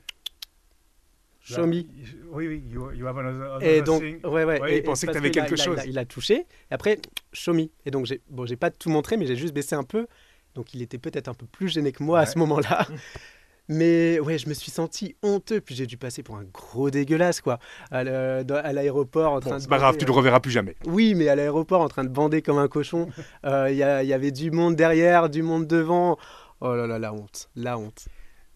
Show 1.43 1.65
me. 1.65 1.83
Oui, 2.31 2.47
oui, 2.47 2.63
you, 2.69 2.91
you 2.91 3.07
have 3.07 3.17
another, 3.17 3.63
Et 3.67 3.81
donc, 3.81 4.01
ouais, 4.03 4.19
ouais. 4.23 4.61
Ouais, 4.61 4.73
et- 4.73 4.77
il 4.77 4.83
pensait 4.83 5.07
que 5.07 5.11
parce 5.11 5.17
t'avais 5.17 5.31
qu'il 5.31 5.41
a- 5.41 5.45
quelque 5.45 5.57
il 5.57 5.61
a- 5.61 5.65
chose. 5.65 5.77
Il 5.77 5.81
a, 5.81 5.85
il 5.85 5.97
a 5.99 6.05
touché. 6.05 6.35
Et 6.69 6.73
après, 6.73 6.99
show 7.33 7.51
me. 7.53 7.67
Et 7.85 7.89
donc, 7.89 8.05
j'ai 8.05 8.21
bon, 8.29 8.45
j'ai 8.45 8.55
pas 8.55 8.69
tout 8.69 8.89
montré, 8.91 9.17
mais 9.17 9.25
j'ai 9.25 9.35
juste 9.35 9.53
baissé 9.53 9.73
un 9.73 9.83
peu. 9.83 10.05
Donc, 10.53 10.73
il 10.75 10.83
était 10.83 10.99
peut-être 10.99 11.29
un 11.29 11.33
peu 11.33 11.47
plus 11.47 11.69
gêné 11.69 11.91
que 11.93 12.03
moi 12.03 12.19
à 12.19 12.21
Ouais. 12.23 12.27
ce 12.27 12.37
moment-là. 12.37 12.87
Mais 13.73 14.19
ouais, 14.19 14.37
je 14.37 14.49
me 14.49 14.53
suis 14.53 14.69
senti 14.69 15.15
honteux. 15.23 15.61
Puis 15.61 15.75
j'ai 15.75 15.85
dû 15.87 15.95
passer 15.97 16.23
pour 16.23 16.35
un 16.35 16.43
gros 16.43 16.89
dégueulasse, 16.89 17.39
quoi. 17.39 17.57
À 17.89 18.03
l'aéroport 18.03 19.31
en 19.33 19.39
train 19.39 19.51
Bon, 19.51 19.55
de. 19.55 19.61
c'est 19.61 19.69
pas 19.69 19.77
grave, 19.77 19.95
tu 19.97 20.03
ne 20.03 20.07
le 20.09 20.13
reverras 20.15 20.39
plus 20.41 20.51
jamais. 20.51 20.75
euh, 20.85 20.89
Oui, 20.91 21.15
mais 21.15 21.29
à 21.29 21.35
l'aéroport 21.35 21.79
en 21.81 21.87
train 21.87 22.03
de 22.03 22.09
bander 22.09 22.41
comme 22.41 22.57
un 22.57 22.67
cochon. 22.67 23.07
Euh, 23.45 23.69
Il 23.71 23.77
y, 23.77 23.83
a- 23.83 24.03
il 24.03 24.09
y 24.09 24.13
avait 24.13 24.31
du 24.31 24.51
monde 24.51 24.75
derrière, 24.75 25.29
du 25.29 25.41
monde 25.41 25.65
devant. 25.67 26.17
Oh 26.59 26.75
là 26.75 26.85
là, 26.85 26.99
la 26.99 27.13
honte. 27.13 27.49
La 27.55 27.77
honte. 27.77 28.05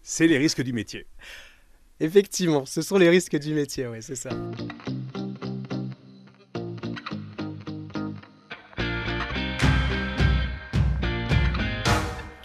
C'est 0.02 0.26
les 0.26 0.38
risques 0.38 0.62
du 0.62 0.72
métier. 0.72 1.06
Effectivement, 1.98 2.66
ce 2.66 2.82
sont 2.82 2.98
les 2.98 3.08
risques 3.08 3.36
du 3.38 3.54
métier, 3.54 3.86
ouais, 3.88 4.02
c'est 4.02 4.14
ça. 4.16 4.28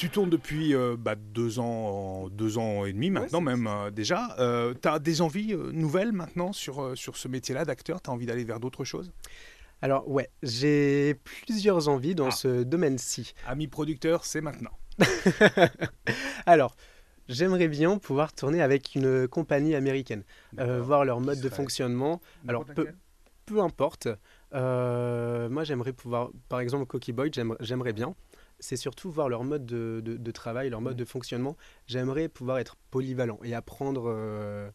Tu 0.02 0.10
tournes 0.10 0.32
depuis 0.32 0.74
euh, 0.74 0.96
bah, 0.98 1.14
deux, 1.14 1.60
ans, 1.60 2.28
deux 2.30 2.58
ans 2.58 2.86
et 2.86 2.92
demi 2.92 3.12
maintenant 3.12 3.40
même 3.40 3.68
euh, 3.68 3.92
déjà. 3.92 4.36
tu 4.82 4.88
as 4.88 4.98
des 4.98 5.22
envies 5.22 5.54
euh, 5.54 5.72
nouvelles 5.74 6.12
maintenant 6.12 6.54
sur, 6.54 6.82
euh, 6.82 6.96
sur 6.96 7.18
ce 7.18 7.28
métier-là 7.28 7.66
d'acteur? 7.66 8.02
Tu 8.02 8.10
as 8.10 8.14
envie 8.14 8.26
d'aller 8.26 8.44
vers 8.44 8.60
d'autres 8.60 8.84
choses? 8.84 9.12
Alors 9.80 10.10
ouais, 10.10 10.32
j'ai 10.42 11.14
plusieurs 11.46 11.88
envies 11.88 12.16
dans 12.16 12.30
Ah. 12.30 12.32
ce 12.32 12.64
domaine-ci. 12.64 13.36
Ami 13.46 13.68
producteur, 13.68 14.26
c'est 14.26 14.42
maintenant. 14.42 14.72
Alors, 16.48 16.76
j'aimerais 17.30 17.68
bien 17.68 18.00
pouvoir 18.00 18.34
tourner 18.34 18.64
avec 18.64 18.96
une 18.96 19.28
compagnie 19.28 19.76
américaine, 19.76 20.24
euh, 20.58 20.82
voir 20.82 21.06
leur 21.06 21.20
mode 21.20 21.42
de 21.42 21.50
fonctionnement, 21.50 22.22
alors, 22.48 22.66
peu- 22.66 22.88
peu 23.46 23.60
importe. 23.62 24.08
Euh, 24.56 25.48
moi, 25.48 25.64
j'aimerais 25.64 25.94
pouvoir, 25.94 26.32
par 26.50 26.60
exemple, 26.60 26.88
Cocky 26.88 27.14
Boy, 27.14 27.30
j'aimerais 27.60 27.94
bien. 27.94 28.16
C'est 28.62 28.78
surtout 28.78 29.12
voir 29.12 29.28
leur 29.28 29.43
mode 29.43 29.65
de, 29.65 30.02
de, 30.02 30.32
travail, 30.32 30.69
leur 30.69 30.82
mode 30.82 30.93
mmh. 30.93 31.00
de 31.00 31.06
fonctionnement. 31.06 31.58
J'aimerais 31.88 32.30
pouvoir 32.30 32.60
être 32.60 32.78
polyvalent 32.91 33.39
et 33.43 33.54
apprendre 33.54 34.06
euh, 34.08 34.69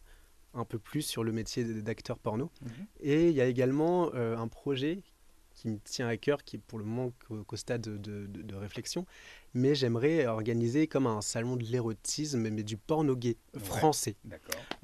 un 0.53 0.65
peu 0.65 0.77
plus 0.77 1.01
sur 1.01 1.23
le 1.23 1.31
métier 1.31 1.63
d'acteur 1.81 2.19
porno. 2.19 2.51
Mmh. 2.61 2.67
Et 2.99 3.29
il 3.29 3.33
y 3.33 3.41
a 3.41 3.45
également 3.45 4.11
euh, 4.13 4.37
un 4.37 4.47
projet 4.47 5.01
qui 5.57 5.69
me 5.69 5.79
tient 5.79 6.07
à 6.07 6.17
cœur, 6.17 6.43
qui 6.43 6.57
est 6.57 6.59
pour 6.59 6.77
le 6.77 6.85
moment 6.85 7.11
qu'au 7.47 7.55
stade 7.55 7.81
de, 7.81 8.27
de, 8.27 8.55
réflexion, 8.55 9.07
mais 9.55 9.73
j'aimerais 9.73 10.27
organiser 10.27 10.85
comme 10.85 11.07
un 11.07 11.21
salon 11.21 11.55
de 11.55 11.63
l'érotisme, 11.63 12.47
mais 12.47 12.61
du 12.61 12.77
porno 12.77 13.15
gay 13.15 13.37
français, 13.57 14.15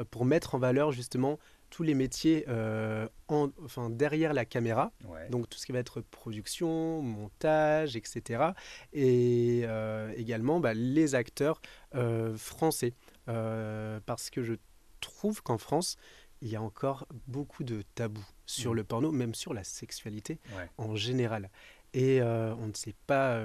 pour 0.10 0.26
mettre 0.26 0.56
en 0.56 0.58
valeur 0.58 0.92
justement 0.92 1.38
tous 1.74 1.82
les 1.82 1.96
métiers 1.96 2.46
euh, 2.50 3.08
en, 3.30 3.50
enfin, 3.66 3.90
derrière 3.90 4.34
la 4.34 4.46
caméra, 4.46 4.92
donc 5.32 5.50
tout 5.50 5.58
ce 5.58 5.66
qui 5.66 5.72
va 5.72 5.80
être 5.80 6.02
production, 6.02 7.02
montage, 7.02 7.96
etc. 7.96 8.52
Et 8.94 9.64
euh, 9.64 10.14
également 10.16 10.60
bah, 10.60 10.76
les 10.76 11.16
acteurs 11.16 11.60
euh, 11.96 12.38
français. 12.38 12.94
parce 13.26 14.30
que 14.30 14.44
je 14.44 14.54
trouve 15.02 15.42
qu'en 15.42 15.58
France, 15.58 15.98
il 16.44 16.50
y 16.50 16.56
a 16.56 16.62
encore 16.62 17.08
beaucoup 17.26 17.64
de 17.64 17.82
tabous 17.96 18.24
sur 18.46 18.74
mmh. 18.74 18.76
le 18.76 18.84
porno, 18.84 19.12
même 19.12 19.34
sur 19.34 19.56
la 19.56 19.64
sexualité 19.64 20.40
en 20.78 20.96
général. 20.96 21.50
Et 21.96 22.22
on 22.22 22.68
ne 22.68 22.74
sait 22.76 22.96
pas... 23.08 23.42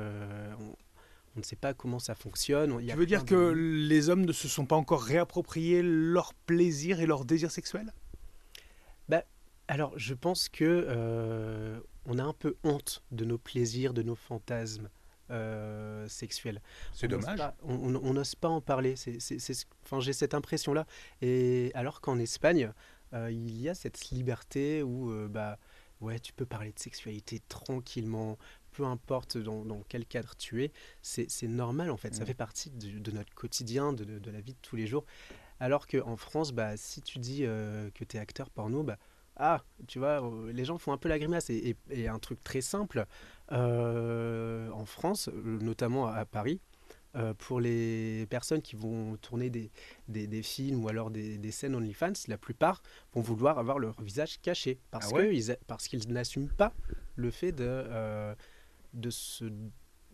On, 0.61 1.41
ne 1.41 1.45
sait 1.45 1.57
pas 1.57 1.73
comment 1.73 2.01
ça 2.01 2.17
fonctionne. 2.17 2.85
tu 2.85 2.97
veux 2.97 3.07
dire 3.07 3.25
que 3.25 3.53
les 3.55 4.09
hommes 4.09 4.25
ne 4.25 4.33
se 4.33 4.49
sont 4.49 4.67
pas 4.67 4.75
encore 4.75 5.03
réappropriés 5.03 5.83
leur 5.85 6.35
plaisir 6.35 6.99
et 6.99 7.07
leur 7.07 7.25
désir 7.25 7.53
sexuel? 7.53 7.93
Alors, 9.69 9.93
je 9.97 10.15
pense 10.15 10.49
que 10.49 10.65
euh, 10.65 11.79
on 12.07 12.19
a 12.19 12.23
un 12.23 12.33
peu 12.33 12.57
honte 12.65 13.03
de 13.11 13.25
nos 13.25 13.39
plaisirs, 13.39 13.93
de 13.93 14.03
nos 14.03 14.15
fantasmes 14.15 14.89
euh, 15.31 16.09
sexuels. 16.09 16.63
C'est 16.95 17.09
dommage. 17.09 17.41
on 17.63 18.13
n'ose 18.15 18.35
pas 18.35 18.49
en 18.49 18.63
parler. 18.63 18.97
C'est, 18.97 19.19
enfin, 19.85 20.01
j'ai 20.01 20.15
cette 20.15 20.35
impression-là. 20.35 20.87
Et 21.21 21.71
alors 21.75 22.01
qu'en 22.01 22.19
Espagne, 22.19 22.73
euh, 23.13 23.31
il 23.31 23.61
y 23.61 23.69
a 23.69 23.75
cette 23.75 24.09
liberté 24.11 24.83
où, 24.83 25.13
bah, 25.29 25.59
ouais, 26.01 26.19
tu 26.19 26.33
peux 26.33 26.47
parler 26.47 26.73
de 26.73 26.79
sexualité 26.79 27.41
tranquillement, 27.49 28.39
peu 28.73 28.85
importe 28.85 29.37
dans, 29.37 29.83
quel 29.89 30.07
cadre 30.07 30.35
tu 30.37 30.65
es. 30.65 30.73
C'est, 31.03 31.29
normal 31.43 31.91
en 31.91 31.99
fait. 31.99 32.15
Ça 32.15 32.25
mmh. 32.25 32.27
fait 32.27 32.35
partie 32.35 32.71
de, 32.71 33.11
notre 33.11 33.35
quotidien, 33.35 33.93
de, 33.93 34.05
de, 34.05 34.31
la 34.31 34.41
vie 34.41 34.55
de 34.55 34.61
tous 34.63 34.77
les 34.77 34.87
jours. 34.87 35.05
Alors 35.61 35.87
qu'en 35.87 36.17
France, 36.17 36.53
bah, 36.53 36.77
si 36.77 37.03
tu 37.03 37.19
dis 37.19 37.41
euh, 37.43 37.91
que 37.91 38.05
tu 38.05 38.17
es 38.17 38.21
acteur 38.21 38.51
porno, 38.51 38.83
bah, 38.83 38.99
ah, 39.39 39.63
tu 39.87 39.99
vois, 39.99 40.23
euh, 40.23 40.53
les 40.53 40.65
gens 40.65 40.79
font 40.79 40.93
un 40.93 40.99
peu 40.99 41.09
la 41.09 41.19
grimace. 41.19 41.51
Et, 41.51 41.77
un 42.09 42.19
truc 42.19 42.43
très 42.43 42.61
simple, 42.61 43.07
euh, 43.53 44.71
en 44.71 44.85
France, 44.85 45.31
notamment 45.35 46.07
à 46.07 46.25
Paris, 46.25 46.61
pour 47.39 47.59
les 47.61 48.27
personnes 48.31 48.63
qui 48.63 48.77
vont 48.77 49.17
tourner 49.17 49.51
des, 49.51 49.71
des, 50.07 50.43
films 50.43 50.85
ou 50.85 50.89
alors 50.89 51.11
des, 51.11 51.37
des 51.37 51.51
scènes 51.51 51.75
OnlyFans, 51.75 52.13
la 52.29 52.39
plupart 52.39 52.81
vont 53.13 53.23
vouloir 53.23 53.59
avoir 53.59 53.81
leur 53.81 54.01
visage 54.01 54.41
caché 54.41 54.79
parce 54.93 55.13
ah 55.13 55.55
parce 55.67 55.89
qu'ils 55.89 56.13
n'assument 56.13 56.51
pas 56.51 56.73
le 57.17 57.33
fait 57.33 57.51
de, 57.51 58.37
de 58.95 59.11
se 59.11 59.47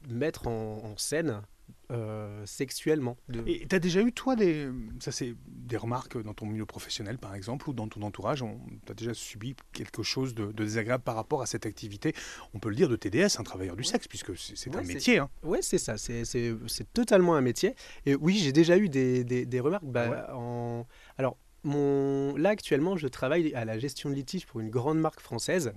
mettre 0.08 0.46
en 0.46 0.96
scène 0.96 1.42
euh, 1.90 2.44
sexuellement. 2.46 3.16
Et 3.46 3.66
tu 3.66 3.76
as 3.76 3.78
déjà 3.78 4.00
eu, 4.00 4.12
toi, 4.12 4.36
des, 4.36 4.68
ça 5.00 5.12
c'est 5.12 5.34
des 5.46 5.76
remarques 5.76 6.20
dans 6.22 6.34
ton 6.34 6.46
milieu 6.46 6.66
professionnel, 6.66 7.18
par 7.18 7.34
exemple, 7.34 7.68
ou 7.68 7.72
dans 7.72 7.88
ton 7.88 8.02
entourage 8.02 8.44
Tu 8.86 8.92
as 8.92 8.94
déjà 8.94 9.14
subi 9.14 9.54
quelque 9.72 10.02
chose 10.02 10.34
de, 10.34 10.52
désagréable 10.52 11.04
par 11.04 11.14
rapport 11.14 11.42
à 11.42 11.46
cette 11.46 11.66
activité? 11.66 12.14
On 12.54 12.58
peut 12.58 12.68
le 12.68 12.76
dire 12.76 12.88
de 12.88 12.96
TDS, 12.96 13.38
un 13.38 13.42
travailleur 13.42 13.76
du 13.76 13.84
sexe, 13.84 14.08
puisque 14.08 14.36
c'est 14.36 14.74
un 14.74 14.82
métier. 14.82 15.18
Hein. 15.18 15.28
Oui, 15.42 15.58
c'est 15.60 15.78
ça, 15.78 15.98
c'est 15.98 16.92
totalement 16.92 17.34
un 17.34 17.40
métier. 17.40 17.74
Et 18.06 18.14
oui, 18.14 18.38
j'ai 18.38 18.52
déjà 18.52 18.78
eu 18.78 18.88
des, 18.88 19.24
des, 19.24 19.60
remarques. 19.60 19.84
Bah, 19.84 20.30
en... 20.34 20.86
Alors, 21.18 21.36
mon... 21.64 22.36
là, 22.36 22.50
actuellement, 22.50 22.96
je 22.96 23.08
travaille 23.08 23.54
à 23.54 23.64
la 23.64 23.78
gestion 23.78 24.10
de 24.10 24.14
litige 24.14 24.46
pour 24.46 24.60
une 24.60 24.70
grande 24.70 24.98
marque 24.98 25.20
française. 25.20 25.72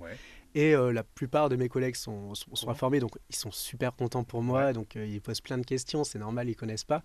Et 0.58 0.74
euh, 0.74 0.92
la 0.92 1.04
plupart 1.04 1.50
de 1.50 1.56
mes 1.56 1.70
collègues 1.70 1.96
sont, 1.96 2.34
sont, 2.34 2.68
informés, 2.68 3.00
donc 3.00 3.12
ils 3.30 3.36
sont 3.36 3.52
super 3.52 3.96
contents 3.96 4.24
pour 4.24 4.42
moi. 4.42 4.74
Donc 4.74 4.96
euh, 4.96 5.06
ils 5.06 5.22
posent 5.22 5.40
plein 5.40 5.60
de 5.60 5.64
questions, 5.64 6.04
c'est 6.04 6.18
normal, 6.18 6.50
ils 6.50 6.56
connaissent 6.56 6.84
pas. 6.84 7.04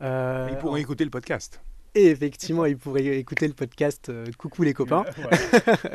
Euh, 0.00 0.46
ils 0.52 0.56
pourraient 0.58 0.80
écouter 0.80 1.02
le 1.02 1.10
podcast. 1.10 1.60
Et 1.96 2.06
effectivement, 2.06 2.66
ils 2.66 2.78
pourraient 2.78 3.18
écouter 3.18 3.48
le 3.48 3.52
podcast 3.52 4.12
Coucou 4.38 4.62
les 4.62 4.74
copains. 4.74 5.04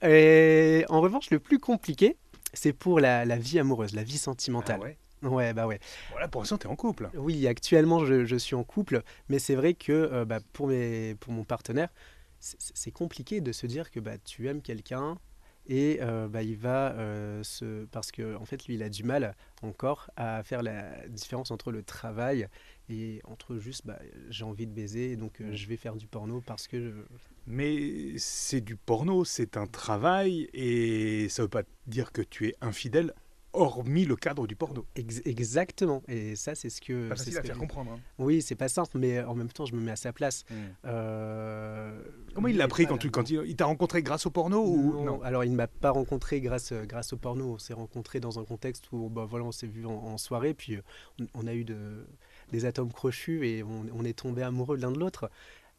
et 0.02 0.86
en 0.88 1.02
revanche, 1.02 1.28
le 1.28 1.40
plus 1.40 1.58
compliqué, 1.58 2.16
c'est 2.54 2.72
pour 2.72 3.00
la, 3.00 3.26
la, 3.26 3.36
vie 3.36 3.58
amoureuse, 3.58 3.94
la 3.94 4.02
vie 4.02 4.16
sentimentale. 4.16 4.80
Ah 5.22 5.28
ouais? 5.28 5.52
Bah 5.52 5.66
ouais. 5.66 5.78
Voilà, 6.10 6.28
pour 6.28 6.40
l'instant, 6.40 6.56
tu 6.56 6.66
es 6.66 6.70
en 6.70 6.76
couple. 6.76 7.10
Oui, 7.16 7.46
actuellement, 7.48 8.06
je, 8.06 8.24
je 8.24 8.36
suis 8.36 8.54
en 8.54 8.64
couple, 8.64 9.02
mais 9.28 9.38
c'est 9.38 9.56
vrai 9.56 9.74
que 9.74 10.24
bah, 10.24 10.38
pour, 10.54 10.68
mes, 10.68 11.16
pour 11.16 11.34
mon 11.34 11.44
partenaire, 11.44 11.90
c'est 12.38 12.92
compliqué 12.92 13.42
de 13.42 13.52
se 13.52 13.66
dire 13.66 13.90
que 13.90 14.00
bah, 14.00 14.16
tu 14.24 14.48
aimes 14.48 14.62
quelqu'un, 14.62 15.18
et 15.66 15.98
euh, 16.00 16.28
bah, 16.28 16.42
il 16.42 16.56
va 16.56 16.92
euh, 16.92 17.42
se. 17.42 17.84
Parce 17.86 18.10
qu'en 18.12 18.40
en 18.40 18.44
fait, 18.44 18.66
lui, 18.66 18.74
il 18.74 18.82
a 18.82 18.88
du 18.88 19.04
mal 19.04 19.34
encore 19.62 20.10
à 20.16 20.42
faire 20.42 20.62
la 20.62 21.06
différence 21.08 21.50
entre 21.50 21.70
le 21.70 21.82
travail 21.82 22.48
et 22.88 23.20
entre 23.24 23.56
juste 23.58 23.86
bah, 23.86 23.98
j'ai 24.30 24.44
envie 24.44 24.66
de 24.66 24.72
baiser, 24.72 25.16
donc 25.16 25.40
euh, 25.40 25.54
je 25.54 25.66
vais 25.68 25.76
faire 25.76 25.96
du 25.96 26.06
porno 26.06 26.42
parce 26.44 26.66
que. 26.66 27.06
Mais 27.46 28.18
c'est 28.18 28.60
du 28.60 28.76
porno, 28.76 29.24
c'est 29.24 29.56
un 29.56 29.66
travail 29.66 30.48
et 30.52 31.28
ça 31.28 31.42
ne 31.42 31.44
veut 31.44 31.50
pas 31.50 31.62
dire 31.86 32.12
que 32.12 32.22
tu 32.22 32.48
es 32.48 32.54
infidèle 32.60 33.14
hormis 33.52 34.04
le 34.04 34.16
cadre 34.16 34.46
du 34.46 34.56
porno. 34.56 34.86
exactement. 34.94 36.02
Et 36.08 36.36
ça, 36.36 36.54
c'est 36.54 36.70
ce 36.70 36.80
que. 36.80 37.08
Pas 37.08 37.16
facile 37.16 37.38
à 37.38 37.42
faire 37.42 37.58
comprendre. 37.58 37.92
Hein. 37.92 38.00
Oui, 38.18 38.42
c'est 38.42 38.54
pas 38.54 38.68
simple, 38.68 38.98
mais 38.98 39.20
en 39.22 39.34
même 39.34 39.50
temps, 39.50 39.66
je 39.66 39.74
me 39.74 39.80
mets 39.80 39.90
à 39.90 39.96
sa 39.96 40.12
place. 40.12 40.44
Hmm. 40.50 40.54
Euh, 40.86 42.02
Comment 42.34 42.48
il 42.48 42.56
l'a 42.56 42.68
pris 42.68 42.86
quand, 42.86 42.98
tu, 42.98 43.10
quand 43.10 43.28
il, 43.30 43.56
t'a 43.56 43.66
rencontré 43.66 44.02
grâce 44.02 44.26
au 44.26 44.30
porno 44.30 44.64
ou 44.64 45.04
non, 45.04 45.22
Alors, 45.22 45.44
il 45.44 45.50
ne 45.50 45.56
m'a 45.56 45.66
pas 45.66 45.90
rencontré 45.90 46.40
grâce, 46.40 46.72
grâce 46.72 47.12
au 47.12 47.16
porno. 47.16 47.54
On 47.54 47.58
s'est 47.58 47.74
rencontré 47.74 48.20
dans 48.20 48.38
un 48.38 48.44
contexte 48.44 48.90
où 48.92 49.08
bah, 49.08 49.26
voilà, 49.28 49.44
on 49.44 49.52
s'est 49.52 49.66
vu 49.66 49.86
en, 49.86 50.18
soirée, 50.18 50.54
puis 50.54 50.76
euh, 50.76 51.26
on, 51.34 51.46
a 51.46 51.54
eu 51.54 51.64
de, 51.64 52.06
des 52.52 52.64
atomes 52.64 52.92
crochus 52.92 53.46
et 53.46 53.62
on, 53.62 53.86
on 53.94 54.04
est 54.04 54.18
tombé 54.18 54.42
amoureux 54.42 54.76
l'un 54.76 54.92
de 54.92 54.98
l'autre. 54.98 55.30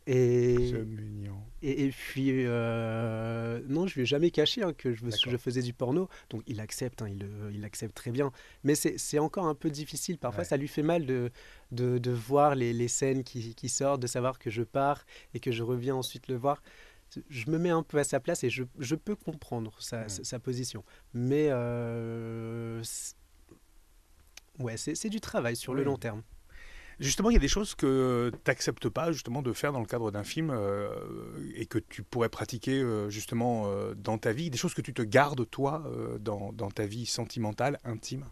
Et, 0.08 0.56
et, 1.62 1.86
et, 1.86 1.90
puis, 1.90 2.46
euh, 2.46 3.62
non, 3.68 3.86
je 3.86 3.96
lui 3.96 4.02
ai 4.02 4.06
jamais 4.06 4.32
caché 4.32 4.64
hein, 4.64 4.74
que 4.74 4.94
je, 4.94 5.06
je, 5.06 5.38
faisais 5.38 5.62
du 5.62 5.74
porno. 5.74 6.10
Donc, 6.32 6.42
il 6.48 6.60
accepte, 6.60 7.04
hein, 7.04 7.08
il, 7.08 7.28
il, 7.54 7.64
accepte 7.64 7.94
très 7.94 8.10
bien. 8.10 8.32
Mais 8.64 8.74
c'est 8.76 9.20
encore 9.20 9.46
un 9.46 9.54
peu 9.54 9.70
difficile. 9.70 10.18
Parfois, 10.18 10.44
ça 10.44 10.58
lui 10.58 10.68
fait 10.68 10.82
mal 10.82 11.06
de, 11.06 11.30
de, 11.72 12.00
de 12.00 12.12
voir 12.12 12.56
les, 12.56 12.74
les 12.74 12.88
scènes 12.88 13.24
qui, 13.24 13.54
qui, 13.54 13.70
sortent, 13.70 14.02
de 14.02 14.08
savoir 14.08 14.40
que 14.40 14.50
je 14.50 14.64
pars 14.64 15.06
et 15.36 15.40
que 15.40 15.52
je 15.52 15.62
reviens 15.62 15.96
ensuite 15.96 16.28
le 16.28 16.36
voir. 16.36 16.64
Je 17.30 17.52
me 17.52 17.60
mets 17.60 17.70
un 17.70 17.84
peu 17.84 18.00
à 18.00 18.04
sa 18.04 18.20
place 18.20 18.44
et 18.44 18.50
je, 18.50 18.64
je 18.80 18.96
peux 18.96 19.16
comprendre 19.16 19.76
sa, 19.80 20.10
sa, 20.10 20.40
position. 20.40 20.84
Mais, 21.14 21.48
euh, 21.52 22.82
ouais, 24.58 24.78
c'est 24.78 25.10
du 25.10 25.22
travail 25.22 25.56
sur 25.56 25.76
le 25.76 25.84
long 25.84 25.98
terme. 25.98 26.24
Justement, 27.02 27.32
il 27.32 27.34
y 27.34 27.38
a 27.38 27.40
des 27.40 27.48
choses 27.48 27.74
que 27.74 28.30
tu 28.32 28.40
n'acceptes 28.48 28.88
pas 28.88 29.12
justement 29.12 29.42
de 29.42 29.54
faire 29.54 29.74
dans 29.74 29.80
le 29.80 29.88
cadre 29.88 30.12
d'un 30.12 30.24
film 30.24 30.52
euh, 30.52 30.88
et 31.56 31.66
que 31.66 31.80
tu 31.80 32.04
pourrais 32.04 32.30
pratiquer 32.30 32.80
euh, 32.80 33.10
justement 33.10 33.64
euh, 33.66 33.96
dans 33.96 34.20
ta 34.20 34.34
vie, 34.34 34.52
des 34.52 34.58
choses 34.58 34.76
que 34.76 34.82
tu 34.82 34.94
te 34.94 35.02
gardes 35.02 35.50
toi 35.50 35.84
dans, 36.20 36.54
dans, 36.54 36.70
ta 36.70 36.86
vie 36.86 37.08
sentimentale, 37.08 37.80
intime? 37.84 38.26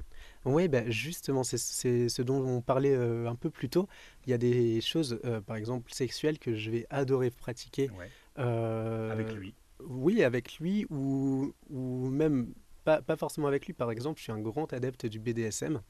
Oui, 0.45 0.67
ben 0.67 0.89
justement, 0.89 1.43
c'est 1.43 1.57
ce 1.57 2.21
dont 2.21 2.45
on 2.45 2.61
parlait 2.61 2.95
un 2.95 3.35
peu 3.35 3.49
plus 3.49 3.69
tôt. 3.69 3.87
Il 4.27 4.29
y 4.29 4.33
a 4.33 4.37
des 4.37 4.81
choses, 4.81 5.19
par 5.47 5.55
exemple, 5.55 5.91
sexuelles 5.91 6.37
que 6.37 6.55
je 6.55 6.69
vais 6.69 6.85
adorer 6.91 7.31
pratiquer. 7.31 7.89
avec 8.35 9.33
lui. 9.33 9.55
Oui, 9.83 10.23
avec 10.23 10.59
lui 10.59 10.85
ou, 10.89 11.53
ou 11.69 12.09
même 12.09 12.53
pas, 12.83 13.01
pas, 13.01 13.15
forcément 13.15 13.47
avec 13.47 13.65
lui. 13.65 13.73
Par 13.73 13.89
exemple, 13.91 14.19
je 14.19 14.23
suis 14.23 14.31
un 14.31 14.39
grand 14.39 14.71
adepte 14.73 15.05
du 15.05 15.19
BDSM. 15.19 15.81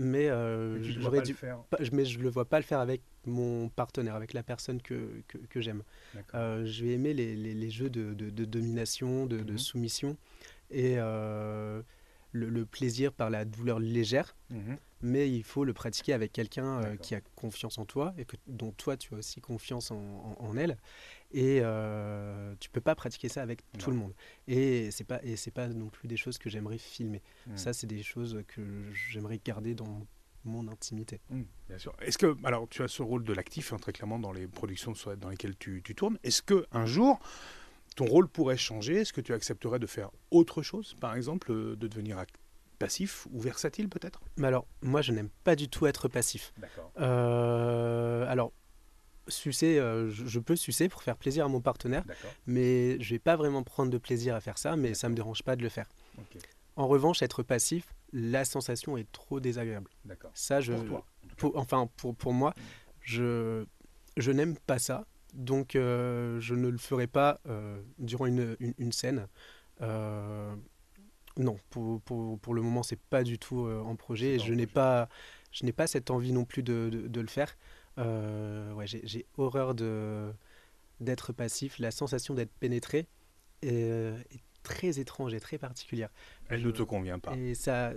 Mais 0.00 0.28
euh, 0.30 0.78
dû, 0.78 0.98
mais 1.92 2.06
je 2.06 2.18
le 2.20 2.30
vois 2.30 2.46
pas 2.46 2.58
le 2.58 2.64
faire 2.64 2.80
avec 2.80 3.02
mon 3.26 3.68
partenaire, 3.68 4.14
avec 4.14 4.32
la 4.32 4.42
personne 4.42 4.80
que, 4.80 5.22
que, 5.28 5.60
j'aime. 5.60 5.82
Euh, 6.34 6.64
je 6.64 6.86
vais 6.86 6.92
aimer 6.92 7.12
les, 7.12 7.36
les, 7.36 7.70
jeux 7.70 7.90
de, 7.90 8.14
de, 8.14 8.44
domination, 8.46 9.26
de, 9.26 9.40
de, 9.40 9.52
mhm. 9.52 9.58
soumission 9.58 10.16
et 10.70 10.94
euh, 10.96 11.82
le, 12.32 12.64
plaisir 12.64 13.12
par 13.12 13.28
la 13.28 13.44
douleur 13.44 13.78
légère. 13.78 14.34
Mhm. 14.48 14.78
Mais 15.02 15.30
il 15.30 15.44
faut 15.44 15.64
le 15.64 15.74
pratiquer 15.74 16.14
avec 16.14 16.32
quelqu'un 16.32 16.96
qui 16.96 17.14
a 17.14 17.20
confiance 17.36 17.78
en 17.78 17.84
toi 17.84 18.14
et 18.16 18.24
que, 18.24 18.36
dont 18.46 18.72
toi 18.72 18.96
tu 18.96 19.14
as 19.14 19.18
aussi 19.18 19.42
confiance 19.42 19.90
en, 19.90 20.36
en 20.38 20.56
elle. 20.56 20.78
Et 21.32 21.60
euh, 21.62 22.54
tu 22.58 22.70
peux 22.70 22.80
pas 22.80 22.94
pratiquer 22.94 23.28
ça 23.28 23.42
avec 23.42 23.60
tout 23.78 23.90
le 23.90 23.96
monde. 23.96 24.12
Et 24.48 24.90
c'est 24.90 25.04
pas 25.04 25.20
et 25.22 25.36
c'est 25.36 25.50
pas 25.52 25.68
non 25.68 25.88
plus 25.88 26.08
des 26.08 26.16
choses 26.16 26.38
que 26.38 26.50
j'aimerais 26.50 26.78
filmer. 26.78 27.22
Hmm. 27.46 27.56
Ça, 27.56 27.72
c'est 27.72 27.86
des 27.86 28.02
choses 28.02 28.42
que 28.48 28.62
j'aimerais 28.92 29.40
garder 29.44 29.74
dans 29.74 30.06
mon 30.44 30.66
intimité. 30.68 31.20
Hmm, 31.28 31.42
bien 31.68 31.78
sûr. 31.78 31.94
Est-ce 32.00 32.18
que 32.18 32.36
alors 32.44 32.66
tu 32.68 32.82
as 32.82 32.88
ce 32.88 33.02
rôle 33.02 33.24
de 33.24 33.32
l'actif 33.32 33.72
hein, 33.72 33.76
très 33.78 33.92
clairement 33.92 34.18
dans 34.18 34.32
les 34.32 34.46
productions 34.48 34.92
dans 35.20 35.28
lesquelles 35.28 35.56
tu, 35.56 35.82
tu 35.84 35.94
tournes. 35.94 36.18
Est-ce 36.24 36.42
que 36.42 36.66
un 36.72 36.86
jour 36.86 37.20
ton 37.96 38.06
rôle 38.06 38.26
pourrait 38.28 38.56
changer? 38.56 38.96
Est-ce 38.96 39.12
que 39.12 39.20
tu 39.20 39.32
accepterais 39.32 39.78
de 39.78 39.86
faire 39.86 40.10
autre 40.30 40.62
chose, 40.62 40.94
par 41.00 41.14
exemple, 41.14 41.52
euh, 41.52 41.76
de 41.76 41.86
devenir 41.88 42.18
ac- 42.18 42.28
passif 42.78 43.26
ou 43.32 43.40
versatile 43.40 43.88
peut-être? 43.88 44.20
Mais 44.36 44.46
alors, 44.46 44.66
moi, 44.80 45.02
je 45.02 45.12
n'aime 45.12 45.28
pas 45.44 45.56
du 45.56 45.68
tout 45.68 45.86
être 45.86 46.08
passif. 46.08 46.52
D'accord. 46.56 46.92
Euh, 46.98 48.24
alors, 48.30 48.52
sucer, 49.30 49.78
euh, 49.78 50.10
je, 50.10 50.26
je 50.26 50.38
peux 50.40 50.56
sucer 50.56 50.88
pour 50.88 51.02
faire 51.02 51.16
plaisir 51.16 51.44
à 51.44 51.48
mon 51.48 51.60
partenaire, 51.60 52.04
mais 52.46 53.00
je 53.00 53.14
vais 53.14 53.18
pas 53.18 53.36
vraiment 53.36 53.62
prendre 53.62 53.90
de 53.90 53.98
plaisir 53.98 54.34
à 54.34 54.40
faire 54.40 54.58
ça, 54.58 54.76
mais 54.76 54.94
ça 54.94 55.08
me 55.08 55.14
dérange 55.14 55.42
pas 55.42 55.56
de 55.56 55.62
le 55.62 55.68
faire. 55.68 55.88
En 56.76 56.86
revanche, 56.88 57.22
être 57.22 57.42
passif, 57.42 57.92
la 58.12 58.44
sensation 58.44 58.96
est 58.96 59.10
trop 59.12 59.40
désagréable. 59.40 59.88
Ça, 60.34 60.60
je, 60.60 60.72
Pour 60.72 60.84
toi. 60.84 60.98
en 61.24 61.34
pour- 61.36 61.56
enfin, 61.56 61.88
pour, 61.96 62.14
pour 62.14 62.32
moi, 62.32 62.50
Mm. 62.56 62.60
je, 63.02 63.64
je 64.16 64.30
n'aime 64.32 64.56
pas 64.66 64.78
ça. 64.78 65.06
Donc, 65.34 65.76
euh, 65.76 66.40
je 66.40 66.54
ne 66.54 66.68
le 66.68 66.78
ferai 66.78 67.06
pas 67.06 67.40
euh, 67.46 67.80
durant 67.98 68.26
une, 68.26 68.56
une, 68.60 68.74
une 68.78 68.92
scène. 68.92 69.26
Non, 71.36 71.56
pour, 71.70 72.00
pour, 72.02 72.38
pour 72.40 72.54
le 72.54 72.60
moment, 72.62 72.82
c'est 72.82 72.98
pas 73.00 73.22
du 73.22 73.38
tout 73.38 73.60
en 73.60 73.94
projet. 73.96 74.34
Et 74.34 74.38
je 74.38 74.52
n'ai 74.52 74.66
pas, 74.66 75.08
je 75.52 75.64
n'ai 75.64 75.72
pas 75.72 75.86
cette 75.86 76.10
envie 76.10 76.32
non 76.32 76.44
plus 76.44 76.62
de, 76.62 76.88
de, 76.90 77.06
de 77.06 77.20
le 77.20 77.28
faire. 77.28 77.56
Euh, 77.98 78.72
ouais, 78.72 78.86
j'ai 78.86 79.26
horreur 79.36 79.74
de 79.74 80.32
d'être 81.00 81.32
passif. 81.32 81.78
La 81.78 81.90
sensation 81.90 82.34
d'être 82.34 82.52
pénétré 82.60 83.06
est, 83.62 83.72
euh, 83.72 84.18
est 84.32 84.40
très 84.62 84.98
étrange 85.00 85.32
et 85.32 85.40
très 85.40 85.56
particulière. 85.56 86.10
Elle 86.48 86.62
ne 86.62 86.70
te 86.70 86.82
convient 86.82 87.18
pas. 87.18 87.34
Et 87.36 87.54
ça, 87.54 87.94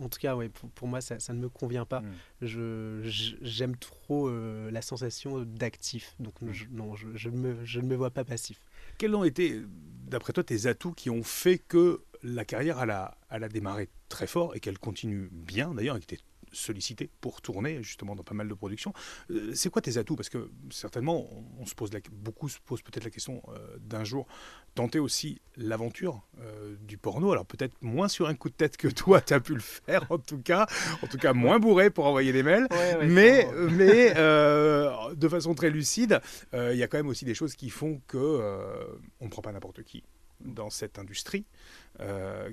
en 0.00 0.08
tout 0.08 0.18
cas, 0.18 0.34
ouais, 0.36 0.48
pour, 0.48 0.70
pour 0.70 0.88
moi, 0.88 1.02
ça, 1.02 1.20
ça 1.20 1.34
ne 1.34 1.38
me 1.38 1.50
convient 1.50 1.84
pas. 1.84 2.00
Mm. 2.00 2.12
Je, 2.40 3.36
j'aime 3.42 3.76
trop 3.76 4.28
euh, 4.28 4.70
la 4.70 4.80
sensation 4.80 5.42
d'actif. 5.44 6.14
Donc 6.18 6.40
Mm. 6.40 6.52
je, 6.52 6.64
non, 6.70 6.94
je, 6.96 7.28
me, 7.28 7.62
je 7.66 7.80
ne 7.80 7.86
me 7.86 7.94
vois 7.94 8.10
pas 8.10 8.24
passif. 8.24 8.58
Quels 8.96 9.14
ont 9.14 9.24
été, 9.24 9.60
d'après 10.08 10.32
toi, 10.32 10.42
tes 10.42 10.64
atouts 10.66 10.92
qui 10.92 11.10
ont 11.10 11.22
fait 11.22 11.58
que 11.58 12.02
la 12.22 12.46
carrière, 12.46 12.82
elle 12.82 12.90
a, 12.90 13.18
elle 13.30 13.44
a 13.44 13.48
démarré 13.50 13.88
très 14.08 14.26
fort 14.26 14.54
et 14.56 14.60
qu'elle 14.60 14.78
continue 14.78 15.28
bien 15.30 15.74
d'ailleurs, 15.74 15.96
et 15.96 16.00
que 16.00 16.06
tu 16.06 16.14
es 16.14 16.18
sollicité 16.52 17.10
pour 17.20 17.40
tourner 17.40 17.82
justement 17.82 18.14
dans 18.14 18.22
pas 18.22 18.34
mal 18.34 18.48
de 18.48 18.54
productions. 18.54 18.92
Euh, 19.30 19.52
c'est 19.54 19.70
quoi 19.70 19.82
tes 19.82 19.98
atouts? 19.98 20.16
Parce 20.16 20.28
que 20.28 20.50
certainement, 20.70 21.28
on, 21.58 21.66
se 21.66 21.74
pose 21.74 21.92
la, 21.92 22.00
beaucoup 22.12 22.48
se 22.48 22.58
posent 22.64 22.82
peut-être 22.82 23.04
la 23.04 23.10
question 23.10 23.42
euh, 23.48 23.76
d'un 23.80 24.04
jour 24.04 24.26
tenter 24.74 24.98
aussi 24.98 25.40
l'aventure 25.56 26.22
euh, 26.40 26.76
du 26.80 26.96
porno. 26.96 27.32
Alors 27.32 27.44
peut-être 27.44 27.74
moins 27.80 28.08
sur 28.08 28.28
un 28.28 28.34
coup 28.34 28.48
de 28.48 28.54
tête 28.54 28.76
que 28.76 28.88
toi, 28.88 29.20
tu 29.20 29.34
as 29.34 29.40
pu 29.40 29.54
le 29.54 29.60
faire 29.60 30.06
en 30.10 30.18
tout 30.18 30.38
cas, 30.38 30.66
en 31.02 31.06
tout 31.06 31.18
cas 31.18 31.32
moins 31.32 31.58
bourré 31.58 31.90
pour 31.90 32.06
envoyer 32.06 32.32
des 32.32 32.42
mails. 32.42 32.68
mais 33.04 33.46
mais 33.70 34.14
euh, 34.16 35.14
de 35.14 35.28
façon 35.28 35.54
très 35.54 35.70
lucide, 35.70 36.20
euh, 36.54 36.72
il 36.72 36.78
y 36.78 36.82
a 36.82 36.88
quand 36.88 36.98
même 36.98 37.08
aussi 37.08 37.24
des 37.24 37.34
choses 37.34 37.54
qui 37.54 37.70
font 37.70 38.00
que 38.06 38.18
euh, 38.18 38.84
on 39.20 39.26
ne 39.26 39.30
prend 39.30 39.42
pas 39.42 39.52
n'importe 39.52 39.82
qui 39.82 40.02
dans 40.40 40.70
cette 40.70 40.98
industrie. 40.98 41.44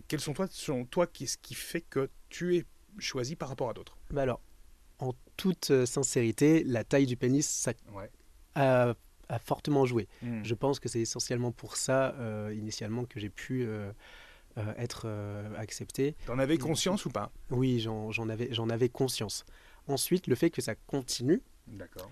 Quels 0.10 0.20
sont 0.20 0.34
toi, 0.34 0.48
selon 0.50 0.84
toi, 0.84 1.08
qu'est-ce 1.08 1.38
qui 1.38 1.54
fait 1.54 1.80
que 1.80 2.10
tu 2.28 2.58
es 2.58 2.66
choisi 3.00 3.36
par 3.36 3.50
rapport 3.50 3.70
à 3.70 3.74
d'autres 3.74 3.98
Bah 4.12 4.22
alors, 4.24 4.42
en 5.00 5.14
toute 5.36 5.72
euh, 5.72 5.86
sincérité, 5.86 6.64
la 6.64 6.84
taille 6.84 7.06
du 7.06 7.18
pénis, 7.18 7.48
ça 7.48 7.74
Ouais. 7.94 8.10
a, 8.56 8.94
a 9.30 9.40
fortement 9.40 9.86
joué. 9.86 10.08
Je... 10.22 10.44
Je 10.44 10.56
pense 10.56 10.80
que 10.80 10.90
c'est 10.90 11.02
essentiellement 11.02 11.52
pour 11.52 11.76
ça, 11.78 12.16
euh, 12.16 12.54
initialement, 12.56 13.06
que 13.06 13.20
j'ai 13.20 13.30
pu 13.30 13.64
euh, 13.64 13.92
euh, 14.58 14.74
être 14.78 15.04
euh, 15.06 15.56
accepté. 15.58 16.16
T'en 16.26 16.40
avais 16.40 16.58
conscience 16.58 17.06
ou 17.06 17.10
pas? 17.10 17.32
Oui, 17.52 17.80
j'en, 17.80 18.30
avais, 18.30 18.90
conscience. 18.90 19.46
Ensuite, 19.88 20.28
le 20.28 20.36
fait 20.36 20.50
que 20.50 20.62
ça 20.62 20.76
continue, 20.76 21.42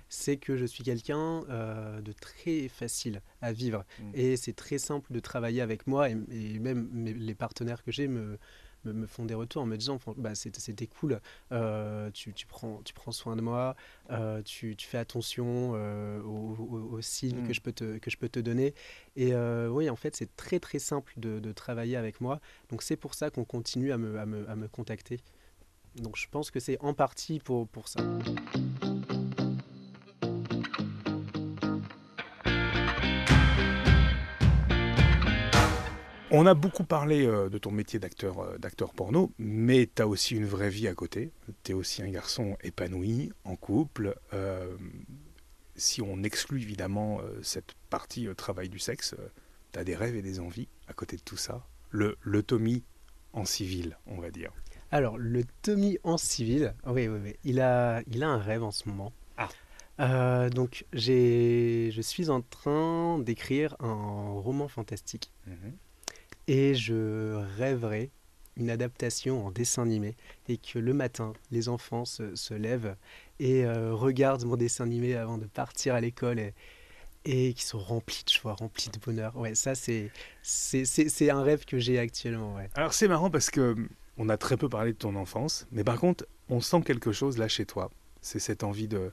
c'est 0.10 0.38
que 0.38 0.58
je 0.58 0.66
suis 0.66 0.84
quelqu'un 0.84 1.44
euh, 1.50 2.02
de 2.02 2.12
très 2.12 2.68
facile 2.68 3.22
à 3.42 3.52
vivre. 3.54 3.86
Mm. 4.00 4.12
Et 4.14 4.38
c'est 4.38 4.54
très 4.54 4.78
simple 4.78 5.12
de 5.12 5.20
travailler 5.20 5.62
avec 5.62 5.88
moi. 5.88 6.10
Et, 6.10 6.18
et 6.30 6.60
même 6.60 6.90
mes- 6.92 7.14
les 7.14 7.36
partenaires 7.36 7.82
que 7.84 7.92
j'ai 7.92 8.08
me, 8.08 8.38
me, 8.86 8.94
me 8.94 9.08
font 9.08 9.26
des 9.26 9.34
retours 9.34 9.64
en 9.64 9.66
me 9.66 9.76
disant 9.78 10.00
bah, 10.18 10.36
c'était, 10.36 10.88
cool, 10.88 11.20
euh, 11.52 12.10
tu, 12.12 12.34
tu 12.34 12.46
prends, 12.48 12.82
tu 12.84 12.94
prends 12.94 13.12
soin 13.12 13.36
de 13.36 13.42
moi, 13.42 13.76
euh, 14.12 14.42
tu, 14.44 14.76
tu 14.76 14.88
fais 14.88 14.98
attention 14.98 15.74
euh, 15.76 16.22
aux, 16.22 16.56
aux- 16.60 16.94
aux 16.94 17.02
signes 17.02 17.42
Mm. 17.42 17.48
que, 17.48 17.54
je 17.54 17.62
peux 17.62 17.72
te, 17.74 17.98
que 17.98 18.10
je 18.10 18.18
peux 18.18 18.30
te 18.30 18.40
donner. 18.40 18.74
Et 19.16 19.34
oui, 19.36 19.90
en 19.90 19.96
fait, 19.96 20.16
c'est 20.16 20.36
très 20.36 20.60
très 20.60 20.80
simple 20.80 21.14
de, 21.18 21.40
de 21.40 21.52
travailler 21.52 21.96
avec 21.98 22.22
moi. 22.22 22.40
Donc 22.70 22.84
c'est 22.84 22.98
pour 22.98 23.14
ça 23.14 23.30
qu'on 23.30 23.46
continue 23.46 23.92
à 23.92 23.98
me, 23.98 24.20
à 24.20 24.26
me, 24.26 24.50
à 24.50 24.56
me 24.56 24.68
contacter. 24.68 25.20
Donc 25.96 26.18
je 26.18 26.28
pense 26.30 26.52
que 26.52 26.60
c'est 26.60 26.78
en 26.82 26.94
partie 26.94 27.40
pour, 27.40 27.68
pour 27.68 27.88
ça. 27.88 28.02
On 36.38 36.46
a 36.46 36.54
beaucoup 36.54 36.84
parlé 36.84 37.26
euh, 37.26 37.48
de 37.48 37.58
ton 37.58 37.72
métier 37.72 37.98
d'acteur, 37.98 38.40
euh, 38.42 38.58
d'acteur 38.58 38.94
porno, 38.94 39.32
mais 39.38 39.90
tu 39.96 40.02
as 40.02 40.08
aussi 40.08 40.36
une 40.36 40.46
vraie 40.46 40.70
vie 40.70 40.90
à 40.90 40.94
côté. 40.94 41.32
Tu 41.64 41.72
es 41.72 41.74
aussi 41.74 42.04
un 42.04 42.10
garçon 42.10 42.58
épanoui, 42.62 43.32
en 43.46 43.56
couple. 43.56 44.18
Euh, 44.34 44.76
si 45.78 46.02
on 46.02 46.24
exclut 46.24 46.62
évidemment 46.62 47.22
cette 47.42 47.74
partie 47.90 48.28
travail 48.36 48.68
du 48.68 48.80
sexe, 48.80 49.16
tu 49.72 49.80
as 49.80 49.86
des 49.86 49.96
rêves 49.96 50.18
et 50.18 50.22
des 50.22 50.42
envies 50.42 50.68
à 50.90 50.94
côté 50.94 51.16
de 51.16 51.22
tout 51.22 51.38
ça. 51.38 51.66
Le, 51.90 52.18
le 52.20 52.44
Tommy 52.44 52.84
en 53.32 53.46
civil, 53.46 53.98
on 54.06 54.20
va 54.20 54.30
dire. 54.30 54.52
Alors, 54.92 55.18
le 55.18 55.44
Tommy 55.62 56.00
en 56.04 56.18
civil, 56.18 56.76
oui, 56.86 57.08
oui, 57.08 57.20
oui. 57.24 57.36
Il, 57.46 57.62
a, 57.62 58.02
il 58.08 58.24
a 58.24 58.28
un 58.28 58.40
rêve 58.40 58.64
en 58.64 58.72
ce 58.72 58.90
moment. 58.90 59.14
Ah. 59.38 59.48
Euh, 60.02 60.50
donc, 60.50 60.86
j'ai, 60.92 61.92
je 61.92 62.02
suis 62.02 62.30
en 62.30 62.42
train 62.42 63.20
d'écrire 63.20 63.78
un 63.80 64.34
roman 64.34 64.68
fantastique 64.68 65.32
et 66.48 66.76
je 66.76 67.34
rêverais 67.58 68.10
une 68.58 68.70
adaptation 68.70 69.46
en 69.46 69.52
dessin 69.52 69.84
animé 69.84 70.16
et 70.48 70.58
que 70.58 70.80
le 70.80 70.94
matin, 70.94 71.34
les 71.52 71.68
enfants 71.68 72.06
se, 72.06 72.54
lèvent 72.54 72.96
et 73.40 73.66
euh, 73.66 73.94
regardent 73.94 74.46
mon 74.46 74.56
dessin 74.56 74.86
animé 74.86 75.16
avant 75.16 75.38
de 75.38 75.46
partir 75.46 75.96
à 75.96 76.02
l'école 76.02 76.40
et, 76.40 76.54
et 77.26 77.54
qui 77.54 77.64
sont 77.64 77.80
remplis 77.80 78.24
de 78.26 78.32
joie, 78.32 78.54
remplis 78.54 78.90
de 78.90 79.00
bonheur. 79.00 79.36
Ouais, 79.36 79.56
ça, 79.56 79.74
c'est, 79.76 80.12
un 81.30 81.42
rêve 81.42 81.66
que 81.66 81.80
j'ai 81.80 82.00
actuellement. 82.00 82.58
Alors 82.76 82.94
c'est 82.94 83.08
marrant 83.08 83.30
parce 83.30 83.50
que 83.50 83.76
on 84.18 84.30
a 84.30 84.38
très 84.38 84.56
peu 84.56 84.70
parlé 84.70 84.94
de 84.94 84.98
ton 84.98 85.16
enfance, 85.16 85.68
mais 85.72 85.84
par 85.84 86.00
contre, 86.00 86.26
on 86.48 86.62
sent 86.62 86.82
quelque 86.86 87.12
chose 87.12 87.38
là 87.38 87.48
chez 87.50 87.66
toi. 87.66 87.92
C'est 88.22 88.40
cette 88.40 88.64
envie 88.64 88.88
de, 88.88 89.12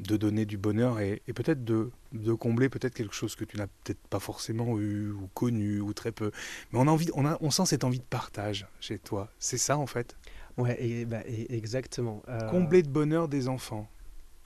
de 0.00 0.16
donner 0.16 0.44
du 0.44 0.58
bonheur 0.58 1.00
et, 1.00 1.22
et 1.26 1.32
peut-être 1.32 1.64
de, 1.64 1.90
de 2.12 2.32
combler 2.34 2.68
peut-être 2.68 2.94
quelque 2.94 3.14
chose 3.14 3.34
que 3.34 3.44
tu 3.44 3.56
n'as 3.56 3.66
peut-être 3.66 4.00
pas 4.10 4.20
forcément 4.20 4.78
eu 4.78 5.10
ou 5.10 5.28
connu 5.34 5.80
ou 5.80 5.92
très 5.94 6.12
peu. 6.12 6.30
Mais 6.72 6.78
on 6.78 6.86
a 6.86 6.90
envie, 6.90 7.08
on, 7.14 7.24
a, 7.26 7.38
on 7.40 7.50
sent 7.50 7.66
cette 7.66 7.84
envie 7.84 7.98
de 8.00 8.04
partage 8.04 8.66
chez 8.80 8.98
toi. 8.98 9.30
C'est 9.38 9.58
ça 9.58 9.78
en 9.78 9.86
fait? 9.86 10.16
Ouais, 10.58 10.76
et, 10.82 11.04
bah, 11.06 11.20
et- 11.26 11.54
exactement. 11.56 12.22
Euh, 12.28 12.48
Combler 12.50 12.82
de 12.82 12.88
bonheur 12.88 13.28
des 13.28 13.48
enfants. 13.48 13.88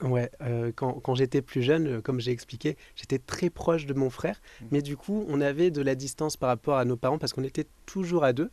Ouais, 0.01 0.31
euh, 0.41 0.71
quand, 0.75 0.93
quand 0.93 1.13
j'étais 1.15 1.41
plus 1.43 1.61
jeune, 1.61 1.87
euh, 1.87 2.01
comme 2.01 2.19
j'ai 2.19 2.31
expliqué, 2.31 2.75
j'étais 2.95 3.19
très 3.19 3.49
proche 3.51 3.85
de 3.85 3.93
mon 3.93 4.09
frère, 4.09 4.41
Mhm. 4.61 4.67
mais 4.71 4.81
du 4.81 4.97
coup, 4.97 5.25
on 5.27 5.41
avait 5.41 5.69
de 5.69 5.81
la 5.81 5.93
distance 5.95 6.37
par 6.37 6.49
rapport 6.49 6.77
à 6.77 6.85
nos 6.85 6.97
parents 6.97 7.17
parce 7.19 7.33
qu'on 7.33 7.43
était 7.43 7.67
toujours 7.85 8.23
à 8.23 8.33
deux. 8.33 8.49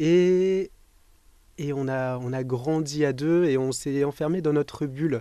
Et, 0.00 0.70
et 1.58 1.72
on, 1.72 1.88
a, 1.88 2.16
on 2.18 2.32
a 2.32 2.42
grandi 2.44 3.04
à 3.04 3.12
deux 3.12 3.44
et 3.44 3.58
on 3.58 3.72
s'est 3.72 4.02
enfermé 4.04 4.40
dans 4.40 4.52
notre 4.52 4.86
bulle. 4.86 5.20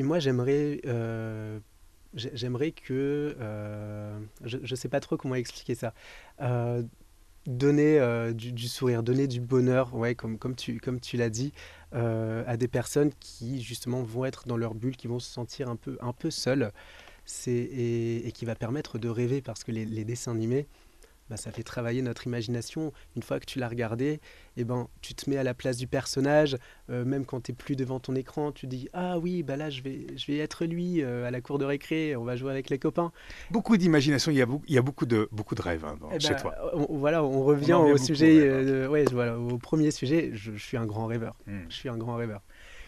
Et 0.00 0.02
moi, 0.02 0.18
j'aimerais, 0.18 0.80
euh, 0.86 1.58
j'ai- 2.14 2.30
j'aimerais 2.32 2.70
que, 2.70 3.36
euh, 3.38 4.18
je 4.46 4.56
ne 4.56 4.74
sais 4.74 4.88
pas 4.88 4.98
trop 4.98 5.18
comment 5.18 5.34
expliquer 5.34 5.74
ça, 5.74 5.92
euh, 6.40 6.82
donner 7.46 8.00
du, 8.32 8.66
sourire, 8.66 9.02
donner 9.02 9.26
du 9.26 9.40
bonheur, 9.42 9.94
ouais, 9.94 10.14
comme, 10.14 10.38
comme 10.38 10.56
tu, 10.56 10.80
comme 10.80 11.00
tu 11.00 11.18
l'as 11.18 11.28
dit, 11.28 11.52
à 11.92 12.56
des 12.56 12.68
personnes 12.68 13.10
qui 13.20 13.60
justement 13.62 14.02
vont 14.02 14.24
être 14.24 14.48
dans 14.48 14.56
leur 14.56 14.74
bulle, 14.74 14.96
qui 14.96 15.06
vont 15.06 15.18
se 15.18 15.30
sentir 15.30 15.68
un 15.68 15.76
peu, 15.76 15.98
un 16.00 16.14
peu 16.14 16.30
seules, 16.30 16.72
c'est, 17.26 17.52
et, 17.52 18.32
qui 18.32 18.46
va 18.46 18.54
permettre 18.54 18.98
de 18.98 19.08
rêver 19.10 19.42
parce 19.42 19.64
que 19.64 19.72
les 19.72 20.04
dessins 20.04 20.32
animés, 20.32 20.66
bah, 21.30 21.36
ça 21.36 21.52
fait 21.52 21.62
travailler 21.62 22.02
notre 22.02 22.26
imagination. 22.26 22.92
Une 23.16 23.22
fois 23.22 23.38
que 23.40 23.46
tu 23.46 23.58
l'as 23.60 23.68
regardé, 23.68 24.20
eh 24.56 24.64
ben, 24.64 24.88
tu 25.00 25.14
te 25.14 25.30
mets 25.30 25.36
à 25.36 25.44
la 25.44 25.54
place 25.54 25.76
du 25.76 25.86
personnage, 25.86 26.56
euh, 26.90 27.04
même 27.04 27.24
quand 27.24 27.40
tu 27.42 27.52
n'es 27.52 27.56
plus 27.56 27.76
devant 27.76 28.00
ton 28.00 28.14
écran, 28.16 28.50
tu 28.52 28.66
dis 28.66 28.88
Ah 28.92 29.18
oui, 29.18 29.42
bah 29.44 29.56
là 29.56 29.70
je 29.70 29.80
vais, 29.82 30.06
je 30.16 30.26
vais 30.26 30.38
être 30.38 30.64
lui 30.66 31.02
euh, 31.02 31.24
à 31.26 31.30
la 31.30 31.40
cour 31.40 31.58
de 31.58 31.64
récré, 31.64 32.16
on 32.16 32.24
va 32.24 32.34
jouer 32.36 32.50
avec 32.50 32.68
les 32.68 32.78
copains. 32.78 33.12
Beaucoup 33.52 33.76
d'imagination, 33.76 34.32
il 34.32 34.38
y 34.38 34.42
a, 34.42 34.46
beaucoup, 34.46 34.64
il 34.68 34.74
y 34.74 34.78
a 34.78 34.82
beaucoup, 34.82 35.06
de, 35.06 35.28
beaucoup 35.32 35.54
de 35.54 35.62
rêves 35.62 35.84
hein, 35.84 35.96
dans- 36.00 36.10
Eh 36.12 36.18
chez 36.18 36.30
ben, 36.30 36.40
toi. 36.40 36.54
on- 36.74 36.98
voilà, 36.98 37.22
on 37.22 37.44
revient 37.44 37.72
en 37.74 37.82
revient 37.82 37.92
au 37.92 37.94
beaucoup 37.94 38.04
sujet, 38.06 38.40
euh, 38.40 38.88
ouais, 38.88 39.04
voilà, 39.12 39.38
au 39.38 39.56
premier 39.58 39.92
sujet. 39.92 40.30
Je, 40.34 40.52
je 40.56 40.62
suis 40.62 40.76
un 40.76 40.86
grand 40.86 41.06
rêveur. 41.06 41.36
Hmm. 41.46 41.60
Je 41.68 41.74
suis 41.76 41.88
un 41.88 41.96
grand 41.96 42.16
rêveur. 42.16 42.42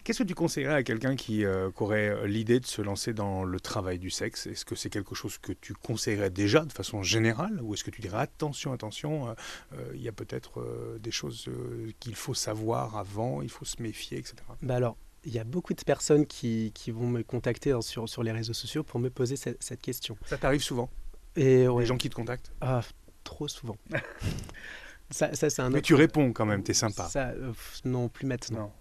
Qu'est-ce 0.05 0.23
que 0.23 0.29
tu 0.29 0.35
conseillerais 0.35 0.75
à 0.75 0.83
quelqu'un 0.83 1.15
qui, 1.17 1.45
euh, 1.45 1.71
qui 1.71 1.83
aurait 1.83 2.27
l'idée 2.27 2.59
de 2.61 2.67
se 2.67 2.83
lancer 2.83 3.13
dans 3.13 3.45
le 3.45 3.61
travail 3.61 3.99
du 3.99 4.11
sexe? 4.11 4.47
Est-ce 4.47 4.65
que 4.65 4.75
c'est 4.75 4.91
quelque 4.91 5.15
chose 5.15 5.39
que 5.39 5.53
tu 5.53 5.75
conseillerais 5.75 6.31
déjà 6.31 6.65
de 6.65 6.73
façon 6.73 7.03
générale 7.03 7.61
Ou 7.63 7.75
est-ce 7.75 7.85
que 7.85 7.91
tu 7.91 8.01
dirais 8.01 8.19
attention, 8.19 8.73
attention, 8.73 9.29
euh, 9.29 9.35
euh, 9.75 9.93
il 9.95 10.03
y 10.03 10.09
a 10.09 10.13
peut-être 10.13 10.61
euh, 10.61 10.99
des 10.99 11.11
choses 11.13 11.47
euh, 11.49 11.91
qu'il 12.01 12.15
faut 12.17 12.35
savoir 12.35 12.97
avant, 12.97 13.43
il 13.43 13.51
faut 13.51 13.65
se 13.65 13.81
méfier, 13.81 14.19
etc. 14.19 14.37
Bah 14.61 14.77
alors, 14.77 14.97
il 15.25 15.33
y 15.33 15.39
a 15.39 15.45
beaucoup 15.45 15.75
de 15.75 15.83
personnes 15.83 16.27
qui, 16.27 16.73
qui 16.75 16.91
vont 16.91 17.07
me 17.07 17.23
contacter 17.23 17.73
hein, 17.73 17.81
sur, 17.81 18.09
sur 18.09 18.23
les 18.23 18.33
réseaux 18.33 18.55
sociaux 18.55 18.83
pour 18.83 18.99
me 18.99 19.09
poser 19.09 19.37
cette, 19.37 19.63
cette 19.63 19.81
question. 19.81 20.17
Ça 20.27 20.37
t'arrive 20.37 20.63
souvent? 20.63 20.91
Et 21.37 21.69
ouais, 21.69 21.83
Les 21.83 21.87
gens 21.87 21.97
qui 21.97 22.11
te 22.11 22.15
contactent? 22.15 22.53
Ah, 22.61 22.83
trop 23.25 23.49
souvent. 23.49 23.77
ça, 25.11 25.35
ça, 25.35 25.49
c'est 25.49 25.63
un 25.63 25.71
Mais 25.71 25.81
tu 25.81 25.95
réponds 25.95 26.33
quand 26.33 26.45
même, 26.45 26.63
t'es 26.63 26.75
sympa. 26.75 27.09
Ça, 27.09 27.29
euh, 27.29 27.53
non, 27.85 28.09
plus 28.09 28.27
maintenant. 28.27 28.59
Non. 28.59 28.73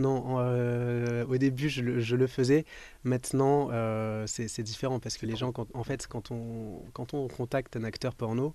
Non, 0.00 0.36
euh, 0.38 1.24
au 1.26 1.36
début, 1.36 1.68
je 1.68 1.82
le, 1.82 2.00
je 2.00 2.16
le 2.16 2.26
faisais. 2.26 2.64
Maintenant, 3.04 3.68
euh, 3.70 4.24
c'est 4.26 4.62
différent 4.62 4.98
parce 4.98 5.16
que 5.18 5.26
les 5.26 5.36
gens, 5.36 5.52
quand, 5.52 5.68
en 5.74 5.84
fait, 5.84 6.06
quand 6.06 6.30
on, 6.30 6.82
quand 6.92 7.14
on 7.14 7.28
contacte 7.28 7.76
un 7.76 7.84
acteur 7.84 8.14
porno, 8.14 8.54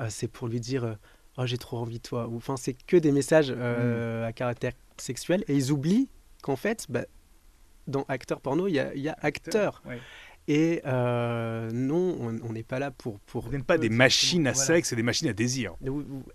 euh, 0.00 0.06
c'est 0.10 0.28
pour 0.28 0.48
lui 0.48 0.60
dire 0.60 0.84
euh, 0.84 0.94
Oh, 1.38 1.44
j'ai 1.44 1.58
trop 1.58 1.76
envie 1.78 1.98
de 1.98 2.02
toi. 2.02 2.28
Enfin, 2.34 2.56
c'est 2.56 2.72
que 2.72 2.96
des 2.96 3.12
messages 3.12 3.52
euh, 3.54 4.26
à 4.26 4.32
caractère 4.32 4.72
sexuel 4.96 5.44
et 5.48 5.54
ils 5.54 5.70
oublient 5.70 6.08
qu'en 6.42 6.56
fait, 6.56 6.86
bah, 6.88 7.04
dans 7.86 8.04
acteur 8.08 8.40
porno, 8.40 8.68
il 8.68 8.74
y 8.74 8.80
a, 8.80 8.94
y 8.94 9.08
a 9.08 9.16
acteur. 9.20 9.82
Ouais. 9.86 10.00
Et 10.48 10.80
euh, 10.86 11.70
non, 11.72 12.16
on 12.20 12.52
n'est 12.52 12.62
pas 12.62 12.78
là 12.78 12.92
pour. 12.92 13.18
pour 13.20 13.48
Vous 13.48 13.62
pas 13.64 13.78
des 13.78 13.88
eux, 13.88 13.90
machines 13.90 14.46
à 14.46 14.52
voilà. 14.52 14.66
sexe 14.66 14.92
et 14.92 14.96
des 14.96 15.02
machines 15.02 15.28
à 15.28 15.32
désir. 15.32 15.74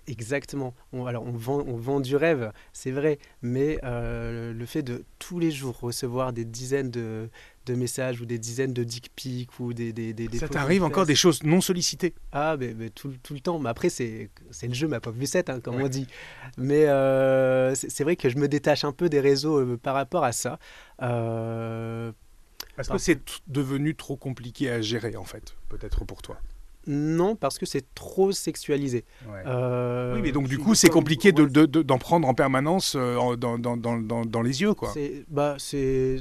Exactement. 0.08 0.74
On, 0.92 1.06
alors, 1.06 1.24
on 1.24 1.32
vend, 1.32 1.64
on 1.66 1.78
vend 1.78 2.02
du 2.02 2.16
rêve, 2.18 2.52
c'est 2.74 2.92
vrai, 2.92 3.20
mais 3.42 3.80
euh, 3.84 4.54
le 4.54 4.66
fait 4.66 4.84
de 4.84 5.06
tous 5.20 5.40
les 5.40 5.52
jours 5.52 5.80
recevoir 5.80 6.34
des 6.34 6.44
dizaines 6.44 6.92
de, 6.92 7.30
de 7.66 7.74
messages 7.74 8.20
ou 8.20 8.26
des 8.26 8.38
dizaines 8.38 8.74
de 8.74 8.84
dick 8.84 9.12
pics 9.16 9.60
ou 9.60 9.72
des. 9.74 9.94
des, 9.94 10.12
des, 10.14 10.28
des 10.28 10.38
Ça 10.40 10.50
t'arrive 10.50 10.84
encore 10.84 11.06
des 11.06 11.16
choses 11.16 11.44
non 11.44 11.62
sollicitées? 11.62 12.14
Ah, 12.34 12.58
mais, 12.60 12.74
mais 12.78 12.90
tout, 12.90 13.14
tout 13.24 13.34
le 13.34 13.40
temps. 13.40 13.60
Mais 13.60 13.70
après, 13.70 13.90
c'est 13.90 14.30
c'est 14.50 14.68
le 14.68 14.74
jeu, 14.74 14.90
ma 14.90 15.00
pauvre 15.00 15.20
Lucette, 15.20 15.50
hein, 15.50 15.62
comme 15.62 15.82
on 15.82 15.88
dit. 15.88 16.08
Mais 16.58 16.88
euh, 16.88 17.74
c'est 17.76 17.90
c'est 17.90 18.04
vrai 18.04 18.18
que 18.18 18.28
je 18.28 18.38
me 18.38 18.50
détache 18.50 18.84
un 18.84 18.92
peu 18.92 19.08
des 19.08 19.22
réseaux 19.22 19.60
euh, 19.60 19.78
par 19.78 19.94
rapport 19.94 20.26
à 20.26 20.34
ça. 20.34 20.60
Euh, 21.02 22.12
Parce 22.76 22.88
que 22.88 22.94
Parce 22.94 23.04
c'est 23.04 23.20
devenu 23.48 23.96
trop 23.96 24.16
compliqué 24.16 24.70
à 24.70 24.82
gérer, 24.82 25.16
en 25.16 25.26
fait, 25.26 25.56
peut-être 25.70 26.06
pour 26.06 26.22
toi? 26.22 26.38
non, 26.88 27.36
parce 27.36 27.60
que 27.60 27.66
c'est 27.68 27.94
trop 27.94 28.32
sexualisé. 28.32 29.06
Euh, 29.46 30.16
oui, 30.16 30.22
mais 30.24 30.32
donc 30.32 30.48
du 30.48 30.58
coup, 30.58 30.74
c'est 30.74 30.90
compliqué 30.90 31.32
de- 31.32 31.44
ouais, 31.44 31.50
de- 31.50 31.66
de- 31.66 31.82
d'en 31.84 32.00
prendre 32.00 32.28
en 32.28 32.34
permanence 32.34 32.96
euh, 32.96 33.36
dans, 33.36 33.60
dans, 33.60 33.78
dans, 33.78 33.98
dans, 33.98 34.26
dans 34.26 34.42
les 34.42 34.62
yeux, 34.62 34.74
quoi. 34.74 34.92
C'est 34.94 35.24
bah, 35.30 35.58
c'est 35.60 36.18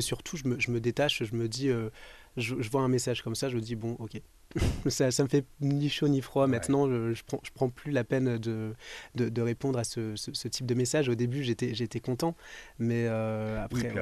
surtout, 0.00 0.36
je 0.36 0.46
me, 0.46 0.60
je 0.60 0.70
me 0.70 0.80
détache, 0.80 1.22
je 1.24 1.34
me 1.34 1.48
dis, 1.48 1.70
euh, 1.70 1.88
je, 2.36 2.56
je 2.60 2.70
vois 2.70 2.82
un 2.82 2.88
message 2.88 3.22
comme 3.22 3.34
ça, 3.34 3.48
je 3.48 3.56
me 3.56 3.60
dis, 3.62 3.76
bon, 3.76 3.96
ok. 3.98 4.20
ça, 4.88 5.10
ça 5.10 5.22
me 5.22 5.28
fait 5.28 5.44
ni 5.60 5.88
chaud 5.88 6.08
ni 6.08 6.20
froid. 6.20 6.44
Ouais. 6.44 6.50
Maintenant, 6.50 6.88
je, 6.88 7.12
je 7.14 7.22
prends, 7.24 7.40
je 7.42 7.50
prends 7.54 7.68
plus 7.68 7.90
la 7.92 8.04
peine 8.04 8.38
de, 8.38 8.72
de, 9.14 9.28
de 9.28 9.42
répondre 9.42 9.78
à 9.78 9.84
ce, 9.84 10.14
ce, 10.16 10.32
ce 10.32 10.48
type 10.48 10.66
de 10.66 10.74
message. 10.74 11.08
Au 11.08 11.14
début, 11.14 11.42
j'étais 11.44 11.74
j'étais 11.74 12.00
content, 12.00 12.34
mais 12.78 13.06
euh, 13.08 13.62
après, 13.64 13.92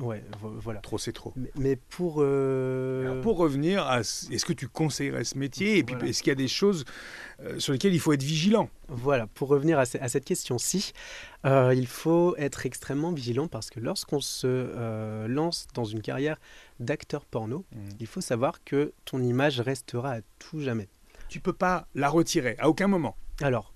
ouais, 0.00 0.22
voilà. 0.40 0.80
trop 0.80 0.98
c'est 0.98 1.12
trop. 1.12 1.32
Mais, 1.36 1.50
mais 1.58 1.76
pour. 1.76 2.16
euh, 2.20 3.22
pour 3.22 3.36
revenir 3.36 3.86
à 3.86 4.02
ce- 4.02 4.30
est-ce 4.32 4.44
que 4.44 4.52
tu 4.52 4.68
conseillerais 4.68 5.24
ce 5.24 5.38
métier? 5.38 5.78
Et 5.78 5.82
puis 5.84 5.94
Voilà. 5.94 6.08
est-ce 6.10 6.22
qu'il 6.22 6.30
y 6.30 6.32
a 6.32 6.36
des 6.36 6.48
choses 6.48 6.84
euh, 7.40 7.58
sur 7.58 7.72
lesquelles 7.72 7.94
il 7.94 8.00
faut 8.00 8.12
être 8.12 8.22
vigilant? 8.22 8.68
Voilà, 8.88 9.26
pour 9.28 9.48
revenir 9.48 9.78
à, 9.78 9.86
ce- 9.86 9.98
à 9.98 10.08
cette 10.08 10.24
question-ci, 10.24 10.92
euh, 11.46 11.72
il 11.74 11.86
faut 11.86 12.34
être 12.36 12.66
extrêmement 12.66 13.12
vigilant 13.12 13.48
parce 13.48 13.70
que 13.70 13.80
lorsqu'on 13.80 14.20
se 14.20 14.46
euh, 14.46 15.26
lance 15.28 15.66
dans 15.74 15.84
une 15.84 16.02
carrière 16.02 16.38
d'acteur 16.80 17.24
porno, 17.24 17.64
il 18.00 18.06
faut 18.06 18.20
savoir 18.20 18.62
que 18.64 18.92
ton 19.04 19.22
image 19.22 19.60
restera 19.60 20.12
à 20.14 20.20
tout 20.38 20.60
jamais. 20.60 20.88
Tu 21.28 21.40
peux 21.40 21.52
pas 21.52 21.86
la 21.94 22.08
retirer 22.08 22.56
à 22.58 22.68
aucun 22.68 22.86
moment. 22.88 23.16
Alors, 23.40 23.72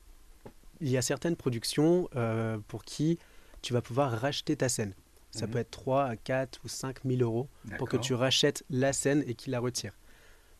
il 0.80 0.88
y 0.88 0.96
a 0.96 1.02
certaines 1.02 1.36
productions 1.36 2.08
euh, 2.16 2.58
pour 2.68 2.84
qui 2.84 3.18
tu 3.62 3.72
vas 3.72 3.82
pouvoir 3.82 4.12
racheter 4.12 4.56
ta 4.56 4.68
scène. 4.68 4.94
Ça 5.30 5.46
Mhm. 5.46 5.52
peut 5.52 5.58
être 5.58 5.70
3 5.70 6.04
à 6.04 6.16
4 6.16 6.60
ou 6.64 6.68
5 6.68 7.04
000 7.04 7.20
euros 7.22 7.48
pour 7.78 7.88
que 7.88 7.96
tu 7.96 8.14
rachètes 8.14 8.64
la 8.70 8.92
scène 8.92 9.24
et 9.26 9.34
qu'ils 9.34 9.50
la 9.52 9.60
retirent. 9.60 9.96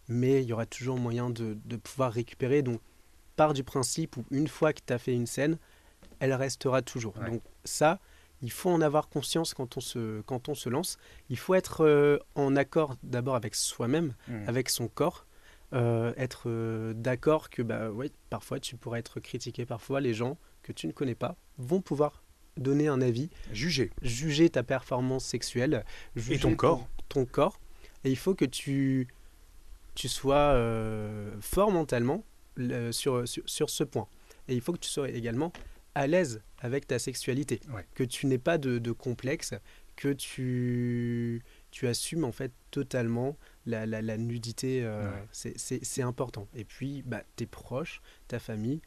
Mais 0.08 0.42
il 0.42 0.48
y 0.48 0.52
aura 0.52 0.66
toujours 0.66 0.98
moyen 0.98 1.30
de, 1.30 1.56
de 1.64 1.76
pouvoir 1.76 2.12
récupérer. 2.12 2.62
Donc, 2.62 2.80
part 3.36 3.54
du 3.54 3.62
principe 3.64 4.16
où 4.16 4.24
une 4.30 4.48
fois 4.48 4.72
que 4.72 4.80
tu 4.84 4.92
as 4.92 4.98
fait 4.98 5.14
une 5.14 5.26
scène, 5.26 5.58
elle 6.20 6.32
restera 6.34 6.82
toujours. 6.82 7.16
Ouais. 7.18 7.30
Donc, 7.30 7.42
ça, 7.64 8.00
il 8.42 8.50
faut 8.52 8.70
en 8.70 8.80
avoir 8.80 9.08
conscience 9.08 9.52
quand 9.54 9.76
on 9.76 9.80
se, 9.80 10.20
quand 10.22 10.48
on 10.48 10.54
se 10.54 10.68
lance. 10.68 10.96
Il 11.30 11.38
faut 11.38 11.54
être 11.54 11.84
euh, 11.84 12.18
en 12.34 12.54
accord 12.56 12.96
d'abord 13.02 13.34
avec 13.36 13.54
soi-même, 13.54 14.14
Mhm. 14.28 14.48
avec 14.48 14.68
son 14.70 14.88
corps. 14.88 15.24
euh, 15.74 16.14
être 16.16 16.44
euh, 16.48 16.94
d'accord 16.94 17.50
que 17.50 17.60
bah, 17.60 17.90
ouais, 17.90 18.10
parfois 18.30 18.58
tu 18.58 18.74
pourrais 18.76 19.00
être 19.00 19.20
critiqué, 19.20 19.66
parfois 19.66 20.00
les 20.00 20.14
gens 20.14 20.38
que 20.62 20.72
tu 20.72 20.86
ne 20.86 20.92
connais 20.92 21.14
pas 21.14 21.36
vont 21.58 21.82
pouvoir 21.82 22.22
donner 22.56 22.88
un 22.88 23.02
avis, 23.02 23.28
Juger. 23.52 23.90
juger 24.00 24.48
ta 24.48 24.62
performance 24.62 25.26
sexuelle, 25.26 25.84
juger 26.16 26.40
ton 26.40 26.54
corps. 26.56 26.88
ton 27.10 27.26
corps. 27.26 27.60
Et 28.04 28.10
il 28.10 28.16
faut 28.16 28.34
que 28.34 28.46
tu, 28.46 29.08
tu 29.94 30.08
sois 30.08 30.54
fort 31.42 31.70
mentalement 31.70 32.24
le- 32.56 32.90
sur, 32.92 33.28
sur, 33.28 33.42
sur 33.44 33.68
ce 33.68 33.84
point. 33.84 34.06
Et 34.48 34.54
il 34.54 34.62
faut 34.62 34.72
que 34.72 34.78
tu 34.78 34.88
sois 34.88 35.10
également 35.10 35.52
à 35.94 36.06
l'aise 36.06 36.42
avec 36.60 36.86
ta 36.86 36.98
sexualité, 36.98 37.60
Ouais. 37.74 37.86
que 37.94 38.04
tu 38.04 38.26
n'aies 38.26 38.38
pas 38.38 38.58
de, 38.58 38.78
de 38.78 38.92
complexe, 38.92 39.54
que 39.96 40.12
tu, 40.12 41.42
tu 41.70 41.86
assumes 41.86 42.24
en 42.24 42.32
fait 42.32 42.52
totalement 42.70 43.36
la, 43.66 43.84
la, 43.86 44.00
la 44.02 44.16
nudité. 44.16 44.82
euh, 44.84 45.10
Ouais. 45.10 45.54
c'est- 45.58 46.02
important. 46.02 46.46
Et 46.54 46.64
puis, 46.64 47.02
bah, 47.04 47.22
tes 47.36 47.46
proches, 47.46 48.00
ta 48.28 48.38
famille, 48.38 48.80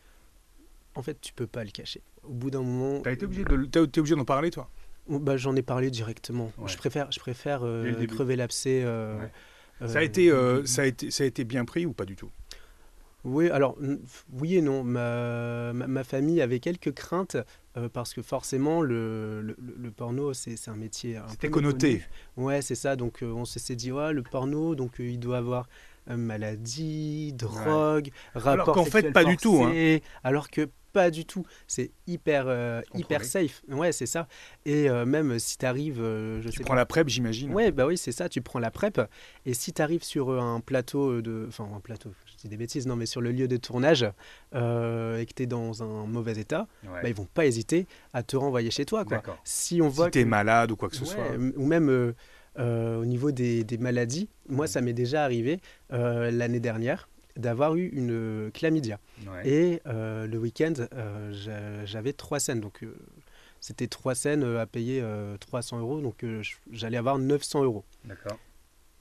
en 0.96 1.02
fait, 1.04 1.20
tu 1.22 1.34
peux 1.34 1.48
pas 1.48 1.64
le 1.64 1.72
cacher. 1.72 2.02
Au 2.24 2.34
bout 2.34 2.52
d'un 2.52 2.62
moment, 2.62 3.02
T'as 3.02 3.12
été 3.14 3.26
obligé 3.26 3.44
de, 3.44 3.66
t'as 3.66 3.84
été 3.84 4.00
obligé 4.00 4.16
d'en 4.16 4.26
parler, 4.26 4.52
toi? 4.52 4.70
Oh, 5.08 5.20
bah, 5.20 5.36
J'en 5.38 5.56
ai 5.56 5.62
parlé 5.64 5.90
directement. 5.92 6.52
Ouais. 6.58 6.70
Je 6.70 6.78
préfère, 6.78 7.12
je 7.12 7.20
préfère 7.20 7.62
euh, 7.64 8.06
crever 8.08 8.36
l'abcès. 8.36 8.82
euh, 8.84 9.20
Ouais. 9.20 9.32
euh, 9.82 9.88
ça, 9.88 10.00
a 10.00 10.04
été, 10.04 10.30
euh, 10.32 10.64
ça, 10.66 10.84
a 10.84 10.86
été, 10.86 11.10
ça 11.12 11.24
a 11.24 11.28
été 11.28 11.44
bien 11.44 11.66
pris 11.66 11.86
ou 11.86 11.94
pas 11.94 12.06
du 12.06 12.16
tout? 12.16 12.30
Oui, 13.24 13.50
alors, 13.50 13.78
oui 14.34 14.56
et 14.56 14.62
non. 14.62 14.84
Ma, 14.84 15.74
ma, 15.74 15.88
ma 15.88 16.04
famille 16.04 16.42
avait 16.42 16.60
quelques 16.60 16.94
craintes 16.94 17.38
euh, 17.78 17.88
parce 17.88 18.14
que 18.14 18.22
forcément, 18.22 18.82
le, 18.82 19.42
le, 19.42 19.92
porno, 19.92 20.34
c'est 20.34 20.56
un 20.68 20.76
métier. 20.76 21.20
C'était 21.30 21.50
connoté. 21.50 22.02
Ouais, 22.36 22.62
c'est 22.62 22.76
ça. 22.76 22.96
Donc, 22.96 23.24
euh, 23.24 23.32
on 23.32 23.46
se 23.46 23.60
s'est 23.60 23.76
dit, 23.76 23.92
ouais, 23.92 24.12
le 24.12 24.24
porno, 24.24 24.76
donc 24.76 25.00
euh, 25.00 25.08
il 25.08 25.20
doit 25.20 25.38
avoir 25.38 25.68
maladie, 26.08 27.32
drogue, 27.34 28.10
rapport 28.34 28.76
qu'en 28.76 28.86
fait, 28.86 29.12
pas 29.14 29.24
du 29.24 29.38
tout, 29.38 29.64
hein. 29.64 30.00
Alors 30.24 30.50
que 30.50 30.68
pas 30.92 31.10
du 31.10 31.26
tout. 31.26 31.46
C'est 31.68 31.92
hyper, 32.08 32.46
euh, 32.48 32.82
hyper 32.96 33.24
safe. 33.24 33.64
Ouais, 33.70 33.94
c'est 33.94 34.06
ça. 34.06 34.28
Et 34.66 34.90
euh, 34.90 35.06
même 35.06 35.40
si 35.40 35.58
tu 35.58 35.66
arrives, 35.66 36.00
je 36.02 36.50
Tu 36.50 36.58
sais 36.58 36.64
prends 36.64 36.74
la 36.74 36.86
PrEP, 36.86 37.08
j'imagine. 37.08 37.54
Ouais, 37.54 37.72
bah 37.72 37.86
oui, 37.86 37.98
c'est 37.98 38.12
ça, 38.12 38.28
tu 38.28 38.42
prends 38.42 38.60
la 38.60 38.72
PrEP, 38.72 39.00
et 39.46 39.54
si 39.54 39.72
tu 39.72 39.82
arrives 39.82 40.04
sur 40.04 40.32
un 40.42 40.60
plateau 40.60 41.22
de... 41.22 41.46
Enfin, 41.48 41.70
un 41.74 41.80
plateau, 41.80 42.12
je 42.42 42.48
dis 42.48 42.50
des 42.50 42.58
bêtises, 42.58 42.88
non, 42.88 42.96
mais 42.96 43.06
sur 43.06 43.22
le 43.22 43.32
lieu 43.32 43.48
de 43.48 43.58
tournage, 43.58 44.06
euh, 44.56 45.20
et 45.20 45.26
que 45.28 45.34
tu 45.34 45.44
es 45.44 45.46
dans 45.46 45.84
un 45.84 46.08
mauvais 46.08 46.34
état, 46.40 46.68
Ouais. 46.84 47.02
bah, 47.04 47.10
ils 47.10 47.14
vont 47.16 47.28
pas 47.32 47.46
hésiter 47.46 47.86
à 48.14 48.24
te 48.24 48.36
renvoyer 48.36 48.72
chez 48.72 48.86
toi, 48.86 49.06
quoi. 49.06 49.22
Si 49.44 49.80
on 49.82 49.90
voit 49.90 50.06
Si 50.08 50.12
t'es 50.12 50.24
que- 50.24 50.28
malade 50.30 50.72
ou 50.72 50.76
quoi 50.76 50.90
que 50.90 50.96
ce 50.96 51.02
Ouais, 51.04 51.08
soit. 51.10 51.36
Ou 51.56 51.66
même 51.66 51.90
euh, 51.90 52.14
euh, 52.60 53.00
au 53.00 53.06
niveau 53.06 53.32
des, 53.32 53.64
des 53.64 53.78
maladies, 53.78 54.28
moi, 54.50 54.66
ça 54.68 54.82
m'est 54.82 54.94
déjà 54.94 55.24
arrivé 55.24 55.60
l'année 55.92 56.60
dernière 56.60 57.08
d'avoir 57.38 57.76
eu 57.76 57.88
une 57.88 58.50
chlamydia. 58.54 59.00
Ouais. 59.28 59.48
Et 59.48 59.82
le 59.86 60.38
week-end, 60.38 60.74
j'a- 61.32 61.86
j'avais 61.86 62.14
trois 62.14 62.40
scènes. 62.40 62.60
Donc, 62.60 62.82
c'était 63.60 63.88
trois 63.88 64.16
scènes 64.16 64.44
à 64.44 64.66
payer 64.66 65.00
euh, 65.04 65.38
300 65.38 65.80
euros. 65.80 66.02
Donc, 66.02 66.26
j'allais 66.72 66.98
avoir 66.98 67.20
900 67.20 67.64
euros. 67.64 67.84
D'accord. 68.06 68.38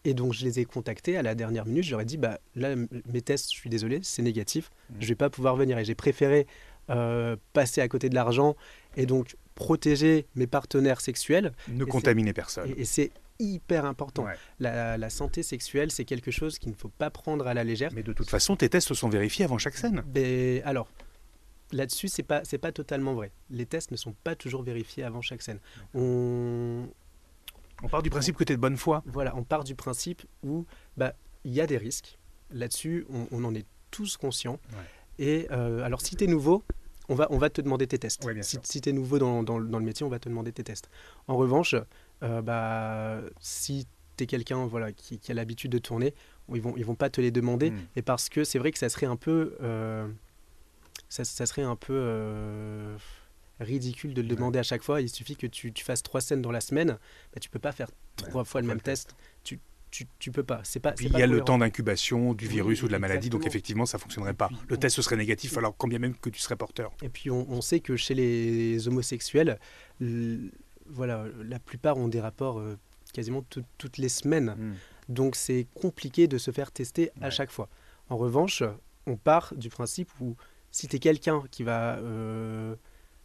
Et 0.04 0.14
donc, 0.14 0.32
je 0.32 0.44
les 0.44 0.60
ai 0.60 0.64
contactés 0.64 1.16
à 1.16 1.22
la 1.22 1.34
dernière 1.34 1.66
minute. 1.66 1.92
Ai 1.92 2.04
dit 2.04 2.16
bah, 2.16 2.40
là, 2.54 2.74
mes 2.76 3.22
tests, 3.22 3.52
je 3.52 3.56
suis 3.58 3.70
désolé, 3.70 4.00
c'est 4.02 4.22
négatif. 4.22 4.70
Mhm. 4.90 4.96
Je 5.00 5.08
vais 5.08 5.14
pas 5.14 5.30
pouvoir 5.30 5.56
venir. 5.56 5.78
Et 5.78 5.84
j'ai 5.84 5.94
préféré 5.94 6.46
euh, 6.88 7.36
passer 7.52 7.80
à 7.80 7.88
côté 7.88 8.08
de 8.08 8.14
l'argent 8.14 8.56
et 8.96 9.06
donc 9.06 9.36
protéger 9.54 10.26
mes 10.34 10.46
partenaires 10.46 11.00
sexuels. 11.00 11.52
Ne 11.68 11.84
contaminer 11.84 12.32
personne. 12.32 12.70
Et, 12.76 12.82
et 12.82 12.84
c'est 12.84 13.10
hyper 13.38 13.84
important. 13.84 14.24
Ouais. 14.24 14.34
La, 14.58 14.96
la 14.96 15.10
santé 15.10 15.42
sexuelle, 15.42 15.90
c'est 15.90 16.04
quelque 16.04 16.30
chose 16.30 16.58
qu'il 16.58 16.70
ne 16.70 16.76
faut 16.76 16.88
pas 16.88 17.10
prendre 17.10 17.46
à 17.46 17.54
la 17.54 17.64
légère. 17.64 17.90
Mais 17.94 18.02
de 18.02 18.12
toute 18.12 18.30
façon, 18.30 18.56
tes 18.56 18.68
tests 18.68 18.94
sont 18.94 19.08
vérifiés 19.08 19.44
avant 19.44 19.58
chaque 19.58 19.76
scène. 19.76 20.02
Mais 20.14 20.62
alors, 20.64 20.88
là-dessus, 21.72 22.08
c'est 22.08 22.22
pas 22.22 22.42
c'est 22.44 22.58
pas 22.58 22.72
totalement 22.72 23.14
vrai. 23.14 23.30
Les 23.50 23.66
tests 23.66 23.90
ne 23.90 23.96
sont 23.96 24.14
pas 24.24 24.34
toujours 24.34 24.62
vérifiés 24.62 25.04
avant 25.04 25.22
chaque 25.22 25.42
scène. 25.42 25.58
On 25.94 26.88
On 27.82 27.88
part 27.88 28.02
du 28.02 28.10
principe 28.10 28.36
que 28.36 28.44
tu 28.44 28.52
es 28.52 28.56
de 28.56 28.60
bonne 28.60 28.76
foi. 28.76 29.02
voilà, 29.06 29.34
on 29.36 29.42
part 29.42 29.64
du 29.64 29.74
principe 29.74 30.22
où 30.42 30.66
bah 30.96 31.14
il 31.44 31.52
y 31.52 31.60
a 31.60 31.66
des 31.66 31.78
risques. 31.78 32.18
Là-dessus, 32.50 33.06
on, 33.10 33.26
on 33.30 33.44
en 33.44 33.54
est 33.54 33.66
tous 33.90 34.16
conscients. 34.16 34.58
Ouais. 34.72 35.24
Et 35.24 35.46
euh, 35.50 35.82
alors, 35.82 36.00
si 36.00 36.16
tu 36.16 36.24
es 36.24 36.26
nouveau, 36.26 36.64
on 37.08 37.14
va, 37.14 37.26
on 37.30 37.38
va 37.38 37.50
te 37.50 37.60
demander 37.60 37.86
tes 37.86 37.98
tests. 37.98 38.24
Ouais, 38.24 38.34
si 38.42 38.80
tu 38.80 38.88
es 38.88 38.92
nouveau 38.92 39.18
dans, 39.18 39.42
dans, 39.42 39.60
dans 39.60 39.78
le 39.78 39.84
métier, 39.84 40.04
on 40.04 40.08
va 40.08 40.18
te 40.18 40.28
demander 40.28 40.52
tes 40.52 40.64
tests. 40.64 40.88
En 41.28 41.36
revanche, 41.36 41.74
euh, 42.22 42.42
bah, 42.42 43.20
si 43.40 43.86
tu 44.16 44.24
es 44.24 44.26
quelqu'un 44.26 44.66
voilà, 44.66 44.92
qui, 44.92 45.18
qui 45.18 45.30
a 45.30 45.34
l'habitude 45.34 45.70
de 45.72 45.78
tourner, 45.78 46.14
ils 46.52 46.60
vont, 46.60 46.74
ils 46.76 46.84
vont 46.84 46.94
pas 46.94 47.10
te 47.10 47.20
les 47.20 47.30
demander. 47.30 47.70
Mm. 47.70 47.80
Et 47.96 48.02
parce 48.02 48.28
que 48.28 48.44
c'est 48.44 48.58
vrai 48.58 48.70
que 48.72 48.78
ça 48.78 48.88
serait 48.88 49.06
un 49.06 49.16
peu, 49.16 49.56
euh, 49.62 50.08
ça, 51.08 51.24
ça 51.24 51.46
serait 51.46 51.62
un 51.62 51.76
peu 51.76 51.92
ridicule 53.60 54.14
de 54.14 54.22
le 54.22 54.28
Ouais. 54.28 54.34
demander 54.36 54.58
à 54.58 54.62
chaque 54.62 54.82
fois. 54.82 55.00
Il 55.00 55.08
suffit 55.08 55.36
que 55.36 55.46
tu, 55.46 55.72
tu 55.72 55.84
fasses 55.84 56.02
trois 56.02 56.20
scènes 56.20 56.42
dans 56.42 56.50
la 56.52 56.60
semaine, 56.60 56.98
bah, 57.34 57.40
tu 57.40 57.48
peux 57.50 57.58
pas 57.58 57.72
faire 57.72 57.88
trois 58.16 58.44
fois 58.44 58.60
le 58.60 58.66
même 58.66 58.80
test. 58.80 59.14
Tu, 59.44 59.58
tu, 59.90 60.06
tu 60.18 60.30
peux 60.30 60.42
pas. 60.44 60.60
C'est 60.64 60.78
pas. 60.80 60.92
Puis 60.92 61.06
il 61.06 61.18
y 61.18 61.22
a 61.22 61.26
le 61.26 61.40
temps 61.42 61.58
d'incubation 61.58 62.32
du 62.34 62.46
Oui, 62.46 62.52
virus 62.54 62.82
ou 62.82 62.86
de 62.86 62.92
la 62.92 62.98
maladie, 62.98 63.28
donc 63.30 63.46
effectivement, 63.46 63.86
ça 63.86 63.98
fonctionnerait 63.98 64.34
pas. 64.34 64.48
Le 64.68 64.76
test 64.76 65.00
serait 65.00 65.16
négatif, 65.16 65.56
alors 65.58 65.76
quand 65.76 65.88
bien 65.88 65.98
même 65.98 66.14
que 66.16 66.30
tu 66.30 66.40
serais 66.40 66.56
porteur. 66.56 66.92
Et 67.02 67.08
puis 67.08 67.30
on, 67.30 67.50
on 67.50 67.60
sait 67.60 67.80
que 67.80 67.96
chez 67.96 68.14
les 68.14 68.86
homosexuels, 68.88 69.58
voilà, 70.86 71.24
la 71.44 71.58
plupart 71.58 71.96
ont 71.98 72.08
des 72.08 72.20
rapports 72.20 72.58
euh, 72.58 72.76
quasiment 73.12 73.42
tout- 73.42 73.64
toutes 73.78 73.98
les 73.98 74.08
semaines. 74.08 74.74
Donc 75.08 75.34
c'est 75.36 75.66
compliqué 75.74 76.28
de 76.28 76.38
se 76.38 76.50
faire 76.50 76.70
tester 76.72 77.10
à 77.20 77.30
chaque 77.30 77.50
fois. 77.50 77.68
En 78.08 78.16
revanche, 78.16 78.62
on 79.06 79.16
part 79.16 79.54
du 79.56 79.68
principe 79.70 80.08
où 80.20 80.36
si 80.70 80.86
tu 80.88 80.96
es 80.96 80.98
quelqu'un 81.00 81.42
qui 81.50 81.62
va 81.64 81.96
euh, 81.98 82.74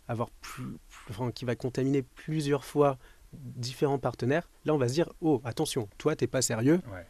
avoir 0.08 0.30
plus, 0.30 0.64
plus- 0.90 1.12
enfin, 1.12 1.32
qui 1.32 1.46
va 1.46 1.56
contaminer 1.56 2.02
plusieurs 2.04 2.64
fois 2.66 2.98
différents 3.34 4.00
partenaires, 4.00 4.50
là 4.66 4.74
on 4.74 4.78
va 4.78 4.88
se 4.88 4.94
dire 4.94 5.12
oh 5.22 5.42
attention, 5.44 5.90
toi 5.98 6.16
t'es 6.16 6.28
pas 6.28 6.42
sérieux, 6.42 6.80
Ouais. 6.94 7.06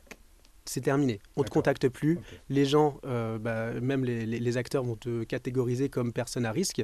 c'est 0.66 0.82
terminé, 0.82 1.20
on 1.36 1.44
te 1.44 1.50
contacte 1.52 1.88
plus. 1.90 2.18
Les 2.50 2.66
gens, 2.66 3.00
euh, 3.06 3.38
bah, 3.38 3.74
même 3.80 4.04
les, 4.04 4.26
les- 4.26 4.40
les 4.40 4.58
acteurs 4.58 4.84
vont 4.84 4.96
te 4.96 5.24
catégoriser 5.24 5.90
comme 5.90 6.12
personne 6.14 6.46
à 6.46 6.52
risque. 6.52 6.84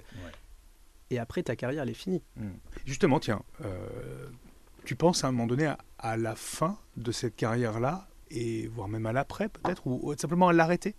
Et 1.09 1.18
après 1.20 1.43
ta 1.43 1.55
carrière 1.55 1.84
elle 1.84 1.89
est 1.89 1.93
finie. 1.95 2.22
Justement, 2.86 3.20
tiens, 3.20 3.41
euh, 3.66 4.28
tu 4.86 4.95
penses 4.95 5.24
à 5.24 5.28
un 5.28 5.32
moment 5.32 5.47
donné 5.47 5.66
à, 5.66 5.78
à 5.99 6.18
la 6.18 6.36
fin 6.36 6.78
de 6.97 7.12
cette 7.12 7.36
carrière-là, 7.36 8.07
et 8.30 8.68
voire 8.68 8.88
même 8.88 9.05
à 9.05 9.12
l'après 9.12 9.49
peut-être, 9.49 9.86
ou, 9.88 9.99
ou 10.03 10.16
simplement 10.18 10.47
à 10.49 10.53
l'arrêter? 10.53 10.95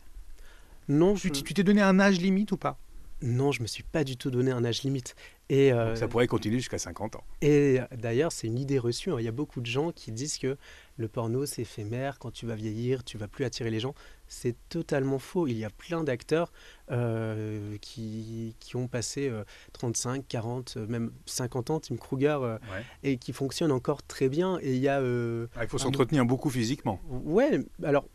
Non, 0.89 1.15
Tu 1.15 1.29
je, 1.29 1.33
tu 1.43 1.55
t'es 1.55 1.63
donné 1.65 1.81
un 1.81 1.99
âge 2.01 2.21
limite 2.21 2.53
ou 2.53 2.57
pas? 2.59 2.77
Non, 3.23 3.53
je 3.53 3.63
me 3.63 3.67
suis 3.67 3.83
pas 3.85 4.05
du 4.05 4.17
tout 4.17 4.31
donné 4.31 4.51
un 4.51 4.65
âge 4.65 4.83
limite. 4.83 5.15
Et 5.49 5.73
euh, 5.73 5.95
Ça 5.97 6.09
pourrait 6.09 6.27
continuer 6.27 6.59
jusqu'à 6.59 6.79
50 6.79 7.17
ans. 7.17 7.25
Et 7.43 7.79
d'ailleurs, 7.97 8.33
c'est 8.33 8.47
une 8.47 8.59
idée 8.59 8.79
reçue. 8.79 9.11
hein. 9.13 9.17
Il 9.19 9.25
y 9.25 9.29
a 9.29 9.33
beaucoup 9.33 9.61
de 9.61 9.67
gens 9.67 9.93
qui 9.93 10.11
disent 10.13 10.39
que 10.39 10.57
le 10.97 11.09
porno, 11.09 11.45
c'est 11.47 11.63
éphémère. 11.63 12.19
Quand 12.19 12.31
tu 12.31 12.47
vas 12.47 12.55
vieillir, 12.55 13.05
tu 13.05 13.19
vas 13.19 13.29
plus 13.29 13.45
attirer 13.45 13.71
les 13.71 13.81
gens. 13.81 13.95
C'est 14.29 14.57
totalement 14.71 15.19
faux. 15.19 15.47
Il 15.47 15.59
y 15.59 15.65
a 15.65 15.71
plein 15.71 16.05
d'acteurs 16.05 16.53
euh, 16.91 17.77
qui, 17.81 18.57
qui 18.61 18.77
ont 18.77 18.89
passé 18.89 19.29
euh, 19.29 19.45
35, 19.75 20.27
40, 20.27 20.75
euh, 20.77 20.87
même 20.87 21.13
50 21.27 21.71
ans, 21.71 21.81
Tim 21.81 21.97
Kruger, 21.97 22.39
euh, 22.43 22.59
et 23.03 23.17
qui 23.19 23.33
fonctionnent 23.33 23.73
encore 23.73 24.03
très 24.03 24.29
bien. 24.29 24.59
Et 24.63 24.75
il 24.75 24.81
y 24.81 24.89
a... 24.89 25.01
euh, 25.01 25.47
Ah, 25.57 25.65
il 25.65 25.69
faut 25.69 25.77
Un 25.77 25.81
s'entretenir 25.81 26.25
beaucoup 26.25 26.51
physiquement. 26.51 27.01
Ouais, 27.09 27.61
alors, 27.85 28.07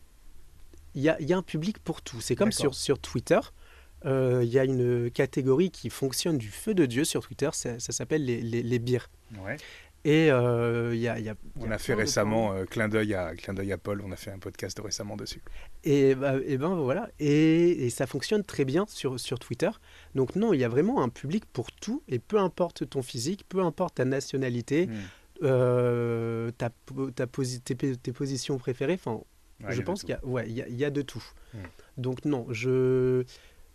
il 0.95 1.01
y 1.03 1.09
a, 1.09 1.21
y 1.21 1.33
a 1.33 1.37
un 1.37 1.43
public 1.43 1.77
pour 1.79 2.01
tout. 2.01 2.19
C'est 2.21 2.35
comme 2.35 2.51
sur, 2.51 2.73
sur 2.73 2.97
Twitter. 2.99 3.39
Euh, 4.05 4.41
Il 4.43 4.49
y 4.49 4.59
a 4.59 4.63
une 4.65 5.09
catégorie 5.11 5.71
qui 5.71 5.89
fonctionne 5.89 6.37
du 6.37 6.49
feu 6.49 6.73
de 6.73 6.85
Dieu 6.85 7.03
sur 7.03 7.21
Twitter. 7.25 7.49
Ça, 7.53 7.79
ça 7.79 7.91
s'appelle 7.91 8.23
les, 8.25 8.41
les, 8.41 8.61
les 8.63 8.79
bières. 8.79 9.09
Et 10.05 10.31
euh, 10.31 10.95
y 10.95 11.07
a, 11.09 11.19
il 11.19 11.25
y 11.25 11.29
a- 11.29 11.35
il 11.57 11.61
y 11.63 11.65
On 11.65 11.71
a 11.71 11.75
a 11.75 11.77
fait 11.77 11.93
récemment, 11.93 12.53
euh, 12.53 12.63
clin 12.65 12.87
d'œil 12.87 13.13
à, 13.13 13.35
clin 13.35 13.53
d'œil 13.53 13.73
à 13.73 13.77
Paul, 13.77 14.01
on 14.05 14.11
a 14.11 14.15
fait 14.15 14.31
un 14.31 14.39
podcast 14.39 14.79
récemment 14.81 15.17
dessus. 15.17 15.41
Et, 15.83 16.15
bah, 16.15 16.35
et 16.45 16.57
ben 16.57 16.75
voilà, 16.75 17.09
et, 17.19 17.85
et 17.85 17.89
ça 17.89 18.07
fonctionne 18.07 18.43
très 18.43 18.63
bien 18.63 18.85
sur, 18.87 19.19
sur 19.19 19.37
Twitter. 19.37 19.69
Donc 20.15 20.35
non, 20.37 20.53
il 20.53 20.61
y 20.61 20.63
a 20.63 20.69
vraiment 20.69 21.01
un 21.03 21.09
public 21.09 21.43
pour 21.51 21.73
tout, 21.73 22.03
et 22.07 22.19
peu 22.19 22.37
importe 22.39 22.87
ton 22.89 23.01
physique, 23.01 23.43
peu 23.49 23.59
importe 23.59 23.95
ta 23.95 24.05
nationalité, 24.05 24.87
euh, 25.43 26.51
ta, 26.57 26.69
ta 27.15 27.25
posi- 27.25 27.59
tes, 27.61 28.11
positions 28.13 28.57
préférées, 28.57 28.93
enfin, 28.93 29.21
Ouais, 29.63 29.71
je 29.73 29.81
pense 29.81 30.01
qu'il 30.01 30.11
y, 30.11 30.13
a- 30.13 30.23
ouais, 30.25 30.47
y, 30.47 30.85
a, 30.85 30.89
de 30.91 31.01
tout. 31.01 31.23
Mm. 31.55 31.57
Donc 31.97 32.25
non, 32.25 32.45
je 32.51 33.23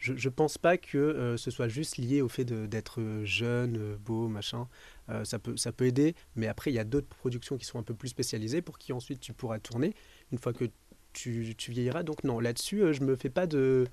je, 0.03 0.15
je 0.17 0.29
pense 0.29 0.59
pas 0.59 0.77
que 0.77 0.99
euh, 0.99 1.37
ce 1.37 1.51
soit 1.51 1.69
juste 1.69 1.97
lié 1.97 2.23
au 2.23 2.29
fait 2.29 2.45
d'être 2.45 3.01
euh, 3.01 3.25
jeune, 3.25 3.77
euh, 3.79 3.97
beau, 3.97 4.27
machin. 4.27 4.69
Euh, 5.09 5.25
ça, 5.25 5.39
peut, 5.39 5.57
ça 5.57 5.71
peut 5.71 5.87
aider, 5.87 6.15
mais 6.35 6.49
après, 6.49 6.73
il 6.73 6.75
y 6.75 6.81
a 6.81 6.85
d'autres 6.85 7.07
productions 7.07 7.57
qui 7.57 7.65
sont 7.65 7.79
un 7.79 7.85
peu 7.85 7.95
plus 7.95 8.09
spécialisées 8.09 8.63
pour 8.63 8.79
qui 8.79 8.93
ensuite 8.93 9.21
tu 9.21 9.33
pourras 9.33 9.61
tourner 9.61 9.95
une 10.33 10.39
fois 10.39 10.53
que 10.53 10.65
tu, 11.13 11.55
tu 11.57 11.71
vieilliras. 11.71 12.03
Donc 12.03 12.25
non, 12.25 12.41
là-dessus, 12.41 12.83
euh, 12.83 12.93
je 12.93 13.03
me 13.03 13.17
fais 13.17 13.31
pas 13.31 13.47
de... 13.47 13.87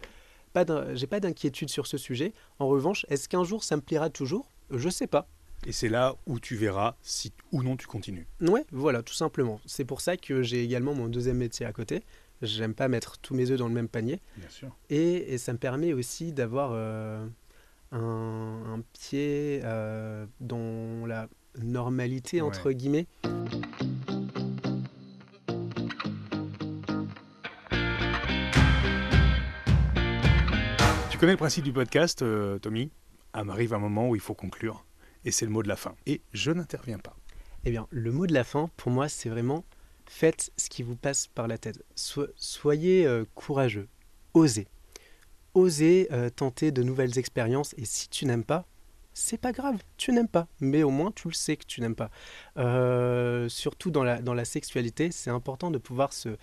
Pas 0.52 0.66
j'ai 0.96 1.06
pas 1.06 1.20
d'inquiétude 1.20 1.70
sur 1.70 1.86
ce 1.86 1.98
sujet. 2.00 2.34
En 2.58 2.68
revanche, 2.68 3.06
est-ce 3.10 3.30
qu'un 3.30 3.44
jour 3.44 3.64
ça 3.64 3.76
me 3.76 3.82
plaira 3.82 4.10
toujours? 4.10 4.50
Je 4.72 4.90
sais 4.90 5.06
pas. 5.06 5.28
Et 5.68 5.72
c'est 5.72 5.90
là 5.90 6.16
où 6.26 6.40
tu 6.40 6.56
verras 6.56 6.96
si 7.04 7.32
ou 7.52 7.62
non 7.62 7.78
tu 7.78 7.86
continues. 7.86 8.26
Ouais, 8.42 8.66
voilà, 8.72 9.04
tout 9.04 9.14
simplement. 9.14 9.62
C'est 9.68 9.86
pour 9.86 10.02
ça 10.02 10.18
que 10.18 10.42
j'ai 10.42 10.64
également 10.64 10.96
mon 10.96 11.08
deuxième 11.08 11.38
métier 11.38 11.68
à 11.68 11.72
côté. 11.72 12.02
J'aime 12.42 12.74
pas 12.74 12.88
mettre 12.88 13.18
tous 13.18 13.34
mes 13.36 13.52
œufs 13.52 13.58
dans 13.60 13.68
le 13.68 13.74
même 13.74 13.90
panier. 13.90 14.22
Bien 14.38 14.50
sûr. 14.50 14.70
Et, 14.90 15.34
et 15.34 15.38
ça 15.38 15.52
me 15.54 15.58
permet 15.58 15.92
aussi 15.94 16.32
d'avoir 16.32 16.72
euh, 16.74 17.26
un, 17.92 18.64
un 18.76 18.82
pied 18.94 19.60
euh, 19.64 20.26
dans 20.40 21.06
la 21.06 21.28
normalité, 21.62 22.42
Ouais. 22.42 22.48
entre 22.48 22.72
guillemets. 22.72 23.08
Tu 31.10 31.18
connais 31.18 31.34
le 31.34 31.38
principe 31.38 31.66
du 31.66 31.74
podcast, 31.74 32.22
euh, 32.22 32.60
Tommy? 32.60 32.92
Ah, 33.34 33.44
m'arrive 33.44 33.74
un 33.74 33.80
moment 33.80 34.08
où 34.10 34.16
il 34.16 34.22
faut 34.22 34.34
conclure. 34.34 34.86
Et 35.26 35.32
c'est 35.32 35.46
le 35.46 35.52
mot 35.52 35.62
de 35.64 35.68
la 35.68 35.76
fin. 35.76 35.96
Et 36.06 36.22
je 36.34 36.52
n'interviens 36.52 36.98
pas. 37.00 37.16
Eh 37.66 37.72
bien, 37.72 37.88
le 37.90 38.12
mot 38.12 38.26
de 38.26 38.34
la 38.34 38.44
fin, 38.46 38.70
pour 38.78 38.92
moi, 38.92 39.10
c'est 39.10 39.28
vraiment 39.30 39.66
faites 40.10 40.52
ce 40.58 40.70
qui 40.70 40.82
vous 40.82 40.96
passe 40.96 41.28
par 41.28 41.48
la 41.48 41.60
tête. 41.60 41.84
So- 41.96 42.28
soyez 42.36 43.06
euh, 43.06 43.26
courageux, 43.36 43.88
osez. 44.34 44.68
Osez 45.54 46.08
euh, 46.12 46.30
tenter 46.30 46.72
de 46.72 46.82
nouvelles 46.82 47.18
expériences 47.20 47.76
et 47.78 47.86
si 47.86 48.10
tu 48.10 48.26
n'aimes 48.26 48.44
pas, 48.44 48.66
c'est 49.14 49.38
pas 49.38 49.52
grave, 49.52 49.78
tu 49.98 50.12
n'aimes 50.12 50.28
pas, 50.28 50.48
mais 50.60 50.82
au 50.82 50.90
moins 50.90 51.12
tu 51.12 51.28
le 51.28 51.34
sais 51.34 51.58
que 51.58 51.66
tu 51.66 51.80
n'aimes 51.82 51.96
pas. 51.96 52.10
Euh, 52.58 53.48
surtout 53.50 53.92
dans 53.92 54.04
la, 54.04 54.22
dans 54.22 54.34
la 54.34 54.46
sexualité, 54.46 55.12
c'est 55.12 55.30
important 55.30 55.70
de 55.70 55.78
pouvoir 55.78 56.12
se, 56.12 56.38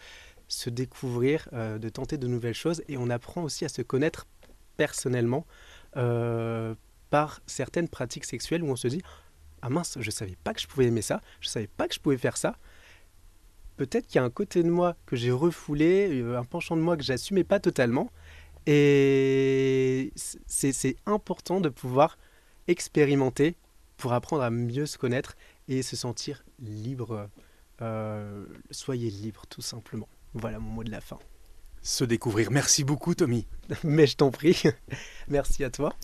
se 0.47 0.71
découvrir, 0.71 1.49
de 1.53 1.89
tenter 1.89 2.19
de 2.19 2.27
nouvelles 2.29 2.55
choses 2.55 2.83
et 2.89 2.97
on 2.97 3.11
apprend 3.11 3.43
aussi 3.43 3.65
à 3.65 3.69
se 3.69 3.83
connaître 3.83 4.27
personnellement 4.77 5.47
par 5.93 7.41
certaines 7.47 7.89
pratiques 7.89 8.27
sexuelles 8.27 8.63
où 8.63 8.69
on 8.69 8.77
se 8.77 8.89
dit 8.89 9.03
ah 9.63 9.71
mince, 9.71 9.97
je 10.01 10.11
savais 10.11 10.37
pas 10.45 10.53
que 10.53 10.61
je 10.61 10.67
pouvais 10.67 10.87
aimer 10.87 11.03
ça, 11.03 11.23
je 11.41 11.49
savais 11.49 11.67
pas 11.69 11.89
que 11.89 11.95
je 11.95 12.01
pouvais 12.01 12.19
faire 12.19 12.37
ça. 12.37 12.59
Peut-être 13.77 14.07
qu'il 14.07 14.17
y 14.17 14.19
a 14.19 14.25
un 14.25 14.31
côté 14.31 14.63
de 14.63 14.71
moi 14.71 14.97
que 15.07 15.17
j'ai 15.17 15.31
refoulé, 15.31 16.09
euh, 16.13 16.39
un 16.39 16.45
penchant 16.45 16.77
de 16.77 16.83
moi 16.83 16.97
que 16.97 17.03
j'assumais 17.03 17.45
pas 17.45 17.61
totalement. 17.61 18.11
Et 18.67 20.13
c'est 20.17 20.73
c'est 20.73 20.97
important 21.07 21.61
de 21.61 21.69
pouvoir 21.69 22.19
expérimenter 22.69 23.55
pour 23.97 24.13
apprendre 24.13 24.43
à 24.43 24.51
mieux 24.51 24.87
se 24.87 24.99
connaître 24.99 25.37
et 25.69 25.83
se 25.83 25.97
sentir 25.97 26.45
libre. 26.61 27.29
Euh, 27.83 28.45
soyez 28.71 29.11
libre, 29.11 29.43
tout 29.49 29.63
simplement. 29.63 30.09
Voilà 30.35 30.59
mon 30.59 30.71
mot 30.71 30.85
de 30.85 30.91
la 30.91 31.01
fin. 31.01 31.19
Se 31.83 32.05
découvrir. 32.05 32.51
Merci 32.51 32.83
beaucoup, 32.83 33.15
Tommy. 33.15 33.47
Mais 33.85 34.07
je 34.07 34.17
t'en 34.17 34.31
prie. 34.31 34.63
Merci 35.29 35.63
à 35.65 35.71
toi. 35.71 35.95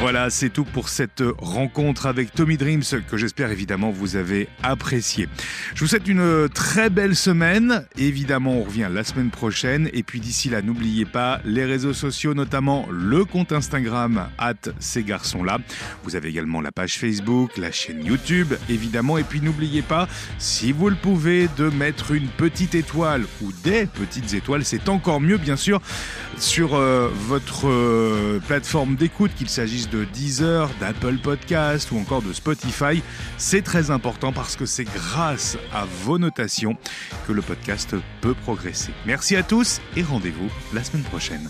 Voilà, 0.00 0.30
c'est 0.30 0.48
tout 0.48 0.64
pour 0.64 0.88
cette 0.88 1.24
rencontre 1.38 2.06
avec 2.06 2.32
Tommy 2.32 2.56
Dreams 2.56 2.84
que 3.10 3.16
j'espère 3.16 3.50
évidemment 3.50 3.90
vous 3.90 4.14
avez 4.14 4.48
apprécié. 4.62 5.28
Je 5.74 5.80
vous 5.80 5.88
souhaite 5.88 6.06
une 6.06 6.48
très 6.48 6.88
belle 6.88 7.16
semaine. 7.16 7.84
Évidemment, 7.96 8.58
on 8.58 8.62
revient 8.62 8.88
la 8.90 9.02
semaine 9.02 9.30
prochaine. 9.30 9.90
Et 9.92 10.04
puis 10.04 10.20
d'ici 10.20 10.50
là, 10.50 10.62
n'oubliez 10.62 11.04
pas 11.04 11.40
les 11.44 11.64
réseaux 11.64 11.92
sociaux, 11.92 12.32
notamment 12.32 12.86
le 12.92 13.24
compte 13.24 13.50
Instagram 13.50 14.28
at 14.38 14.54
ces 14.78 15.02
garçons-là. 15.02 15.58
Vous 16.04 16.14
avez 16.14 16.28
également 16.28 16.60
la 16.60 16.70
page 16.70 16.96
Facebook, 16.96 17.56
la 17.56 17.72
chaîne 17.72 18.04
YouTube, 18.04 18.54
évidemment. 18.68 19.18
Et 19.18 19.24
puis 19.24 19.40
n'oubliez 19.40 19.82
pas, 19.82 20.08
si 20.38 20.70
vous 20.70 20.90
le 20.90 20.96
pouvez, 20.96 21.48
de 21.56 21.70
mettre 21.70 22.12
une 22.12 22.28
petite 22.28 22.76
étoile 22.76 23.24
ou 23.42 23.50
des 23.64 23.86
petites 23.86 24.32
étoiles. 24.32 24.64
C'est 24.64 24.88
encore 24.88 25.20
mieux, 25.20 25.38
bien 25.38 25.56
sûr, 25.56 25.82
sur 26.38 26.76
euh, 26.76 27.10
votre 27.26 27.68
euh, 27.68 28.38
plateforme 28.46 28.94
d'écoute, 28.94 29.32
qu'il 29.36 29.48
s'agisse 29.48 29.87
de 29.90 30.04
Deezer, 30.04 30.68
d'Apple 30.80 31.18
Podcast 31.18 31.90
ou 31.90 31.98
encore 31.98 32.22
de 32.22 32.32
Spotify. 32.32 33.02
C'est 33.36 33.62
très 33.62 33.90
important 33.90 34.32
parce 34.32 34.56
que 34.56 34.66
c'est 34.66 34.84
grâce 34.84 35.56
à 35.72 35.84
vos 36.04 36.18
notations 36.18 36.76
que 37.26 37.32
le 37.32 37.42
podcast 37.42 37.96
peut 38.20 38.34
progresser. 38.34 38.92
Merci 39.06 39.36
à 39.36 39.42
tous 39.42 39.80
et 39.96 40.02
rendez-vous 40.02 40.50
la 40.72 40.84
semaine 40.84 41.04
prochaine. 41.04 41.48